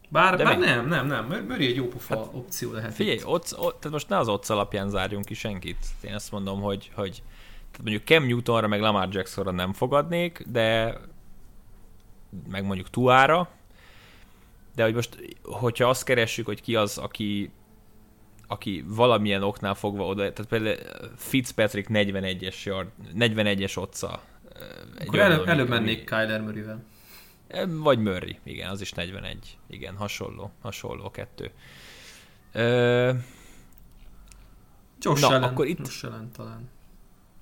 Bár, 0.10 0.38
bár 0.38 0.58
nem, 0.58 0.88
nem, 0.88 1.08
nem. 1.08 1.26
Murray 1.26 1.68
egy 1.68 1.76
jó 1.76 1.88
pofa 1.88 2.18
hát, 2.18 2.28
opció 2.32 2.72
lehet. 2.72 2.94
Figyelj, 2.94 3.20
ott, 3.24 3.58
ott, 3.58 3.80
tehát 3.80 3.92
most 3.92 4.10
ne 4.10 4.18
az 4.18 4.28
ott 4.28 4.50
alapján 4.50 4.90
zárjunk 4.90 5.26
ki 5.26 5.34
senkit. 5.34 5.86
Én 6.02 6.14
azt 6.14 6.32
mondom, 6.32 6.62
hogy, 6.62 6.92
hogy 6.96 7.24
tehát 7.76 7.92
mondjuk 7.92 8.04
Cam 8.08 8.26
Newtonra, 8.26 8.68
meg 8.68 8.80
Lamar 8.80 9.08
Jacksonra 9.12 9.52
nem 9.52 9.74
fogadnék, 9.74 10.44
de 10.48 10.98
meg 12.48 12.66
mondjuk 12.66 12.90
Tuára, 12.90 13.50
de 14.76 14.84
hogy 14.84 14.94
most, 14.94 15.38
hogyha 15.44 15.90
azt 15.90 16.04
keressük, 16.04 16.46
hogy 16.46 16.62
ki 16.62 16.76
az, 16.76 16.98
aki 16.98 17.52
aki 18.48 18.84
valamilyen 18.88 19.44
oknál 19.44 19.74
fogva 19.74 20.06
oda, 20.06 20.34
tehát 20.34 20.46
például 20.50 20.78
Fitzpatrick 21.16 21.90
41-es 21.94 22.64
yard, 22.64 22.88
41-es 23.18 23.78
otca. 23.78 24.22
Akkor 25.00 25.20
elő, 25.20 25.46
előbb 25.46 25.70
mennék 25.70 26.06
Kyler 26.06 26.42
Murray-vel. 26.42 26.84
Vagy 27.68 28.00
Murray, 28.00 28.38
igen, 28.44 28.70
az 28.70 28.82
is 28.82 28.92
41. 28.92 29.58
Igen, 29.68 29.96
hasonló, 29.96 30.52
hasonló 30.62 31.12
kettő. 31.12 31.52
Ö... 32.52 33.12
Josh 35.00 35.22
Na, 35.22 35.28
Allen, 35.28 35.44
akkor 35.44 35.68
itt... 35.68 35.78
Josh 35.78 36.06
Allen 36.06 36.32
talán. 36.32 36.70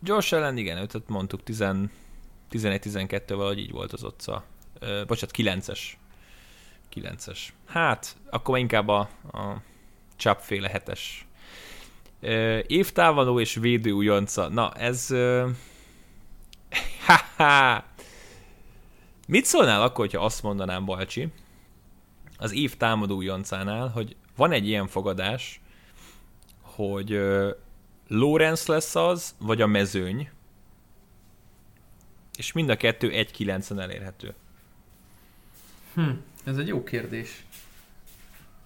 Josh 0.05 0.33
ellen, 0.33 0.57
igen, 0.57 0.77
őt 0.77 1.09
mondtuk 1.09 1.41
11-12 1.45 3.23
valahogy 3.27 3.59
így 3.59 3.71
volt 3.71 3.93
az 3.93 4.03
otca. 4.03 4.43
Ö, 4.79 5.03
bocsánat, 5.07 5.35
9-es. 5.37 5.79
9-es. 6.95 7.39
Hát, 7.65 8.17
akkor 8.29 8.57
inkább 8.57 8.87
a, 8.87 8.99
a 9.31 9.61
csapféle 10.15 10.69
hetes. 10.69 11.27
Évtávaló 12.67 13.39
és 13.39 13.55
védő 13.55 13.91
újonca. 13.91 14.47
Na, 14.47 14.71
ez... 14.73 15.07
Ha-ha! 17.05 17.83
Mit 19.27 19.45
szólnál 19.45 19.81
akkor, 19.81 20.05
hogyha 20.05 20.25
azt 20.25 20.43
mondanám, 20.43 20.85
Balcsi, 20.85 21.27
az 22.37 22.53
év 22.53 22.77
támadó 22.77 23.15
újoncánál, 23.15 23.87
hogy 23.87 24.15
van 24.35 24.51
egy 24.51 24.67
ilyen 24.67 24.87
fogadás, 24.87 25.61
hogy 26.61 27.19
Lorenz 28.07 28.65
lesz 28.65 28.95
az, 28.95 29.35
vagy 29.37 29.61
a 29.61 29.67
mezőny, 29.67 30.29
és 32.37 32.51
mind 32.51 32.69
a 32.69 32.77
kettő 32.77 33.09
1.9-en 33.09 33.79
elérhető. 33.79 34.33
Hm, 35.93 36.09
ez 36.43 36.57
egy 36.57 36.67
jó 36.67 36.83
kérdés. 36.83 37.45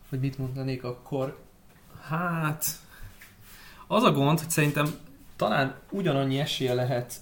Hogy 0.09 0.19
mit 0.19 0.37
mondanék 0.37 0.83
akkor? 0.83 1.39
Hát... 2.01 2.65
Az 3.87 4.03
a 4.03 4.11
gond, 4.11 4.39
hogy 4.39 4.49
szerintem 4.49 4.97
talán 5.35 5.79
ugyanannyi 5.89 6.39
esélye 6.39 6.73
lehet 6.73 7.13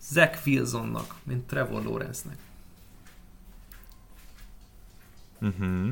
Zach 0.00 0.46
Wilsonnak, 0.46 1.14
mint 1.22 1.46
Trevor 1.46 1.82
Lawrence-nek. 1.82 2.38
Uh-huh. 5.40 5.90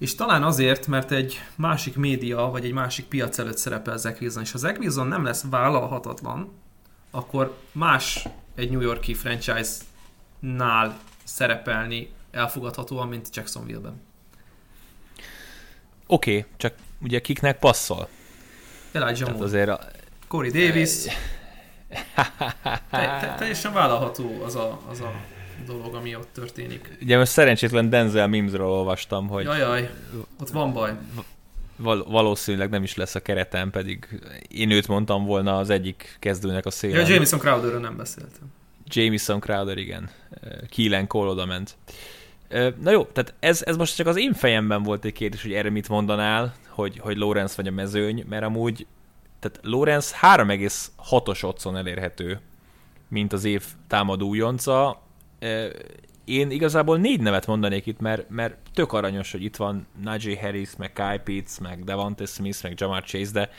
És 0.00 0.14
talán 0.14 0.42
azért, 0.42 0.86
mert 0.86 1.10
egy 1.10 1.40
másik 1.56 1.96
média, 1.96 2.50
vagy 2.50 2.64
egy 2.64 2.72
másik 2.72 3.04
piac 3.04 3.38
előtt 3.38 3.56
szerepel 3.56 3.96
Zach 3.96 4.20
Wilson, 4.20 4.42
és 4.42 4.52
ha 4.52 4.58
Zach 4.58 4.78
Wilson 4.78 5.06
nem 5.06 5.24
lesz 5.24 5.44
vállalhatatlan, 5.50 6.52
akkor 7.10 7.56
más 7.72 8.28
egy 8.54 8.70
New 8.70 8.80
Yorki 8.80 9.14
franchise-nál 9.14 10.98
szerepelni 11.24 12.10
elfogadhatóan, 12.30 13.08
mint 13.08 13.36
Jacksonville-ben. 13.36 14.02
Oké, 16.06 16.36
okay, 16.38 16.50
csak 16.56 16.74
ugye 17.02 17.20
kiknek 17.20 17.58
passzol? 17.58 18.08
Elijah 18.92 19.30
Moore. 19.30 19.44
azért 19.44 19.68
a... 19.68 19.80
Corey 20.28 20.50
Davis. 20.50 21.02
te, 22.90 23.18
te, 23.20 23.34
teljesen 23.38 23.72
vállalható 23.72 24.42
az 24.44 24.54
a, 24.54 24.80
az 24.90 25.00
a 25.00 25.12
dolog, 25.66 25.94
ami 25.94 26.16
ott 26.16 26.28
történik. 26.32 26.96
Ugye 27.02 27.18
most 27.18 27.30
szerencsétlen 27.30 27.90
Denzel 27.90 28.26
Mimsről 28.26 28.66
olvastam, 28.66 29.28
hogy... 29.28 29.44
Jajaj, 29.44 29.90
ott 30.40 30.48
van 30.48 30.72
baj. 30.72 30.92
Val- 31.76 32.06
valószínűleg 32.08 32.70
nem 32.70 32.82
is 32.82 32.96
lesz 32.96 33.14
a 33.14 33.20
keretem, 33.20 33.70
pedig 33.70 34.20
én 34.48 34.70
őt 34.70 34.88
mondtam 34.88 35.24
volna 35.24 35.56
az 35.56 35.70
egyik 35.70 36.16
kezdőnek 36.18 36.66
a 36.66 36.70
szélen. 36.70 37.00
Ja, 37.00 37.12
Jameson 37.12 37.38
Crowderről 37.38 37.80
nem 37.80 37.96
beszéltem. 37.96 38.52
Jameson 38.86 39.40
Crowder, 39.40 39.78
igen. 39.78 40.10
Keelan 40.68 41.06
Cole 41.06 41.30
oda 41.30 41.46
ment. 41.46 41.76
Na 42.80 42.90
jó, 42.90 43.04
tehát 43.04 43.34
ez, 43.40 43.62
ez 43.64 43.76
most 43.76 43.96
csak 43.96 44.06
az 44.06 44.16
én 44.16 44.32
fejemben 44.32 44.82
volt 44.82 45.04
egy 45.04 45.12
kérdés, 45.12 45.42
hogy 45.42 45.52
erre 45.52 45.70
mit 45.70 45.88
mondanál, 45.88 46.54
hogy, 46.68 46.98
hogy 46.98 47.16
Lorenz 47.16 47.56
vagy 47.56 47.66
a 47.66 47.70
mezőny, 47.70 48.24
mert 48.28 48.44
amúgy 48.44 48.86
tehát 49.40 49.60
Lorenz 49.62 50.14
3,6-os 50.22 51.44
otthon 51.44 51.76
elérhető, 51.76 52.40
mint 53.08 53.32
az 53.32 53.44
év 53.44 53.64
támadó 53.88 54.28
újonca. 54.28 55.02
Én 56.24 56.50
igazából 56.50 56.98
négy 56.98 57.20
nevet 57.20 57.46
mondanék 57.46 57.86
itt, 57.86 58.00
mert, 58.00 58.28
mert 58.28 58.56
tök 58.74 58.92
aranyos, 58.92 59.32
hogy 59.32 59.44
itt 59.44 59.56
van 59.56 59.86
Najee 60.02 60.40
Harris, 60.40 60.68
meg 60.76 60.92
Kyle 60.92 61.20
Pitts, 61.24 61.58
meg 61.60 61.84
Devontae 61.84 62.26
Smith, 62.26 62.62
meg 62.62 62.72
Jamar 62.76 63.02
Chase, 63.02 63.32
de 63.32 63.50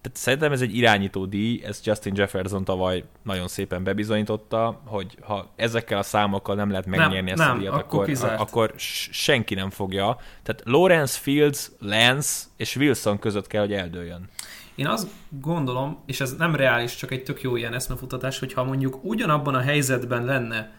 tehát 0.00 0.18
szerintem 0.18 0.52
ez 0.52 0.60
egy 0.60 0.76
irányító 0.76 1.26
díj, 1.26 1.62
ezt 1.64 1.86
Justin 1.86 2.12
Jefferson 2.16 2.64
tavaly 2.64 3.04
nagyon 3.22 3.48
szépen 3.48 3.84
bebizonyította, 3.84 4.80
hogy 4.84 5.16
ha 5.20 5.52
ezekkel 5.56 5.98
a 5.98 6.02
számokkal 6.02 6.54
nem 6.54 6.70
lehet 6.70 6.86
megnyerni 6.86 7.16
nem, 7.16 7.26
ezt 7.26 7.36
nem, 7.36 7.56
a 7.56 7.58
díjat, 7.58 7.74
akkor, 7.74 8.10
akkor, 8.10 8.34
akkor 8.36 8.72
senki 9.10 9.54
nem 9.54 9.70
fogja. 9.70 10.16
Tehát 10.42 10.62
Lawrence, 10.64 11.18
Fields, 11.18 11.70
Lance 11.80 12.44
és 12.56 12.76
Wilson 12.76 13.18
között 13.18 13.46
kell, 13.46 13.60
hogy 13.60 13.72
eldőljön. 13.72 14.28
Én 14.74 14.86
azt 14.86 15.08
gondolom, 15.40 16.02
és 16.06 16.20
ez 16.20 16.36
nem 16.36 16.54
reális, 16.54 16.96
csak 16.96 17.10
egy 17.10 17.22
tök 17.22 17.42
jó 17.42 17.56
ilyen 17.56 17.74
eszmefutatás, 17.74 18.38
hogyha 18.38 18.64
mondjuk 18.64 18.98
ugyanabban 19.02 19.54
a 19.54 19.60
helyzetben 19.60 20.24
lenne 20.24 20.77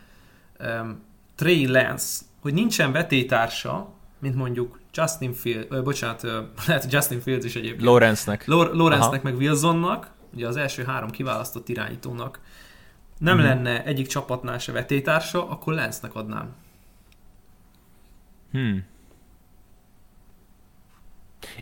um, 0.59 1.01
Trey 1.35 1.67
Lance, 1.67 2.21
hogy 2.41 2.53
nincsen 2.53 2.91
vetétársa, 2.91 3.93
mint 4.19 4.35
mondjuk 4.35 4.79
Justin 4.93 5.33
Fields, 5.33 5.81
bocsánat, 5.83 6.21
lehet 6.67 6.91
Justin 6.91 7.19
Fields 7.19 7.45
is 7.45 7.55
egyébként. 7.55 7.83
Lawrence-nek. 7.83 8.45
Lawrence-nek, 8.45 9.21
meg 9.21 9.35
Wilsonnak, 9.35 10.11
ugye 10.33 10.47
az 10.47 10.55
első 10.55 10.83
három 10.83 11.09
kiválasztott 11.09 11.69
irányítónak 11.69 12.39
nem 13.19 13.37
hmm. 13.37 13.45
lenne 13.45 13.83
egyik 13.83 14.07
csapatnál 14.07 14.57
se 14.57 14.71
vetétársa, 14.71 15.49
akkor 15.49 15.73
Lance-nek 15.73 16.15
adnám. 16.15 16.55
Hmm. 18.51 18.85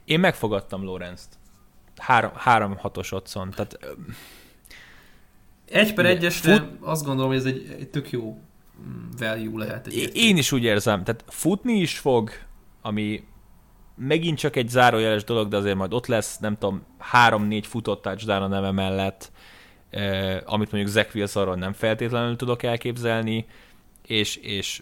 Én 0.06 0.20
megfogadtam 0.20 0.84
Lawrence-t. 0.84 1.38
Három, 1.98 2.32
három 2.36 2.78
hatos 2.78 3.12
otthon. 3.12 3.50
Tehát, 3.50 3.80
egy 5.66 5.94
per 5.94 6.06
egyesre 6.06 6.56
fut... 6.56 6.78
azt 6.82 7.06
gondolom, 7.06 7.30
hogy 7.30 7.40
ez 7.40 7.46
egy, 7.46 7.76
egy 7.80 7.90
tök 7.90 8.12
jó 8.12 8.42
value 9.18 9.66
lehet. 9.66 9.88
Egy 9.88 10.16
Én 10.16 10.38
is 10.38 10.52
úgy 10.52 10.64
érzem, 10.64 11.04
tehát 11.04 11.24
futni 11.28 11.74
is 11.74 11.98
fog, 11.98 12.32
ami 12.82 13.24
megint 13.96 14.38
csak 14.38 14.56
egy 14.56 14.70
zárójeles 14.70 15.24
dolog, 15.24 15.48
de 15.48 15.58
azért 15.58 15.76
majd 15.76 15.94
ott 15.94 16.08
lesz, 16.08 16.38
nem 16.38 16.58
tudom, 16.58 16.84
három-négy 16.98 17.68
futott 17.68 18.02
touchdown 18.02 18.42
a 18.42 18.48
neve 18.48 18.72
mellett, 18.72 19.32
eh, 19.90 20.38
amit 20.46 20.72
mondjuk 20.72 20.94
Zach 20.94 21.16
Wilsonról 21.16 21.56
nem 21.56 21.74
feltétlenül 21.74 22.36
tudok 22.36 22.64
elképzelni, 22.64 23.46
és, 24.06 24.36
és 24.36 24.82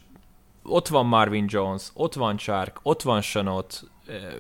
ott 0.64 0.88
van 0.88 1.06
Marvin 1.06 1.46
Jones, 1.48 1.90
ott 1.94 2.14
van 2.14 2.38
Chark, 2.38 2.80
ott 2.82 3.02
van 3.02 3.22
Sanot, 3.22 3.84
eh, 4.08 4.34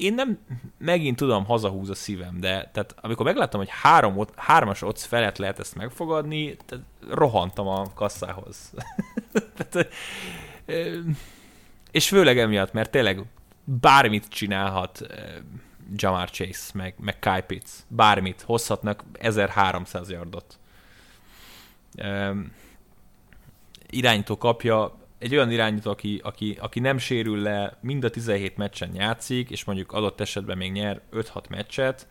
én 0.00 0.14
nem 0.14 0.38
megint 0.78 1.16
tudom, 1.16 1.44
hazahúz 1.44 1.90
a 1.90 1.94
szívem, 1.94 2.40
de 2.40 2.70
tehát 2.72 2.94
amikor 3.00 3.26
megláttam, 3.26 3.60
hogy 3.60 3.68
három, 3.70 4.26
hármas 4.36 4.82
ott 4.82 4.98
felett 4.98 5.36
lehet 5.36 5.58
ezt 5.58 5.74
megfogadni, 5.74 6.56
tehát 6.66 6.84
rohantam 7.08 7.66
a 7.66 7.92
kasszához. 7.94 8.72
és 11.90 12.08
főleg 12.08 12.38
emiatt, 12.38 12.72
mert 12.72 12.90
tényleg 12.90 13.24
bármit 13.64 14.28
csinálhat 14.28 15.06
Jamar 15.96 16.30
Chase, 16.30 16.70
meg, 16.74 16.94
meg 16.98 17.18
Kyle 17.18 17.40
Pitts, 17.40 17.70
bármit, 17.88 18.40
hozhatnak 18.40 19.04
1300 19.12 20.10
yardot. 20.10 20.58
irányító 23.90 24.38
kapja, 24.38 24.99
egy 25.20 25.34
olyan 25.34 25.50
irányító, 25.50 25.90
aki, 25.90 26.20
aki, 26.22 26.56
aki 26.60 26.80
nem 26.80 26.98
sérül 26.98 27.38
le, 27.38 27.76
mind 27.80 28.04
a 28.04 28.10
17 28.10 28.56
meccsen 28.56 28.94
játszik, 28.94 29.50
és 29.50 29.64
mondjuk 29.64 29.92
adott 29.92 30.20
esetben 30.20 30.56
még 30.56 30.72
nyer 30.72 31.00
5-6 31.12 31.48
meccset, 31.48 32.06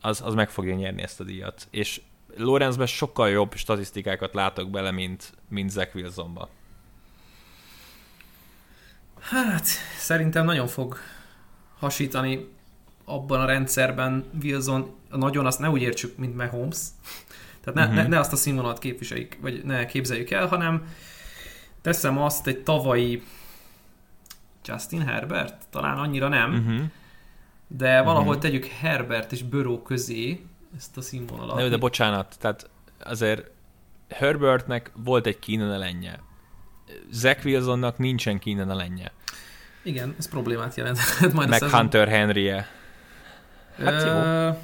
az, 0.00 0.22
az 0.24 0.34
meg 0.34 0.50
fogja 0.50 0.74
nyerni 0.74 1.02
ezt 1.02 1.20
a 1.20 1.24
díjat. 1.24 1.66
És 1.70 2.00
Lorenzben 2.36 2.86
sokkal 2.86 3.28
jobb 3.28 3.54
statisztikákat 3.54 4.34
látok 4.34 4.70
bele, 4.70 4.90
mint, 4.90 5.32
mint 5.48 5.70
Zach 5.70 5.96
Wilsonba. 5.96 6.48
Hát, 9.20 9.66
szerintem 9.98 10.44
nagyon 10.44 10.66
fog 10.66 10.96
hasítani 11.78 12.48
abban 13.04 13.40
a 13.40 13.46
rendszerben 13.46 14.24
Wilson, 14.42 14.94
nagyon 15.10 15.46
azt 15.46 15.58
ne 15.58 15.70
úgy 15.70 15.82
értsük, 15.82 16.16
mint 16.16 16.36
Mahomes. 16.36 16.78
Tehát 17.64 17.74
ne, 17.74 17.82
uh-huh. 17.82 17.96
ne, 17.96 18.08
ne 18.08 18.18
azt 18.18 18.32
a 18.32 18.36
színvonalat 18.36 18.78
képviseljük, 18.78 19.36
vagy 19.40 19.64
ne 19.64 19.86
képzeljük 19.86 20.30
el, 20.30 20.46
hanem 20.46 20.86
teszem 21.80 22.18
azt 22.18 22.46
egy 22.46 22.62
tavalyi 22.62 23.22
Justin 24.64 25.06
Herbert, 25.06 25.54
talán 25.70 25.98
annyira 25.98 26.28
nem, 26.28 26.54
uh-huh. 26.54 26.90
de 27.66 28.02
valahol 28.02 28.26
uh-huh. 28.26 28.42
tegyük 28.42 28.64
Herbert 28.64 29.32
és 29.32 29.42
Burrow 29.42 29.82
közé 29.82 30.44
ezt 30.76 30.96
a 30.96 31.00
színvonalat. 31.00 31.56
Ne, 31.56 31.68
de 31.68 31.76
bocsánat, 31.76 32.36
tehát 32.40 32.70
azért 33.04 33.50
Herbertnek 34.08 34.92
volt 34.94 35.26
egy 35.26 35.38
kínen 35.38 35.72
elenje. 35.72 36.20
Zach 37.10 37.44
Wilsonnak 37.44 37.98
nincsen 37.98 38.38
kínen 38.38 38.70
elenje. 38.70 39.12
Igen, 39.82 40.14
ez 40.18 40.28
problémát 40.28 40.76
jelent. 40.76 40.98
Majd 41.32 41.48
Meg 41.48 41.62
Hunter 41.62 42.08
Henry-e. 42.08 42.66
Hát 43.76 44.02
jó. 44.02 44.60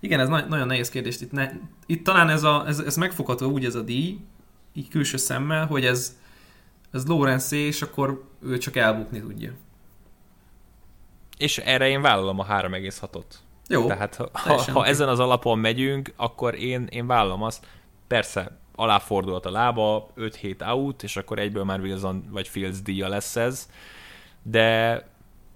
Igen, 0.00 0.20
ez 0.20 0.28
na- 0.28 0.46
nagyon 0.46 0.66
nehéz 0.66 0.88
kérdés. 0.90 1.20
Itt, 1.20 1.32
ne, 1.32 1.50
itt 1.86 2.04
talán 2.04 2.28
ez, 2.28 2.42
a, 2.42 2.64
ez, 2.66 2.78
ez 2.78 2.96
megfogható 2.96 3.50
úgy 3.50 3.64
ez 3.64 3.74
a 3.74 3.82
díj, 3.82 4.18
így 4.72 4.88
külső 4.88 5.16
szemmel, 5.16 5.66
hogy 5.66 5.84
ez, 5.84 6.18
ez 6.92 7.06
Lawrence 7.06 7.56
és 7.56 7.82
akkor 7.82 8.24
ő 8.42 8.58
csak 8.58 8.76
elbukni 8.76 9.20
tudja. 9.20 9.52
És 11.38 11.58
erre 11.58 11.88
én 11.88 12.00
vállalom 12.00 12.38
a 12.38 12.46
3,6-ot. 12.46 13.24
Jó. 13.68 13.86
Tehát 13.86 14.16
ha, 14.16 14.28
ha, 14.32 14.72
ha 14.72 14.86
ezen 14.86 15.08
az 15.08 15.18
alapon 15.18 15.58
megyünk, 15.58 16.12
akkor 16.16 16.54
én, 16.54 16.86
én 16.90 17.06
vállalom 17.06 17.42
azt. 17.42 17.66
Persze, 18.06 18.58
aláfordult 18.74 19.46
a 19.46 19.50
lába, 19.50 20.10
5 20.14 20.34
hét 20.34 20.62
out, 20.62 21.02
és 21.02 21.16
akkor 21.16 21.38
egyből 21.38 21.64
már 21.64 21.80
Wilson 21.80 22.24
vagy 22.30 22.48
Fields 22.48 22.82
díja 22.82 23.08
lesz 23.08 23.36
ez. 23.36 23.70
De 24.42 24.98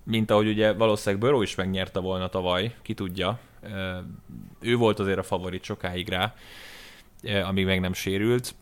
mint 0.03 0.31
ahogy 0.31 0.49
ugye 0.49 0.73
valószínűleg 0.73 1.21
Burrow 1.21 1.43
is 1.43 1.55
megnyerte 1.55 2.01
volna 2.01 2.29
tavaly, 2.29 2.75
ki 2.83 2.95
tudja. 2.95 3.39
Ő 4.61 4.77
volt 4.77 4.99
azért 4.99 5.19
a 5.19 5.23
favorit 5.23 5.63
sokáig 5.65 6.09
rá, 6.09 6.35
amíg 7.45 7.65
meg 7.65 7.81
nem 7.81 7.93
sérült 7.93 8.55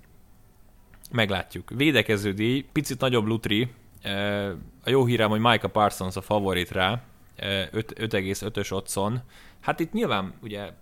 meglátjuk. 1.14 1.70
Védekező 1.70 2.32
díj, 2.32 2.64
picit 2.72 3.00
nagyobb 3.00 3.26
lutri, 3.26 3.68
A 4.84 4.90
jó 4.90 5.04
hírem, 5.04 5.30
hogy 5.30 5.40
Micah 5.40 5.70
Parsons 5.70 6.16
a 6.16 6.20
favorit 6.20 6.70
rá, 6.70 7.02
5,5-ös 7.38 8.72
otthon. 8.72 9.20
Hát 9.60 9.80
itt 9.80 9.92
nyilván 9.92 10.34
ugye 10.42 10.72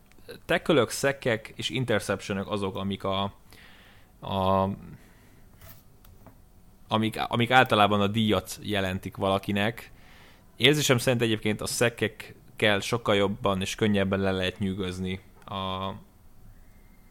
tekölök, 0.45 0.91
szekkek 0.91 1.53
és 1.57 1.71
interceptionök 1.71 2.51
azok, 2.51 2.77
amik 2.77 3.05
a, 3.05 3.23
a 4.21 4.69
amik, 6.89 7.21
amik 7.29 7.51
általában 7.51 8.01
a 8.01 8.07
díjat 8.07 8.59
jelentik 8.63 9.17
valakinek. 9.17 9.91
Érzésem 10.57 10.99
szerint 10.99 11.23
egyébként 11.23 11.61
a 11.61 11.67
szekkekkel 11.67 12.81
sokkal 12.81 13.15
jobban 13.15 13.61
és 13.61 13.75
könnyebben 13.75 14.21
le 14.21 14.31
lehet 14.31 14.59
nyűgözni 14.59 15.21
a, 15.45 15.55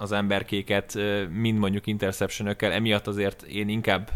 az 0.02 0.12
emberkéket, 0.12 0.98
mint 1.30 1.60
mondjuk 1.60 1.88
interceptionökkel. 1.88 2.72
Emiatt 2.72 3.08
azért 3.08 3.42
én 3.42 3.70
inkább 3.70 4.12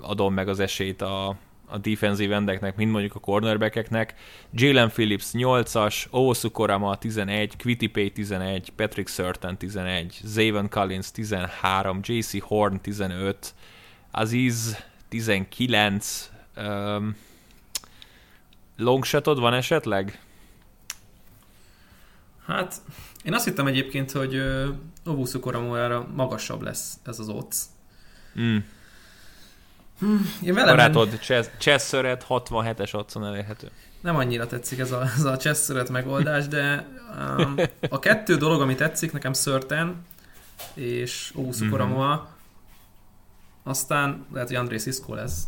adom 0.00 0.34
meg 0.34 0.48
az 0.48 0.60
esélyt 0.60 1.02
a, 1.02 1.28
a 1.66 1.78
defensive 1.78 2.34
endeknek, 2.34 2.76
mint 2.76 2.92
mondjuk 2.92 3.14
a 3.14 3.20
cornerbackeknek. 3.20 4.14
Jalen 4.52 4.88
Phillips 4.88 5.26
8-as, 5.32 6.10
Owosu 6.10 6.50
Korama 6.50 6.96
11, 6.96 7.56
Quitty 7.56 7.86
Pay 7.86 8.10
11, 8.10 8.70
Patrick 8.70 9.08
Surtain 9.08 9.56
11, 9.56 10.20
Zaven 10.24 10.68
Collins 10.68 11.10
13, 11.10 12.00
JC 12.02 12.40
Horn 12.42 12.80
15, 12.80 13.54
Aziz 14.10 14.84
19, 15.08 16.30
um, 16.56 17.16
longshotod 18.76 19.38
van 19.38 19.54
esetleg? 19.54 20.20
Hát, 22.46 22.74
én 23.26 23.34
azt 23.34 23.44
hittem 23.44 23.66
egyébként, 23.66 24.10
hogy 24.10 24.42
Obusu 25.04 25.40
Koramórára 25.40 26.08
magasabb 26.14 26.62
lesz 26.62 26.98
ez 27.04 27.18
az 27.18 27.28
odds. 27.28 27.58
Mm. 28.40 28.56
Hmm, 29.98 30.32
én 30.42 30.54
velem 30.54 30.76
Barátod, 30.76 31.18
Chesseret 31.58 32.26
67-es 32.28 32.94
otthon 32.94 33.24
elérhető. 33.24 33.70
Nem 34.00 34.16
annyira 34.16 34.46
tetszik 34.46 34.78
ez 34.78 34.92
a, 34.92 35.02
ez 35.16 35.24
a 35.24 35.36
Chesseret 35.36 35.88
megoldás, 35.88 36.48
de 36.48 36.86
um, 37.38 37.54
a 37.90 37.98
kettő 37.98 38.36
dolog, 38.36 38.60
ami 38.60 38.74
tetszik, 38.74 39.12
nekem 39.12 39.32
Szörten 39.32 40.04
és 40.74 41.32
Obusu 41.34 41.62
mm-hmm. 41.62 41.70
Koramoa, 41.70 42.28
aztán 43.62 44.26
lehet, 44.32 44.48
hogy 44.48 44.56
André 44.56 44.78
Sisko 44.78 45.14
lesz. 45.14 45.42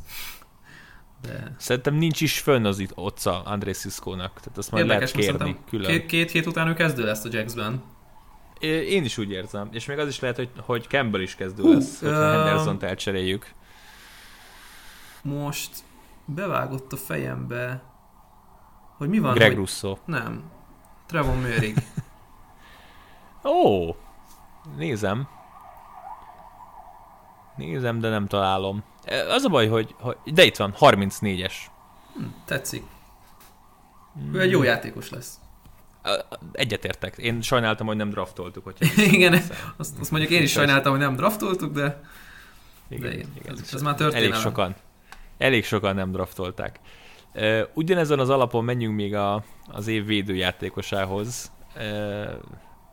De... 1.22 1.54
Szerintem 1.58 1.94
nincs 1.94 2.20
is 2.20 2.38
fönn 2.38 2.64
az 2.64 2.78
itt 2.78 2.92
otca 2.94 3.42
André 3.42 3.72
Siskónak, 3.72 4.32
tehát 4.40 4.58
azt 4.58 4.70
majd 4.70 4.84
Érdekes, 4.84 5.14
lehet 5.14 5.36
kérni 5.36 5.56
külön. 5.68 5.90
Két, 5.90 6.06
két 6.06 6.30
hét 6.30 6.46
után 6.46 6.68
ő 6.68 6.74
kezdő 6.74 7.04
lesz 7.04 7.24
a 7.24 7.28
Jacksben. 7.32 7.82
Én 8.60 9.04
is 9.04 9.18
úgy 9.18 9.30
érzem, 9.30 9.68
és 9.72 9.86
még 9.86 9.98
az 9.98 10.08
is 10.08 10.20
lehet, 10.20 10.36
hogy, 10.36 10.50
hogy 10.60 10.86
Campbell 10.88 11.20
is 11.20 11.34
kezdő 11.34 11.62
uh, 11.62 11.74
lesz, 11.74 12.00
hogyha 12.00 12.28
uh, 12.28 12.34
Henderson-t 12.34 12.82
elcseréljük. 12.82 13.50
Most 15.22 15.70
bevágott 16.24 16.92
a 16.92 16.96
fejembe, 16.96 17.82
hogy 18.96 19.08
mi 19.08 19.18
van, 19.18 19.34
Greg 19.34 19.48
hogy... 19.48 19.56
Russo. 19.56 19.96
Nem. 20.04 20.50
Trevor 21.06 21.36
Mörig. 21.36 21.76
Ó, 23.44 23.94
nézem. 24.76 25.28
Nézem, 27.56 28.00
de 28.00 28.08
nem 28.08 28.26
találom. 28.26 28.84
Az 29.28 29.44
a 29.44 29.48
baj, 29.48 29.68
hogy, 29.68 29.94
hogy 29.98 30.16
de 30.24 30.44
itt 30.44 30.56
van, 30.56 30.74
34-es. 30.80 31.52
Hm, 32.14 32.22
tetszik. 32.44 32.82
Hmm. 34.14 34.34
Ő 34.34 34.40
egy 34.40 34.50
jó 34.50 34.62
játékos 34.62 35.10
lesz. 35.10 35.34
Egyetértek. 36.52 37.16
Én 37.16 37.40
sajnáltam, 37.40 37.86
hogy 37.86 37.96
nem 37.96 38.10
draftoltuk. 38.10 38.64
Hogy 38.64 38.76
igen, 39.12 39.32
azt, 39.76 39.98
azt 40.00 40.10
mondjuk 40.10 40.32
én 40.32 40.42
is 40.42 40.50
sajnáltam, 40.50 40.90
hogy 40.90 41.00
nem 41.00 41.16
draftoltuk, 41.16 41.72
de, 41.72 42.00
igen, 42.88 43.02
de 43.02 43.16
igen, 43.16 43.32
igen. 43.40 43.58
Ez, 43.62 43.70
ez 43.74 43.82
már 43.82 43.94
történelem. 43.94 44.32
Elég 44.32 44.42
sokan. 44.42 44.74
Elég 45.38 45.64
sokan 45.64 45.94
nem 45.94 46.10
draftolták. 46.10 46.80
Ugyanezen 47.74 48.18
az 48.18 48.28
alapon 48.28 48.64
menjünk 48.64 48.94
még 48.94 49.14
a, 49.14 49.44
az 49.66 49.86
év 49.86 50.06
védőjátékosához. 50.06 51.52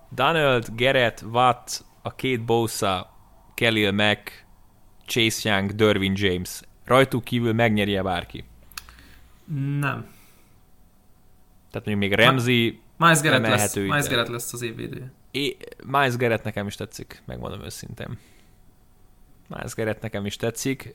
Donald, 0.10 0.68
Gerett, 0.76 1.24
Watt, 1.32 1.86
a 2.02 2.16
két 2.16 2.46
Bosa, 2.46 3.10
Khalil 3.56 3.92
Mack, 3.92 4.45
Chase 5.06 5.50
Young, 5.50 5.72
Derwin 5.72 6.14
James. 6.16 6.62
Rajtuk 6.86 7.24
kívül 7.24 7.54
megnyerje 7.54 8.02
bárki? 8.02 8.44
Nem. 9.80 10.14
Tehát 11.72 11.88
mondjuk 11.88 12.00
még 12.00 12.14
Ramsey 12.14 12.80
Miles 12.98 13.22
Garrett, 13.22 13.48
lesz, 13.48 13.76
Miles 13.76 14.08
Garrett 14.08 14.28
lesz 14.28 14.54
az 14.54 14.62
évvédője. 14.62 15.12
É, 15.32 15.58
Miles 15.86 16.16
Garrett 16.16 16.44
nekem 16.44 16.68
is 16.68 16.76
tetszik, 16.76 17.22
megmondom 17.26 17.64
őszintén. 17.64 18.18
Miles 19.48 19.76
Garrett 19.76 20.02
nekem 20.02 20.26
is 20.26 20.36
tetszik. 20.36 20.94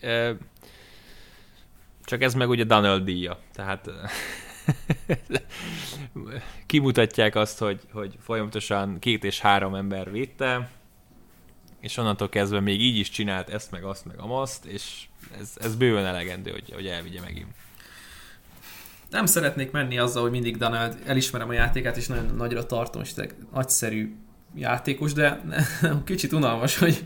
Csak 2.04 2.22
ez 2.22 2.34
meg 2.34 2.48
ugye 2.48 2.64
Donald 2.64 3.04
díja. 3.04 3.38
Tehát 3.52 3.90
kimutatják 6.66 7.34
azt, 7.34 7.58
hogy, 7.58 7.80
hogy 7.92 8.16
folyamatosan 8.20 8.98
két 8.98 9.24
és 9.24 9.40
három 9.40 9.74
ember 9.74 10.10
védte, 10.10 10.70
és 11.80 11.96
onnantól 11.96 12.28
kezdve 12.28 12.60
még 12.60 12.80
így 12.80 12.96
is 12.96 13.10
csinált 13.10 13.48
ezt, 13.48 13.70
meg 13.70 13.84
azt, 13.84 14.04
meg 14.04 14.18
amaszt, 14.18 14.64
és 14.64 15.06
ez, 15.40 15.52
ez 15.56 15.76
bőven 15.76 16.06
elegendő, 16.06 16.50
hogy, 16.50 16.72
hogy 16.74 16.86
elvigye 16.86 17.20
megint. 17.20 17.48
Nem 19.10 19.26
szeretnék 19.26 19.70
menni 19.70 19.98
azzal, 19.98 20.22
hogy 20.22 20.30
mindig 20.30 20.56
Donald, 20.56 20.98
elismerem 21.06 21.48
a 21.48 21.52
játékát, 21.52 21.96
és 21.96 22.06
nagyon 22.06 22.34
nagyra 22.36 22.66
tartom, 22.66 23.02
és 23.02 23.14
nagyszerű 23.52 24.14
játékos, 24.54 25.12
de 25.12 25.40
kicsit 26.04 26.32
unalmas, 26.32 26.78
hogy 26.78 27.04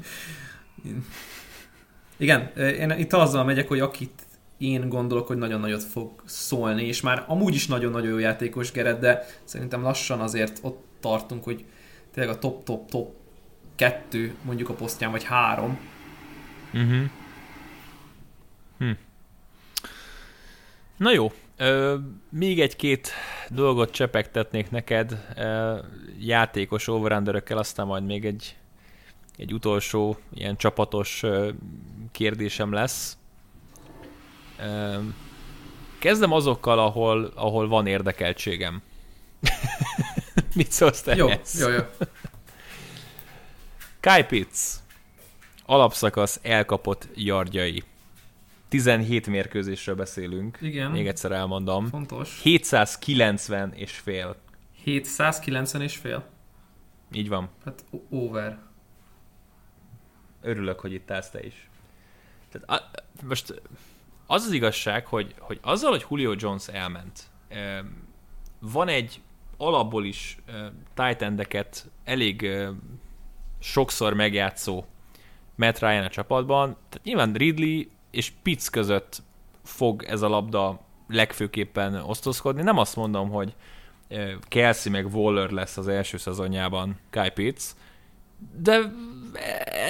igen, 2.17 2.51
én 2.57 2.91
itt 2.91 3.13
azzal 3.13 3.45
megyek, 3.45 3.69
hogy 3.69 3.81
akit 3.81 4.23
én 4.59 4.89
gondolok, 4.89 5.27
hogy 5.27 5.37
nagyon 5.37 5.61
nagyot 5.61 5.83
fog 5.83 6.23
szólni, 6.25 6.87
és 6.87 7.01
már 7.01 7.25
amúgy 7.27 7.55
is 7.55 7.67
nagyon-nagyon 7.67 8.11
jó 8.11 8.19
játékos 8.19 8.73
Gered, 8.73 9.01
de 9.01 9.27
szerintem 9.45 9.83
lassan 9.83 10.21
azért 10.21 10.59
ott 10.63 10.85
tartunk, 11.01 11.45
hogy 11.45 11.65
tényleg 12.13 12.35
a 12.35 12.39
top-top-top 12.39 13.24
kettő 13.77 14.35
mondjuk 14.43 14.69
a 14.69 14.75
posztján, 14.75 15.11
vagy 15.11 15.25
három. 15.25 15.79
Uh-huh. 16.73 17.11
Hm. 18.79 18.91
Na 20.97 21.13
jó, 21.13 21.33
Ö, 21.57 21.97
még 22.31 22.61
egy-két 22.61 23.11
dolgot 23.49 23.91
csepegtetnék 23.91 24.71
neked 24.71 25.27
ö, 25.37 25.79
játékos 26.19 26.89
over 26.89 27.43
aztán 27.49 27.87
majd 27.87 28.05
még 28.05 28.25
egy, 28.25 28.57
egy 29.37 29.53
utolsó 29.53 30.19
ilyen 30.35 30.57
csapatos 30.57 31.23
ö, 31.23 31.51
kérdésem 32.13 32.73
lesz. 32.73 33.17
Ö, 34.59 34.99
kezdem 35.99 36.33
azokkal, 36.33 36.79
ahol, 36.79 37.33
ahol 37.35 37.69
van 37.69 37.87
érdekeltségem. 37.87 38.83
Mit 40.55 40.73
szólsz 40.73 41.03
te 41.03 41.17
jó, 41.17 41.29
jó, 41.59 41.69
jó. 41.69 41.83
Kai 44.05 44.25
Pitts. 44.25 44.59
Alapszakasz 45.67 46.41
elkapott 46.43 47.09
yardjai. 47.15 47.83
17 48.69 49.27
mérkőzésről 49.27 49.95
beszélünk. 49.95 50.59
Igen. 50.61 50.91
Még 50.91 51.07
egyszer 51.07 51.33
elmondom. 51.33 51.87
Fontos. 51.87 52.41
790 52.43 53.73
és 53.73 53.93
fél. 53.93 54.37
790 54.83 55.83
és 55.83 55.97
fél? 55.97 56.27
Így 57.13 57.29
van. 57.29 57.49
Hát 57.65 57.85
over. 58.11 58.59
Örülök, 60.43 60.81
hogy 60.81 60.93
itt 60.93 61.11
állsz 61.11 61.31
te 61.31 61.45
is. 61.45 61.69
Tehát 62.51 62.71
a, 62.71 62.91
most 63.23 63.63
az 64.27 64.45
az 64.45 64.53
igazság, 64.53 65.07
hogy, 65.07 65.35
hogy 65.39 65.59
azzal, 65.63 65.91
hogy 65.91 66.05
Julio 66.11 66.35
Jones 66.39 66.69
elment, 66.69 67.31
van 68.59 68.89
egy 68.89 69.21
alapból 69.57 70.05
is 70.05 70.39
tight 70.95 71.87
elég 72.05 72.49
sokszor 73.65 74.15
megjátszó 74.15 74.85
Matt 75.55 75.79
Ryan 75.79 76.05
a 76.05 76.09
csapatban, 76.09 76.77
tehát 76.89 77.07
nyilván 77.07 77.33
Ridley 77.33 77.83
és 78.11 78.33
Pitts 78.43 78.69
között 78.69 79.23
fog 79.63 80.03
ez 80.03 80.23
a 80.23 80.29
labda 80.29 80.81
legfőképpen 81.09 81.95
osztozkodni. 81.95 82.63
Nem 82.63 82.79
azt 82.79 82.97
mondom, 82.97 83.31
hogy 83.31 83.55
Kelsey 84.49 84.93
meg 84.93 85.15
Waller 85.15 85.51
lesz 85.51 85.77
az 85.77 85.89
első 85.89 86.17
szezonjában 86.17 86.99
Kai 87.11 87.31
Pitts, 87.31 87.65
de 88.57 88.81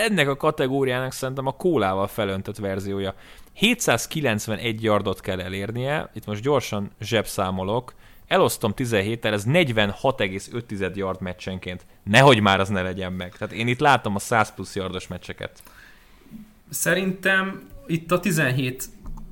ennek 0.06 0.28
a 0.28 0.36
kategóriának 0.36 1.12
szerintem 1.12 1.46
a 1.46 1.56
kólával 1.56 2.06
felöntött 2.06 2.56
verziója. 2.56 3.14
791 3.52 4.82
yardot 4.82 5.20
kell 5.20 5.40
elérnie, 5.40 6.10
itt 6.14 6.26
most 6.26 6.42
gyorsan 6.42 6.90
zsebszámolok, 7.00 7.94
elosztom 8.26 8.72
17-tel, 8.76 9.32
ez 9.32 9.44
46,5 9.46 10.94
yard 10.94 11.20
meccsenként. 11.20 11.86
Nehogy 12.02 12.40
már 12.40 12.60
az 12.60 12.68
ne 12.68 12.82
legyen 12.82 13.12
meg. 13.12 13.36
Tehát 13.36 13.54
én 13.54 13.68
itt 13.68 13.80
látom 13.80 14.14
a 14.14 14.18
100 14.18 14.54
plusz 14.54 14.74
yardos 14.74 15.08
meccseket. 15.08 15.62
Szerintem 16.70 17.68
itt 17.86 18.12
a 18.12 18.20
17 18.20 18.84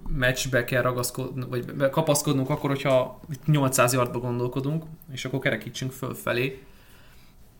meccsbe 0.08 0.64
kell 0.64 0.82
ragaszkodnunk, 0.82 1.50
vagy 1.50 1.90
kapaszkodnunk 1.90 2.50
akkor, 2.50 2.70
hogyha 2.70 3.20
800 3.46 3.92
yardba 3.92 4.18
gondolkodunk, 4.18 4.84
és 5.12 5.24
akkor 5.24 5.38
kerekítsünk 5.38 5.92
fölfelé. 5.92 6.62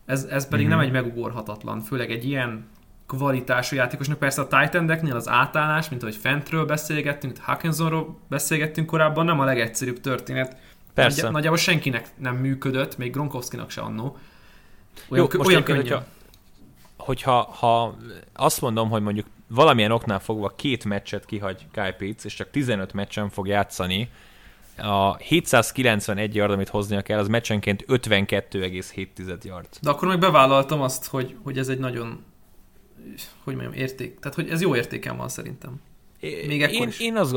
Ez, 0.06 0.24
ez 0.24 0.48
pedig 0.48 0.66
mm-hmm. 0.66 0.76
nem 0.76 0.84
egy 0.84 0.92
megugorhatatlan, 0.92 1.80
főleg 1.80 2.10
egy 2.10 2.24
ilyen 2.24 2.66
kvalitású 3.06 3.76
játékosnak. 3.76 4.18
Persze 4.18 4.42
a 4.42 4.46
titan 4.46 5.10
az 5.10 5.28
átállás, 5.28 5.88
mint 5.88 6.02
ahogy 6.02 6.16
fentről 6.16 6.64
beszélgettünk, 6.64 7.36
Hackensonról 7.38 8.18
beszélgettünk 8.28 8.86
korábban, 8.86 9.24
nem 9.24 9.40
a 9.40 9.44
legegyszerűbb 9.44 10.00
történet. 10.00 10.56
Persze. 10.94 11.22
Nagy, 11.22 11.32
nagyjából 11.32 11.58
senkinek 11.58 12.08
nem 12.16 12.36
működött, 12.36 12.96
még 12.96 13.12
Gronkowskinak 13.12 13.70
se 13.70 13.80
annó. 13.80 14.16
Olyan, 15.08 15.28
Jó, 15.32 15.38
most 15.38 15.48
olyan 15.48 15.62
könnyen. 15.62 15.82
Hogyha, 15.82 16.04
hogyha 16.96 17.42
ha 17.42 17.96
azt 18.32 18.60
mondom, 18.60 18.90
hogy 18.90 19.02
mondjuk 19.02 19.26
valamilyen 19.46 19.90
oknál 19.90 20.20
fogva 20.20 20.52
két 20.56 20.84
meccset 20.84 21.24
kihagy 21.24 21.66
Kyle 21.72 21.92
Pitts, 21.92 22.24
és 22.24 22.34
csak 22.34 22.50
15 22.50 22.92
meccsen 22.92 23.30
fog 23.30 23.46
játszani, 23.46 24.10
a 24.76 25.16
791 25.16 26.34
yard, 26.34 26.50
amit 26.50 26.68
hoznia 26.68 27.02
kell, 27.02 27.18
az 27.18 27.28
meccsenként 27.28 27.84
52,7 27.88 29.44
yard. 29.44 29.68
De 29.80 29.90
akkor 29.90 30.08
meg 30.08 30.18
bevállaltam 30.18 30.80
azt, 30.80 31.06
hogy, 31.06 31.36
hogy 31.42 31.58
ez 31.58 31.68
egy 31.68 31.78
nagyon, 31.78 32.24
hogy 33.44 33.54
mondjam, 33.54 33.72
érték. 33.72 34.18
Tehát, 34.18 34.34
hogy 34.34 34.48
ez 34.48 34.60
jó 34.60 34.76
értéken 34.76 35.16
van 35.16 35.28
szerintem. 35.28 35.80
Még 36.20 36.60
én, 36.60 36.88
is. 36.88 37.00
Én, 37.00 37.16
azt, 37.16 37.36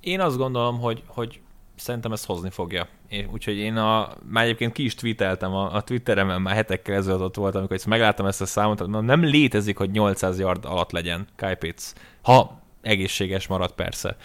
én 0.00 0.20
azt 0.20 0.36
gondolom, 0.36 0.80
hogy, 0.80 1.02
hogy 1.06 1.40
szerintem 1.78 2.12
ezt 2.12 2.26
hozni 2.26 2.50
fogja. 2.50 2.88
Én, 3.08 3.28
úgyhogy 3.32 3.56
én 3.56 3.76
a, 3.76 4.12
már 4.24 4.44
egyébként 4.44 4.72
ki 4.72 4.84
is 4.84 4.94
tweeteltem 4.94 5.52
a, 5.52 5.74
a 5.74 5.82
Twitteremen, 5.82 6.42
már 6.42 6.54
hetekkel 6.54 6.94
ezelőtt 6.94 7.20
ott 7.20 7.36
voltam, 7.36 7.58
amikor 7.58 7.76
ezt 7.76 7.86
megláttam 7.86 8.26
ezt 8.26 8.40
a 8.40 8.46
számot, 8.46 8.86
nem 8.86 9.24
létezik, 9.24 9.76
hogy 9.76 9.90
800 9.90 10.38
yard 10.38 10.64
alatt 10.64 10.90
legyen 10.90 11.26
Kyle 11.36 11.58
ha 12.22 12.60
egészséges 12.82 13.46
marad 13.46 13.72
persze. 13.72 14.16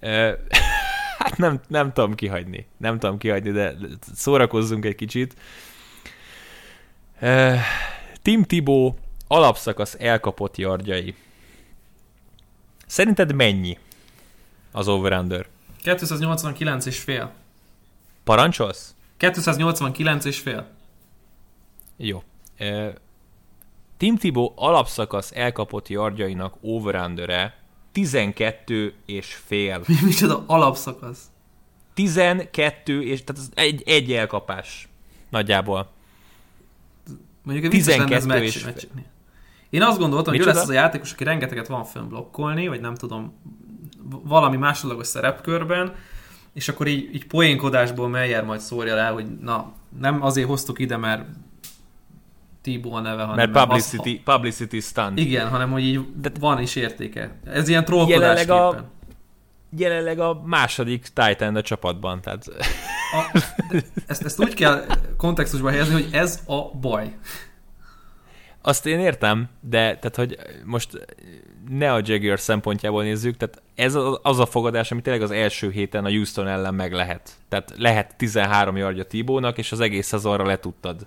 hát 1.18 1.36
nem, 1.36 1.60
nem 1.68 1.92
tudom 1.92 2.14
kihagyni, 2.14 2.66
nem 2.76 2.98
tudom 2.98 3.18
kihagyni, 3.18 3.50
de 3.50 3.74
szórakozzunk 4.14 4.84
egy 4.84 4.94
kicsit. 4.94 5.34
Tim 8.22 8.42
Tibó 8.42 8.98
alapszakasz 9.26 9.96
elkapott 9.98 10.56
yardjai. 10.56 11.14
Szerinted 12.86 13.34
mennyi 13.34 13.78
az 14.72 14.88
over-under? 14.88 15.46
289 15.82 16.86
és 16.86 16.98
fél. 16.98 17.32
Parancsolsz? 18.24 18.94
289 19.16 20.24
és 20.24 20.38
fél. 20.38 20.66
Jó. 21.96 22.22
Tim 23.96 24.16
Tibó 24.16 24.52
alapszakasz 24.56 25.32
elkapott 25.34 25.88
yardjainak 25.88 26.54
over 26.60 27.54
12 27.92 28.94
és 29.06 29.34
fél. 29.46 29.82
Mi, 29.86 29.94
micsoda 30.02 30.44
alapszakasz? 30.46 31.30
12 31.94 33.02
és 33.02 33.24
tehát 33.24 33.42
az 33.42 33.50
egy, 33.54 33.82
egy 33.86 34.12
elkapás 34.12 34.88
nagyjából. 35.30 35.90
Mondjuk 37.42 37.72
12 37.72 38.14
ez 38.14 38.42
és 38.42 38.64
meccs, 38.64 38.84
Én 39.70 39.82
azt 39.82 39.98
gondoltam, 39.98 40.32
hogy 40.34 40.42
ő 40.42 40.46
lesz 40.46 40.62
az 40.62 40.68
a 40.68 40.72
játékos, 40.72 41.12
aki 41.12 41.24
rengeteget 41.24 41.66
van 41.66 41.84
fönn 41.84 42.08
blokkolni, 42.08 42.68
vagy 42.68 42.80
nem 42.80 42.94
tudom, 42.94 43.32
valami 44.10 44.56
másodlagos 44.56 45.06
szerepkörben, 45.06 45.94
és 46.52 46.68
akkor 46.68 46.86
így, 46.86 47.14
így 47.14 47.26
poénkodásból 47.26 48.08
Meyer 48.08 48.44
majd 48.44 48.60
szórja 48.60 48.94
le, 48.94 49.06
hogy 49.06 49.26
na, 49.40 49.72
nem 49.98 50.22
azért 50.22 50.48
hoztuk 50.48 50.78
ide, 50.78 50.96
mert 50.96 51.24
Tibo 52.62 52.90
a 52.90 53.00
neve, 53.00 53.22
hanem... 53.22 53.50
Mert 53.50 53.66
publicity, 53.66 54.22
az, 54.24 54.34
publicity 54.34 54.80
stunt. 54.80 55.18
Igen, 55.18 55.48
hanem 55.48 55.70
hogy 55.70 55.82
így 55.82 56.00
De 56.20 56.30
van 56.40 56.60
is 56.60 56.76
értéke. 56.76 57.38
Ez 57.44 57.68
ilyen 57.68 57.84
trollkodás 57.84 58.46
a, 58.46 58.84
jelenleg 59.76 60.18
a 60.18 60.42
második 60.44 61.02
Titan 61.02 61.56
a 61.56 61.62
csapatban, 61.62 62.20
tehát... 62.20 62.44
A, 63.12 63.38
ezt, 64.06 64.24
ezt 64.24 64.40
úgy 64.40 64.54
kell 64.54 64.84
kontextusba 65.16 65.70
helyezni, 65.70 65.92
hogy 65.92 66.08
ez 66.12 66.42
a 66.46 66.78
baj. 66.78 67.16
Azt 68.62 68.86
én 68.86 68.98
értem, 68.98 69.48
de 69.60 69.78
tehát, 69.78 70.16
hogy 70.16 70.38
most 70.64 71.06
ne 71.68 71.92
a 71.92 72.00
Jaguar 72.04 72.40
szempontjából 72.40 73.02
nézzük, 73.02 73.36
tehát 73.36 73.62
ez 73.74 73.94
az 74.22 74.38
a 74.38 74.46
fogadás, 74.46 74.90
ami 74.90 75.02
tényleg 75.02 75.22
az 75.22 75.30
első 75.30 75.70
héten 75.70 76.04
a 76.04 76.08
Houston 76.08 76.48
ellen 76.48 76.74
meg 76.74 76.92
lehet. 76.92 77.30
Tehát 77.48 77.72
lehet 77.76 78.16
13 78.16 78.76
yardja 78.76 79.04
Tibónak, 79.04 79.58
és 79.58 79.72
az 79.72 79.80
egész 79.80 80.06
szezonra 80.06 80.46
letudtad. 80.46 81.06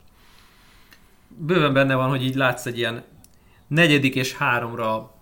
Bőven 1.28 1.74
benne 1.74 1.96
van, 1.96 2.10
hogy 2.10 2.24
így 2.24 2.36
látsz 2.36 2.66
egy 2.66 2.78
ilyen 2.78 3.04
negyedik 3.68 4.16
és 4.16 4.36
háromra 4.36 5.14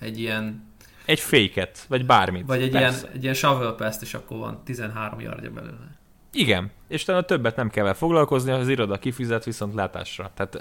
egy 0.00 0.20
ilyen... 0.20 0.72
Egy 1.04 1.20
féket, 1.20 1.84
vagy 1.88 2.06
bármit. 2.06 2.46
Vagy 2.46 2.62
egy 2.62 2.74
ilyen, 2.74 2.94
egy 3.12 3.22
ilyen 3.22 3.34
shovel 3.34 3.72
pass 3.72 3.96
és 4.00 4.14
akkor 4.14 4.38
van 4.38 4.62
13 4.64 5.20
yardja 5.20 5.50
belőle. 5.50 5.93
Igen, 6.34 6.70
és 6.88 7.04
talán 7.04 7.26
többet 7.26 7.56
nem 7.56 7.70
kell 7.70 7.92
foglalkozni, 7.92 8.50
az 8.50 8.68
iroda 8.68 8.98
kifizet 8.98 9.44
viszont 9.44 9.74
látásra. 9.74 10.30
Tehát 10.34 10.58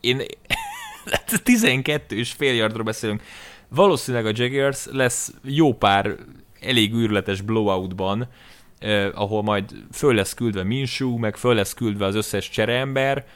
én 0.00 0.22
12 1.42 2.16
és 2.16 2.32
fél 2.32 2.54
yardról 2.54 2.84
beszélünk. 2.84 3.22
Valószínűleg 3.68 4.26
a 4.26 4.32
Jaguars 4.34 4.86
lesz 4.90 5.34
jó 5.42 5.74
pár 5.74 6.14
elég 6.60 6.94
űrletes 6.94 7.40
blowoutban, 7.40 8.28
eh, 8.78 9.20
ahol 9.20 9.42
majd 9.42 9.72
föl 9.92 10.14
lesz 10.14 10.34
küldve 10.34 10.62
Minsú, 10.62 11.16
meg 11.16 11.36
föl 11.36 11.54
lesz 11.54 11.74
küldve 11.74 12.06
az 12.06 12.14
összes 12.14 12.50
csereember. 12.50 13.26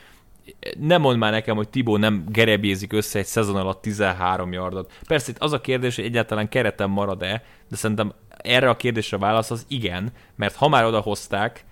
Nem 0.78 1.00
mond 1.00 1.18
már 1.18 1.32
nekem, 1.32 1.56
hogy 1.56 1.68
Tibó 1.68 1.96
nem 1.96 2.24
gerebézik 2.28 2.92
össze 2.92 3.18
egy 3.18 3.26
szezon 3.26 3.56
alatt 3.56 3.82
13 3.82 4.52
yardot. 4.52 4.92
Persze 5.06 5.30
itt 5.30 5.38
az 5.38 5.52
a 5.52 5.60
kérdés, 5.60 5.96
hogy 5.96 6.04
egyáltalán 6.04 6.48
keretem 6.48 6.90
marad-e, 6.90 7.44
de 7.68 7.76
szerintem 7.76 8.12
erre 8.38 8.68
a 8.68 8.76
kérdésre 8.76 9.18
válasz 9.18 9.50
az 9.50 9.64
igen, 9.68 10.12
mert 10.36 10.54
ha 10.54 10.68
már 10.68 10.84
odahozták, 10.84 11.64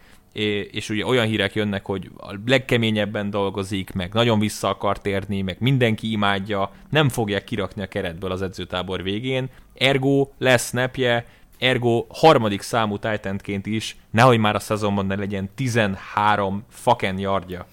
és 0.70 0.88
ugye 0.88 1.06
olyan 1.06 1.26
hírek 1.26 1.54
jönnek, 1.54 1.84
hogy 1.84 2.10
a 2.16 2.34
legkeményebben 2.46 3.30
dolgozik, 3.30 3.92
meg 3.92 4.12
nagyon 4.12 4.38
vissza 4.38 4.68
akar 4.68 5.00
térni, 5.00 5.42
meg 5.42 5.56
mindenki 5.60 6.10
imádja, 6.10 6.70
nem 6.90 7.08
fogják 7.08 7.44
kirakni 7.44 7.82
a 7.82 7.86
keretből 7.86 8.30
az 8.30 8.42
edzőtábor 8.42 9.02
végén, 9.02 9.48
ergo 9.74 10.28
lesz 10.38 10.70
nepje, 10.70 11.26
ergo 11.58 12.06
harmadik 12.08 12.62
számú 12.62 12.98
Titantként 12.98 13.66
is, 13.66 13.96
nehogy 14.10 14.38
már 14.38 14.54
a 14.54 14.58
szezonban 14.58 15.06
ne 15.06 15.14
legyen 15.14 15.50
13 15.54 16.64
fucking 16.70 17.20
yardja. 17.20 17.66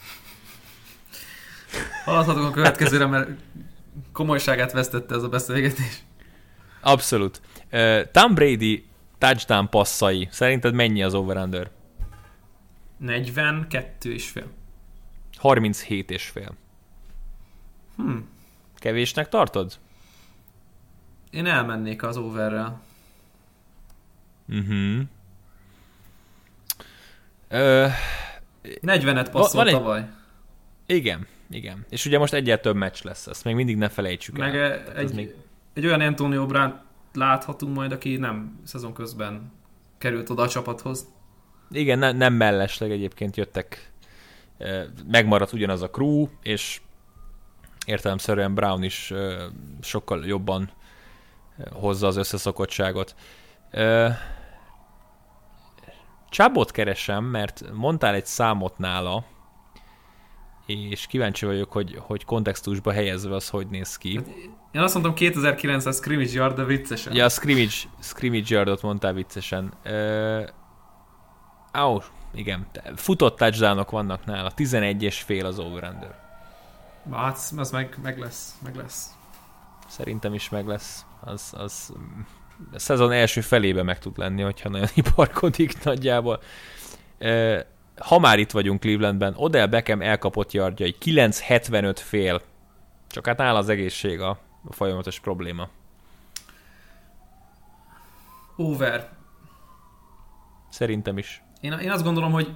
Haladhatunk 2.05 2.47
a 2.47 2.51
következőre, 2.51 3.05
mert 3.05 3.29
komolyságát 4.13 4.71
vesztette 4.71 5.15
ez 5.15 5.23
a 5.23 5.29
beszélgetés. 5.29 6.03
Abszolút. 6.81 7.41
Tom 8.11 8.33
Brady 8.33 8.85
touchdown 9.17 9.69
passzai, 9.69 10.27
szerinted 10.31 10.73
mennyi 10.73 11.03
az 11.03 11.13
over-under? 11.13 11.71
42 12.97 14.13
és 14.13 14.29
fél. 14.29 14.47
37 15.37 16.11
és 16.11 16.25
fél. 16.25 16.53
Hmm. 17.95 18.29
Kevésnek 18.75 19.29
tartod? 19.29 19.79
Én 21.31 21.45
elmennék 21.45 22.03
az 22.03 22.17
overrel. 22.17 22.81
Mhm. 24.45 24.99
Ö... 27.47 27.87
40-et 28.63 29.27
passzol 29.31 29.67
egy... 29.67 29.73
tavaly. 29.73 30.09
Igen, 30.85 31.27
igen. 31.49 31.85
És 31.89 32.05
ugye 32.05 32.17
most 32.17 32.33
egyet 32.33 32.61
több 32.61 32.75
meccs 32.75 33.03
lesz, 33.03 33.27
ezt 33.27 33.43
még 33.43 33.55
mindig 33.55 33.77
ne 33.77 33.89
felejtsük 33.89 34.37
Meg 34.37 34.55
el. 34.55 34.69
Meg 34.69 34.97
egy, 34.97 35.13
még... 35.13 35.35
egy 35.73 35.85
olyan 35.85 36.01
Antonio 36.01 36.45
Brown 36.45 36.81
láthatunk 37.13 37.75
majd, 37.75 37.91
aki 37.91 38.17
nem 38.17 38.59
szezon 38.63 38.93
közben 38.93 39.51
került 39.97 40.29
oda 40.29 40.41
a 40.41 40.47
csapathoz. 40.47 41.07
Igen, 41.71 41.99
ne, 41.99 42.11
nem 42.11 42.33
mellesleg 42.33 42.91
egyébként 42.91 43.37
jöttek, 43.37 43.91
megmaradt 45.07 45.53
ugyanaz 45.53 45.81
a 45.81 45.89
crew, 45.89 46.27
és 46.41 46.81
értelemszerűen 47.85 48.53
Brown 48.53 48.83
is 48.83 49.13
sokkal 49.81 50.25
jobban 50.25 50.71
hozza 51.71 52.07
az 52.07 52.15
összeszokottságot. 52.15 53.15
Csábot 56.29 56.71
keresem, 56.71 57.23
mert 57.23 57.63
mondtál 57.73 58.13
egy 58.13 58.25
számot 58.25 58.77
nála, 58.77 59.25
és 60.65 61.07
kíváncsi 61.07 61.45
vagyok, 61.45 61.71
hogy, 61.71 61.97
hogy 61.99 62.25
kontextusba 62.25 62.91
helyezve 62.91 63.35
az 63.35 63.49
hogy 63.49 63.67
néz 63.67 63.97
ki. 63.97 64.15
Hát, 64.15 64.27
én 64.71 64.81
azt 64.81 64.93
mondtam 64.93 65.13
2900 65.13 65.95
scrimmage 65.95 66.31
yard, 66.33 66.55
de 66.55 66.63
viccesen. 66.63 67.15
Ja, 67.15 67.25
a 67.25 67.29
scrimmage, 67.29 67.73
scrimmage 67.99 68.55
yardot 68.55 68.81
mondtál 68.81 69.13
viccesen. 69.13 69.73
Ó, 71.79 71.97
igen. 72.33 72.67
Futott 72.95 73.37
touchdownok 73.37 73.91
vannak 73.91 74.25
nála. 74.25 74.51
11 74.51 75.03
és 75.03 75.21
fél 75.21 75.45
az 75.45 75.59
over 75.59 75.83
Hát, 77.11 77.53
az 77.57 77.71
meg, 77.71 77.97
meg 78.03 78.19
lesz, 78.19 78.53
meg 78.63 78.75
lesz. 78.75 79.07
Szerintem 79.87 80.33
is 80.33 80.49
meg 80.49 80.67
lesz. 80.67 81.05
Az, 81.19 81.53
az 81.57 81.93
a 82.73 82.79
szezon 82.79 83.11
első 83.11 83.41
felébe 83.41 83.83
meg 83.83 83.99
tud 83.99 84.17
lenni, 84.17 84.41
hogyha 84.41 84.69
nagyon 84.69 84.87
iparkodik 84.95 85.83
nagyjából. 85.83 86.41
Ha 87.97 88.19
már 88.19 88.39
itt 88.39 88.51
vagyunk 88.51 88.79
Clevelandben, 88.79 89.33
Odell 89.35 89.67
Beckham 89.67 90.01
elkapott 90.01 90.51
yardjai 90.51 90.95
9.75 91.01 91.95
fél. 91.95 92.41
Csak 93.07 93.25
hát 93.25 93.41
áll 93.41 93.55
az 93.55 93.69
egészség 93.69 94.19
a, 94.19 94.39
a 94.65 94.73
folyamatos 94.73 95.19
probléma. 95.19 95.69
Over. 98.55 99.09
Szerintem 100.69 101.17
is. 101.17 101.41
Én, 101.61 101.71
én 101.71 101.91
azt 101.91 102.03
gondolom, 102.03 102.31
hogy 102.31 102.51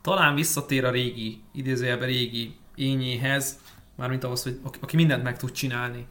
talán 0.00 0.34
visszatér 0.34 0.84
a 0.84 0.90
régi, 0.90 1.42
idézőjelben 1.52 2.08
régi 2.08 2.56
ényéhez, 2.74 3.58
mármint 3.94 4.24
ahhoz, 4.24 4.42
hogy 4.42 4.58
aki 4.80 4.96
mindent 4.96 5.22
meg 5.22 5.36
tud 5.36 5.52
csinálni. 5.52 6.06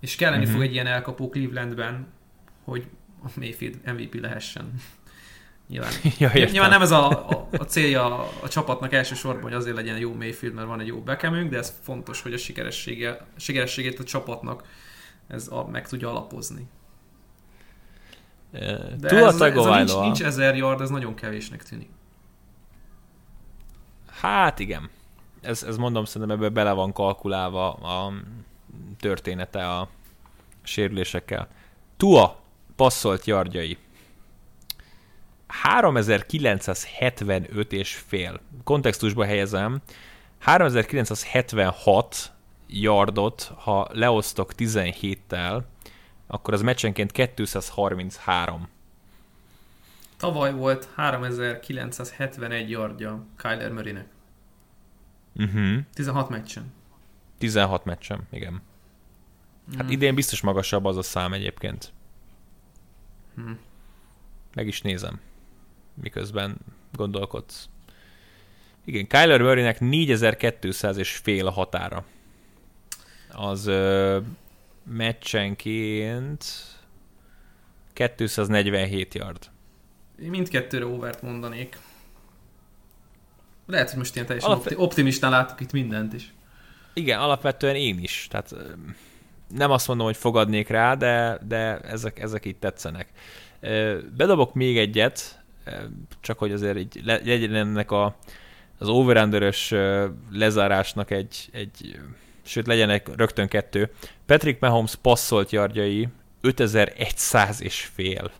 És 0.00 0.16
kelleni 0.16 0.42
uh-huh. 0.42 0.52
fog 0.52 0.66
egy 0.66 0.72
ilyen 0.72 0.86
elkapó 0.86 1.28
Clevelandben, 1.28 2.06
hogy 2.64 2.86
a 3.22 3.28
Mayfield 3.34 3.80
MVP 3.84 4.14
lehessen. 4.14 4.74
Nyilván, 5.68 5.92
ja, 6.18 6.30
nyilván 6.32 6.70
nem 6.70 6.82
ez 6.82 6.90
a, 6.90 7.28
a, 7.28 7.48
a 7.52 7.64
célja 7.64 8.18
a, 8.18 8.28
a 8.42 8.48
csapatnak 8.48 8.92
elsősorban, 8.92 9.42
hogy 9.42 9.52
azért 9.52 9.76
legyen 9.76 9.98
jó 9.98 10.14
Mayfield, 10.14 10.54
mert 10.54 10.66
van 10.66 10.80
egy 10.80 10.86
jó 10.86 11.00
Beckhamünk, 11.00 11.50
de 11.50 11.58
ez 11.58 11.74
fontos, 11.82 12.22
hogy 12.22 12.32
a 12.32 12.36
sikeressége, 12.36 13.10
a 13.10 13.40
sikerességét 13.40 13.98
a 13.98 14.04
csapatnak 14.04 14.64
ez 15.26 15.48
a, 15.48 15.66
meg 15.66 15.88
tudja 15.88 16.10
alapozni. 16.10 16.66
De 18.50 19.08
ez, 19.08 19.40
ez 19.40 19.56
a 19.56 19.76
nincs, 19.76 19.96
nincs 19.96 20.22
ezer 20.22 20.56
yard, 20.56 20.80
ez 20.80 20.90
nagyon 20.90 21.14
kevésnek 21.14 21.62
tűnik. 21.62 21.88
Hát 24.20 24.58
igen. 24.58 24.90
Ez, 25.40 25.62
ez 25.62 25.76
mondom, 25.76 26.04
szerintem 26.04 26.36
ebbe 26.36 26.48
bele 26.48 26.72
van 26.72 26.92
kalkulálva 26.92 27.72
a 27.72 28.12
története 29.00 29.70
a 29.70 29.88
sérülésekkel. 30.62 31.48
Tua 31.96 32.40
passzolt 32.76 33.24
yardjai. 33.24 33.78
3975 35.46 37.72
és 37.72 37.94
fél. 37.94 38.40
Kontextusba 38.64 39.24
helyezem. 39.24 39.80
3976 40.38 42.32
yardot, 42.66 43.52
ha 43.56 43.88
leosztok 43.92 44.52
17-tel, 44.56 45.62
akkor 46.26 46.54
az 46.54 46.62
meccsenként 46.62 47.12
233. 47.12 48.68
Tavaly 50.16 50.52
volt 50.52 50.88
3971 50.94 52.70
yardja 52.70 53.24
Kyler 53.36 53.72
Murraynek. 53.72 54.06
Uh-huh. 55.34 55.78
16 55.94 56.28
meccsen. 56.28 56.72
16 57.38 57.84
meccsen, 57.84 58.26
igen. 58.30 58.62
Hát 59.76 59.86
mm. 59.86 59.88
idén 59.88 60.14
biztos 60.14 60.40
magasabb 60.40 60.84
az 60.84 60.96
a 60.96 61.02
szám 61.02 61.32
egyébként. 61.32 61.92
Mm. 63.40 63.52
Meg 64.54 64.66
is 64.66 64.82
nézem, 64.82 65.20
miközben 66.02 66.56
gondolkodsz. 66.92 67.68
Igen, 68.84 69.06
Kyler 69.06 69.40
Murraynek 69.40 69.80
4200 69.80 70.96
és 70.96 71.16
fél 71.16 71.46
a 71.46 71.50
határa. 71.50 72.04
Az 73.32 73.66
ö, 73.66 74.18
meccsenként 74.84 76.44
247 77.92 79.14
yard. 79.14 79.50
Mindkettőre 80.16 80.86
overt 80.86 81.22
mondanék. 81.22 81.78
Lehet, 83.66 83.88
hogy 83.88 83.98
most 83.98 84.14
ilyen 84.14 84.26
teljesen 84.26 84.50
Alap... 84.50 84.72
optimistán 84.76 85.30
látok 85.30 85.60
itt 85.60 85.72
mindent 85.72 86.12
is. 86.12 86.34
Igen, 86.94 87.20
alapvetően 87.20 87.74
én 87.74 87.98
is. 87.98 88.26
Tehát 88.30 88.54
nem 89.54 89.70
azt 89.70 89.88
mondom, 89.88 90.06
hogy 90.06 90.16
fogadnék 90.16 90.68
rá, 90.68 90.94
de, 90.94 91.38
de 91.46 91.78
ezek, 91.78 92.18
ezek 92.18 92.44
így 92.44 92.56
tetszenek. 92.56 93.08
Bedobok 94.16 94.54
még 94.54 94.78
egyet, 94.78 95.44
csak 96.20 96.38
hogy 96.38 96.52
azért 96.52 96.76
így 96.76 97.00
legyen 97.04 97.54
ennek 97.54 97.90
a, 97.90 98.16
az 98.78 98.88
over 98.88 99.46
lezárásnak 100.30 101.10
egy, 101.10 101.48
egy, 101.52 101.98
sőt 102.42 102.66
legyenek 102.66 103.16
rögtön 103.16 103.48
kettő. 103.48 103.90
Patrick 104.26 104.60
Mahomes 104.60 104.94
passzolt 104.94 105.50
yardjai 105.50 106.08
5100 106.40 107.62
és 107.62 107.90
fél. 107.94 108.30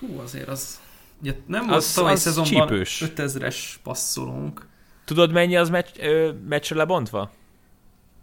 Hú, 0.00 0.18
azért 0.18 0.48
az... 0.48 0.82
Ugye 1.20 1.34
nem 1.46 1.66
volt 1.66 1.76
az, 1.76 1.92
tavaly 1.92 2.16
szezonban 2.16 2.68
5000-es 2.72 3.56
passzolónk. 3.82 4.66
Tudod 5.04 5.32
mennyi 5.32 5.56
az 5.56 5.68
meccs, 5.68 5.88
ö, 5.98 6.32
meccsre 6.48 6.76
lebontva? 6.76 7.30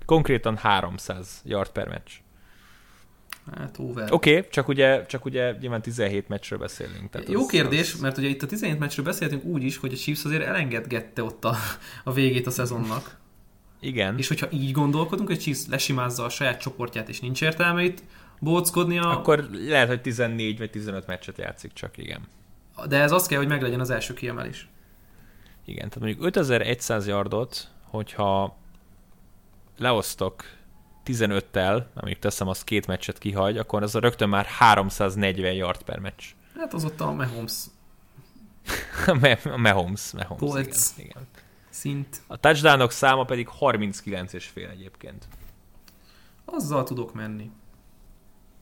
Konkrétan 0.06 0.57
300 0.57 1.41
yard 1.45 1.69
per 1.69 1.88
meccs. 1.88 2.11
Hát 3.58 3.78
over. 3.80 4.14
Oké, 4.14 4.38
okay, 4.38 4.50
csak 4.50 4.68
ugye, 4.68 5.06
csak 5.06 5.26
ugye 5.26 5.56
nyilván 5.60 5.82
17 5.82 6.28
meccsről 6.28 6.60
beszélünk. 6.60 7.10
Tehát 7.10 7.30
Jó 7.30 7.42
az, 7.42 7.50
kérdés, 7.50 7.94
az... 7.94 8.00
mert 8.00 8.18
ugye 8.18 8.28
itt 8.28 8.42
a 8.42 8.48
17 8.48 8.80
meccsről 8.80 9.06
beszéltünk 9.06 9.44
úgy 9.44 9.64
is, 9.64 9.78
hogy 9.78 9.94
a 9.94 9.96
Chiefs 9.96 10.26
azért 10.26 10.44
elengedgette 10.44 11.24
ott 11.24 11.46
a, 11.46 11.56
a 12.04 12.14
végét 12.14 12.48
a 12.48 12.52
szezonnak. 12.52 13.20
Igen. 13.80 14.18
És 14.18 14.28
hogyha 14.28 14.48
így 14.52 14.72
gondolkodunk, 14.72 15.28
hogy 15.28 15.40
Chiefs 15.40 15.68
lesimázza 15.70 16.24
a 16.24 16.30
saját 16.30 16.62
csoportját, 16.62 17.10
és 17.10 17.20
nincs 17.20 17.42
értelme 17.42 17.84
itt 17.84 18.04
bóckodnia. 18.40 19.10
Akkor 19.10 19.48
lehet, 19.52 19.88
hogy 19.88 20.02
14 20.02 20.58
vagy 20.58 20.70
15 20.70 21.08
meccset 21.08 21.38
játszik 21.38 21.74
csak, 21.74 21.98
igen. 21.98 22.28
De 22.88 23.02
ez 23.02 23.12
azt 23.12 23.28
kell, 23.28 23.38
hogy 23.38 23.48
meglegyen 23.48 23.80
az 23.80 23.90
első 23.90 24.14
kiemelés. 24.14 24.70
Igen, 25.66 25.90
tehát 25.90 26.00
mondjuk 26.00 26.26
5100 26.26 27.08
yardot, 27.08 27.68
hogyha 27.84 28.58
leosztok 29.78 30.44
15-tel, 31.06 31.86
amíg 31.94 32.19
teszem, 32.19 32.48
az 32.48 32.64
két 32.64 32.88
meccset 32.88 33.18
kihagy, 33.18 33.57
akkor 33.57 33.84
az 33.84 33.95
a 33.95 33.99
rögtön 33.99 34.30
már 34.30 34.45
340 34.45 35.53
yard 35.53 35.84
per 35.84 35.99
meccs. 35.99 36.23
Hát 36.57 36.73
az 36.73 36.86
ott 36.86 37.02
a 37.02 37.11
Mahomes. 37.11 37.53
a 39.44 39.57
Mahomes, 39.57 40.11
Mahomes, 40.11 40.57
igen, 40.57 40.73
igen. 40.98 41.28
Szint. 41.69 42.22
A 42.28 42.38
touchdownok 42.38 42.91
száma 42.91 43.23
pedig 43.23 43.48
39 43.48 44.34
és 44.34 44.45
fél 44.45 44.69
egyébként. 44.69 45.28
Azzal 46.45 46.84
tudok 46.84 47.14
menni. 47.14 47.52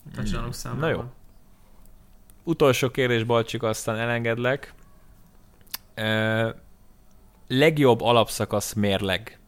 A 0.06 0.16
touchdownok 0.16 0.54
számával. 0.54 0.90
Na 0.90 0.96
jó. 0.96 1.04
Utolsó 2.44 2.90
kérdés, 2.90 3.24
Balcsik, 3.24 3.64
aztán 3.64 3.98
elengedlek. 3.98 4.74
Uh, 5.98 6.56
legjobb 7.48 8.02
alapszakasz 8.02 8.74
mérleg. 8.74 9.40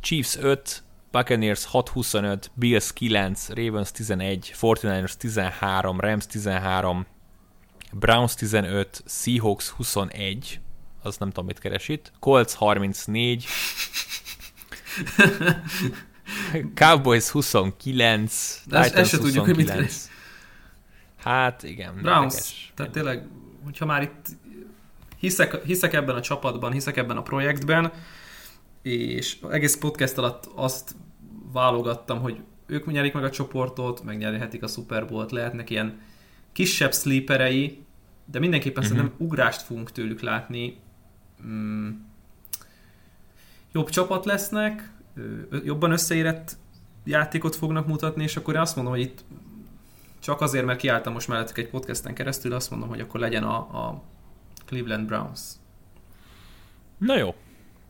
Chiefs 0.00 0.36
5, 0.36 0.82
Buccaneers 1.12 1.68
6-25, 1.72 2.44
Bills 2.54 2.92
9, 2.92 3.48
Ravens 3.48 3.92
11, 3.92 4.54
49ers 4.60 5.12
13, 5.12 6.00
Rams 6.00 6.26
13, 6.26 7.06
Browns 7.92 8.34
15, 8.34 9.02
Seahawks 9.06 9.68
21, 9.68 10.60
az 11.02 11.16
nem 11.16 11.28
tudom, 11.28 11.46
mit 11.46 11.58
keres 11.58 11.88
itt, 11.88 12.12
Colts 12.18 12.52
34, 12.52 13.44
Cowboys 16.74 17.28
29, 17.28 18.62
De 18.66 18.78
ezt 18.78 19.08
se 19.08 19.18
tudjuk, 19.18 19.44
hogy 19.44 19.56
mit 19.56 19.66
keres. 19.66 19.94
Hát 21.16 21.62
igen. 21.62 21.94
Browns, 22.02 22.34
érdekes. 22.34 22.72
tehát 22.74 22.92
tényleg, 22.92 23.26
hogyha 23.64 23.86
már 23.86 24.02
itt 24.02 24.26
hiszek, 25.18 25.64
hiszek 25.64 25.92
ebben 25.92 26.16
a 26.16 26.20
csapatban, 26.20 26.72
hiszek 26.72 26.96
ebben 26.96 27.16
a 27.16 27.22
projektben, 27.22 27.92
és 28.82 29.36
egész 29.50 29.76
podcast 29.76 30.18
alatt 30.18 30.48
azt 30.54 30.94
válogattam, 31.52 32.20
hogy 32.20 32.40
ők 32.66 32.86
nyerik 32.86 33.12
meg 33.12 33.24
a 33.24 33.30
csoportot, 33.30 34.02
megnyerhetik 34.02 34.62
a 34.62 34.66
Super 34.66 35.06
Bowl-t, 35.06 35.30
lehetnek 35.30 35.70
ilyen 35.70 36.00
kisebb 36.52 36.92
sleeperei, 36.94 37.84
de 38.24 38.38
mindenképpen 38.38 38.82
uh-huh. 38.82 38.98
szerintem 38.98 39.26
ugrást 39.26 39.62
fogunk 39.62 39.92
tőlük 39.92 40.20
látni. 40.20 40.80
Mm, 41.46 41.90
jobb 43.72 43.88
csapat 43.88 44.24
lesznek, 44.24 44.92
jobban 45.64 45.90
összeérett 45.90 46.56
játékot 47.04 47.56
fognak 47.56 47.86
mutatni, 47.86 48.22
és 48.22 48.36
akkor 48.36 48.54
én 48.54 48.60
azt 48.60 48.76
mondom, 48.76 48.94
hogy 48.94 49.02
itt 49.02 49.24
csak 50.18 50.40
azért, 50.40 50.64
mert 50.64 50.78
kiálltam 50.78 51.12
most 51.12 51.28
mellettük 51.28 51.58
egy 51.58 51.68
podcasten 51.68 52.14
keresztül, 52.14 52.52
azt 52.52 52.70
mondom, 52.70 52.88
hogy 52.88 53.00
akkor 53.00 53.20
legyen 53.20 53.42
a, 53.42 53.56
a 53.56 54.02
Cleveland 54.66 55.06
Browns. 55.06 55.40
Na 56.98 57.16
jó, 57.16 57.34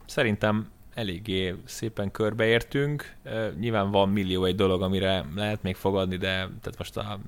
szerintem 0.07 0.69
eléggé 0.94 1.55
szépen 1.64 2.10
körbeértünk. 2.10 3.14
Nyilván 3.59 3.90
van 3.90 4.09
millió 4.09 4.44
egy 4.44 4.55
dolog, 4.55 4.82
amire 4.82 5.24
lehet 5.35 5.62
még 5.62 5.77
fogadni, 5.77 6.16
de 6.16 6.28
tehát 6.28 6.78
most 6.78 6.97
a 6.97 7.19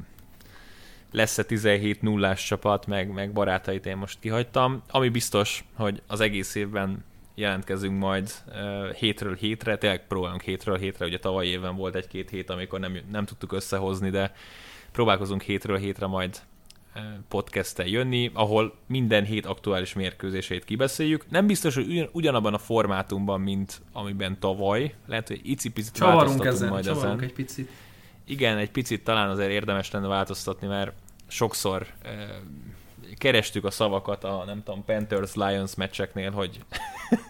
lesz-e 1.12 1.42
17 1.42 2.02
nullás 2.02 2.44
csapat, 2.44 2.86
meg, 2.86 3.12
meg 3.12 3.32
barátait 3.32 3.86
én 3.86 3.96
most 3.96 4.20
kihagytam. 4.20 4.82
Ami 4.90 5.08
biztos, 5.08 5.64
hogy 5.74 6.02
az 6.06 6.20
egész 6.20 6.54
évben 6.54 7.04
jelentkezünk 7.34 7.98
majd 7.98 8.30
uh, 8.46 8.92
hétről 8.92 9.34
hétre, 9.34 9.78
tényleg 9.78 10.06
próbálunk 10.06 10.42
hétről 10.42 10.76
hétre, 10.76 11.06
ugye 11.06 11.18
tavaly 11.18 11.46
évben 11.46 11.76
volt 11.76 11.94
egy-két 11.94 12.30
hét, 12.30 12.50
amikor 12.50 12.80
nem, 12.80 12.98
nem 13.10 13.24
tudtuk 13.24 13.52
összehozni, 13.52 14.10
de 14.10 14.34
próbálkozunk 14.92 15.42
hétről 15.42 15.76
hétre 15.76 16.06
majd 16.06 16.40
podcast 17.28 17.82
jönni, 17.86 18.30
ahol 18.34 18.74
minden 18.86 19.24
hét 19.24 19.46
aktuális 19.46 19.92
mérkőzését 19.92 20.64
kibeszéljük. 20.64 21.30
Nem 21.30 21.46
biztos, 21.46 21.74
hogy 21.74 21.86
ugyan, 21.86 22.08
ugyanabban 22.12 22.54
a 22.54 22.58
formátumban, 22.58 23.40
mint 23.40 23.82
amiben 23.92 24.38
tavaly. 24.38 24.94
Lehet, 25.06 25.28
hogy 25.28 25.40
icipicit 25.42 25.98
változtatunk 25.98 26.44
ezen, 26.44 26.68
majd 26.68 26.86
ezen. 26.86 27.20
egy 27.20 27.32
picit. 27.32 27.70
Igen, 28.24 28.56
egy 28.58 28.70
picit 28.70 29.04
talán 29.04 29.30
azért 29.30 29.50
érdemes 29.50 29.90
lenne 29.90 30.06
változtatni, 30.06 30.66
mert 30.66 30.92
sokszor 31.26 31.86
eh, 32.02 32.28
kerestük 33.18 33.64
a 33.64 33.70
szavakat 33.70 34.24
a, 34.24 34.42
nem 34.46 34.62
tudom, 34.62 34.84
Panthers-Lions 34.84 35.74
meccseknél, 35.74 36.30
hogy 36.30 36.60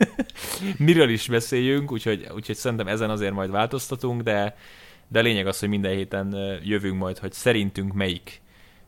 miről 0.79 1.09
is 1.09 1.29
beszéljünk, 1.29 1.93
úgyhogy, 1.93 2.29
úgyhogy 2.35 2.57
szerintem 2.57 2.89
ezen 2.89 3.11
azért 3.11 3.33
majd 3.33 3.51
változtatunk, 3.51 4.23
de, 4.23 4.57
de 5.09 5.21
lényeg 5.21 5.47
az, 5.47 5.59
hogy 5.59 5.69
minden 5.69 5.93
héten 5.93 6.59
jövünk 6.63 6.99
majd, 6.99 7.19
hogy 7.19 7.33
szerintünk 7.33 7.93
melyik 7.93 8.43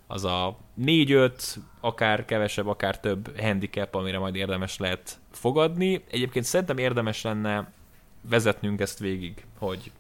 az 0.07 0.25
a 0.25 0.59
4-5, 0.81 1.33
akár 1.81 2.25
kevesebb, 2.25 2.67
akár 2.67 3.01
több 3.01 3.41
handicap, 3.41 3.95
amire 3.95 4.19
majd 4.19 4.35
érdemes 4.35 4.79
lehet 4.79 5.19
fogadni. 5.31 6.05
Egyébként 6.11 6.45
szerintem 6.45 6.79
érdemes 6.79 7.23
lenne 7.23 7.73
vezetnünk 8.21 8.81
ezt 8.81 8.99
végig, 8.99 9.45
hogy 9.59 9.91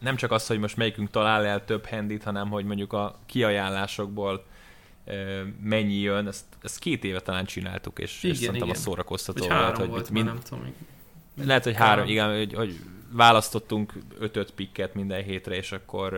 nem 0.00 0.16
csak 0.16 0.30
az, 0.30 0.46
hogy 0.46 0.58
most 0.58 0.76
melyikünk 0.76 1.10
talál 1.10 1.44
el 1.46 1.64
több 1.64 1.86
handit, 1.86 2.22
hanem 2.22 2.48
hogy 2.48 2.64
mondjuk 2.64 2.92
a 2.92 3.18
kiajánlásokból 3.26 4.44
mennyi 5.62 5.94
jön, 5.94 6.26
ezt, 6.26 6.44
ezt 6.62 6.78
két 6.78 7.04
éve 7.04 7.20
talán 7.20 7.44
csináltuk, 7.44 7.98
és, 7.98 8.22
igen, 8.22 8.36
és 8.36 8.42
szerintem 8.42 8.68
igen. 8.68 8.80
a 8.80 8.82
szórakoztató 8.82 9.46
volt. 9.46 9.76
Hogy 9.76 9.88
volt 9.88 10.10
mind, 10.10 10.26
nem 10.26 10.38
tudom. 10.48 10.74
Lehet, 11.44 11.64
hogy 11.64 11.74
három, 11.74 12.06
igen, 12.06 12.36
hogy, 12.36 12.54
hogy 12.54 12.80
választottunk 13.12 13.92
ötöt 14.18 14.50
pikket 14.50 14.94
minden 14.94 15.22
hétre, 15.22 15.54
és 15.54 15.72
akkor 15.72 16.12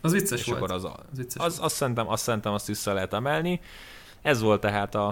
az 0.00 0.12
vicces 0.12 0.40
és 0.40 0.46
volt. 0.46 0.58
Akkor 0.58 0.74
az, 0.74 0.84
az, 0.84 0.92
vicces 1.16 1.44
az, 1.44 1.58
azt, 1.62 1.74
szerintem, 1.74 2.08
azt 2.08 2.22
szerintem 2.22 2.52
azt 2.52 2.66
vissza 2.66 2.92
lehet 2.92 3.12
emelni. 3.12 3.60
Ez 4.22 4.40
volt 4.40 4.60
tehát 4.60 4.94
a, 4.94 5.06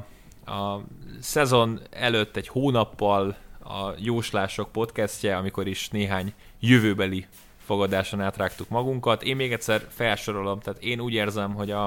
a 0.46 0.80
szezon 1.20 1.80
előtt 1.90 2.36
egy 2.36 2.48
hónappal 2.48 3.36
a 3.60 3.92
Jóslások 3.98 4.72
podcastje, 4.72 5.36
amikor 5.36 5.66
is 5.66 5.88
néhány 5.88 6.32
jövőbeli 6.60 7.26
fogadáson 7.64 8.20
átrágtuk 8.20 8.68
magunkat. 8.68 9.22
Én 9.22 9.36
még 9.36 9.52
egyszer 9.52 9.86
felsorolom, 9.88 10.60
tehát 10.60 10.82
én 10.82 11.00
úgy 11.00 11.12
érzem, 11.12 11.54
hogy 11.54 11.70
a, 11.70 11.86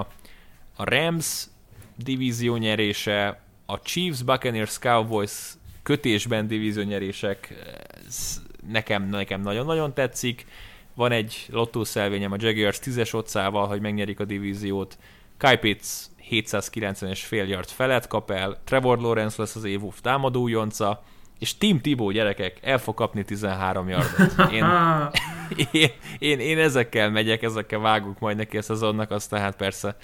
a 0.76 0.84
Rams 0.84 1.48
divízió 1.96 2.56
nyerése, 2.56 3.42
a 3.66 3.80
Chiefs, 3.80 4.24
Buccaneers, 4.24 4.80
Cowboys 4.80 5.54
kötésben 5.84 6.48
divízió 6.48 6.84
nyerések 6.84 7.54
nekem, 8.68 9.10
nekem 9.10 9.42
nagyon-nagyon 9.42 9.94
tetszik. 9.94 10.46
Van 10.94 11.12
egy 11.12 11.46
lottószelvényem 11.50 12.32
a 12.32 12.36
Jaguars 12.40 12.80
10-es 12.84 13.16
otcával, 13.16 13.68
hogy 13.68 13.82
megnyerik 13.82 14.20
a 14.20 14.26
divíziót. 14.26 14.98
Kyle 15.38 15.58
Pitts 15.58 15.88
790-es 16.30 17.20
fél 17.24 17.48
yard 17.48 17.70
felett 17.70 18.08
kap 18.08 18.32
el, 18.32 18.62
Trevor 18.64 19.00
Lawrence 19.00 19.36
lesz 19.42 19.56
az 19.56 19.64
évúf 19.64 20.02
támadó 20.02 20.48
és 21.40 21.58
Tim 21.58 21.82
Tibó 21.82 22.12
gyerekek 22.12 22.60
el 22.62 22.78
fog 22.78 22.96
kapni 22.96 23.24
13 23.24 23.90
yardot. 23.90 24.52
Én, 24.52 24.66
én, 25.72 25.90
én, 26.20 26.40
én, 26.40 26.60
ezekkel 26.60 27.10
megyek, 27.10 27.42
ezekkel 27.42 27.80
vágunk 27.80 28.20
majd 28.20 28.38
neki 28.38 28.58
a 28.58 28.62
szezonnak, 28.62 29.12
aztán 29.12 29.40
hát 29.40 29.56
persze 29.56 29.98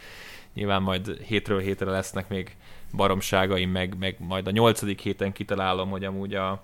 nyilván 0.53 0.81
majd 0.81 1.17
hétről 1.17 1.59
hétre 1.59 1.89
lesznek 1.89 2.29
még 2.29 2.55
baromságaim, 2.93 3.69
meg, 3.69 3.97
meg 3.99 4.15
majd 4.19 4.47
a 4.47 4.51
nyolcadik 4.51 4.99
héten 4.99 5.31
kitalálom, 5.31 5.89
hogy 5.89 6.03
amúgy 6.03 6.33
a, 6.33 6.63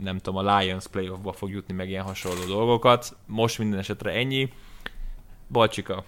nem 0.00 0.18
tudom, 0.22 0.46
a 0.46 0.58
Lions 0.58 0.86
playoffba 0.86 1.32
fog 1.32 1.50
jutni 1.50 1.74
meg 1.74 1.88
ilyen 1.88 2.04
hasonló 2.04 2.44
dolgokat. 2.44 3.16
Most 3.26 3.58
minden 3.58 3.78
esetre 3.78 4.10
ennyi. 4.10 4.52
Balcsika, 5.48 6.04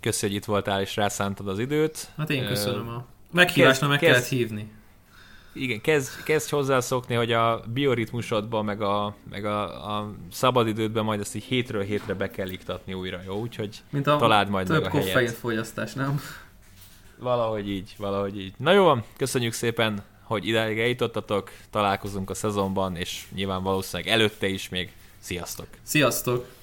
köszi, 0.00 0.26
hogy 0.26 0.34
itt 0.34 0.44
voltál 0.44 0.80
és 0.80 0.96
rászántad 0.96 1.48
az 1.48 1.58
időt. 1.58 2.10
Hát 2.16 2.30
én 2.30 2.46
köszönöm 2.46 2.88
a 2.88 3.04
meghívásnak 3.30 3.90
meg 3.90 3.98
kezd, 3.98 4.12
kellett 4.12 4.28
hívni. 4.28 4.70
Igen, 5.54 5.80
kezd, 5.80 6.22
kezd 6.22 6.48
hozzászokni, 6.50 7.14
hogy 7.14 7.32
a 7.32 7.62
bioritmusodban, 7.72 8.64
meg 8.64 8.82
a, 8.82 9.14
meg 9.30 9.44
a, 9.44 9.96
a 9.98 10.12
szabadidődben 10.30 11.04
majd 11.04 11.20
ezt 11.20 11.34
így 11.34 11.44
hétről 11.44 11.82
hétre 11.82 12.14
be 12.14 12.30
kell 12.30 12.48
iktatni 12.48 12.94
újra, 12.94 13.20
jó? 13.26 13.34
Úgyhogy 13.40 13.82
Mint 13.90 14.06
a 14.06 14.16
találd 14.16 14.48
majd 14.48 14.66
több 14.66 14.82
meg 14.82 14.94
a 14.94 14.98
helyet. 14.98 15.32
fogyasztás, 15.32 15.92
nem? 15.92 16.20
Valahogy 17.18 17.70
így, 17.70 17.94
valahogy 17.98 18.40
így. 18.40 18.54
Na 18.56 18.72
jó, 18.72 18.92
köszönjük 19.16 19.52
szépen, 19.52 20.02
hogy 20.32 20.46
ideig 20.46 20.78
eljutottatok, 20.78 21.50
találkozunk 21.70 22.30
a 22.30 22.34
szezonban, 22.34 22.96
és 22.96 23.24
nyilván 23.34 23.62
valószínűleg 23.62 24.12
előtte 24.12 24.46
is 24.46 24.68
még. 24.68 24.92
Sziasztok! 25.18 25.66
Sziasztok! 25.82 26.61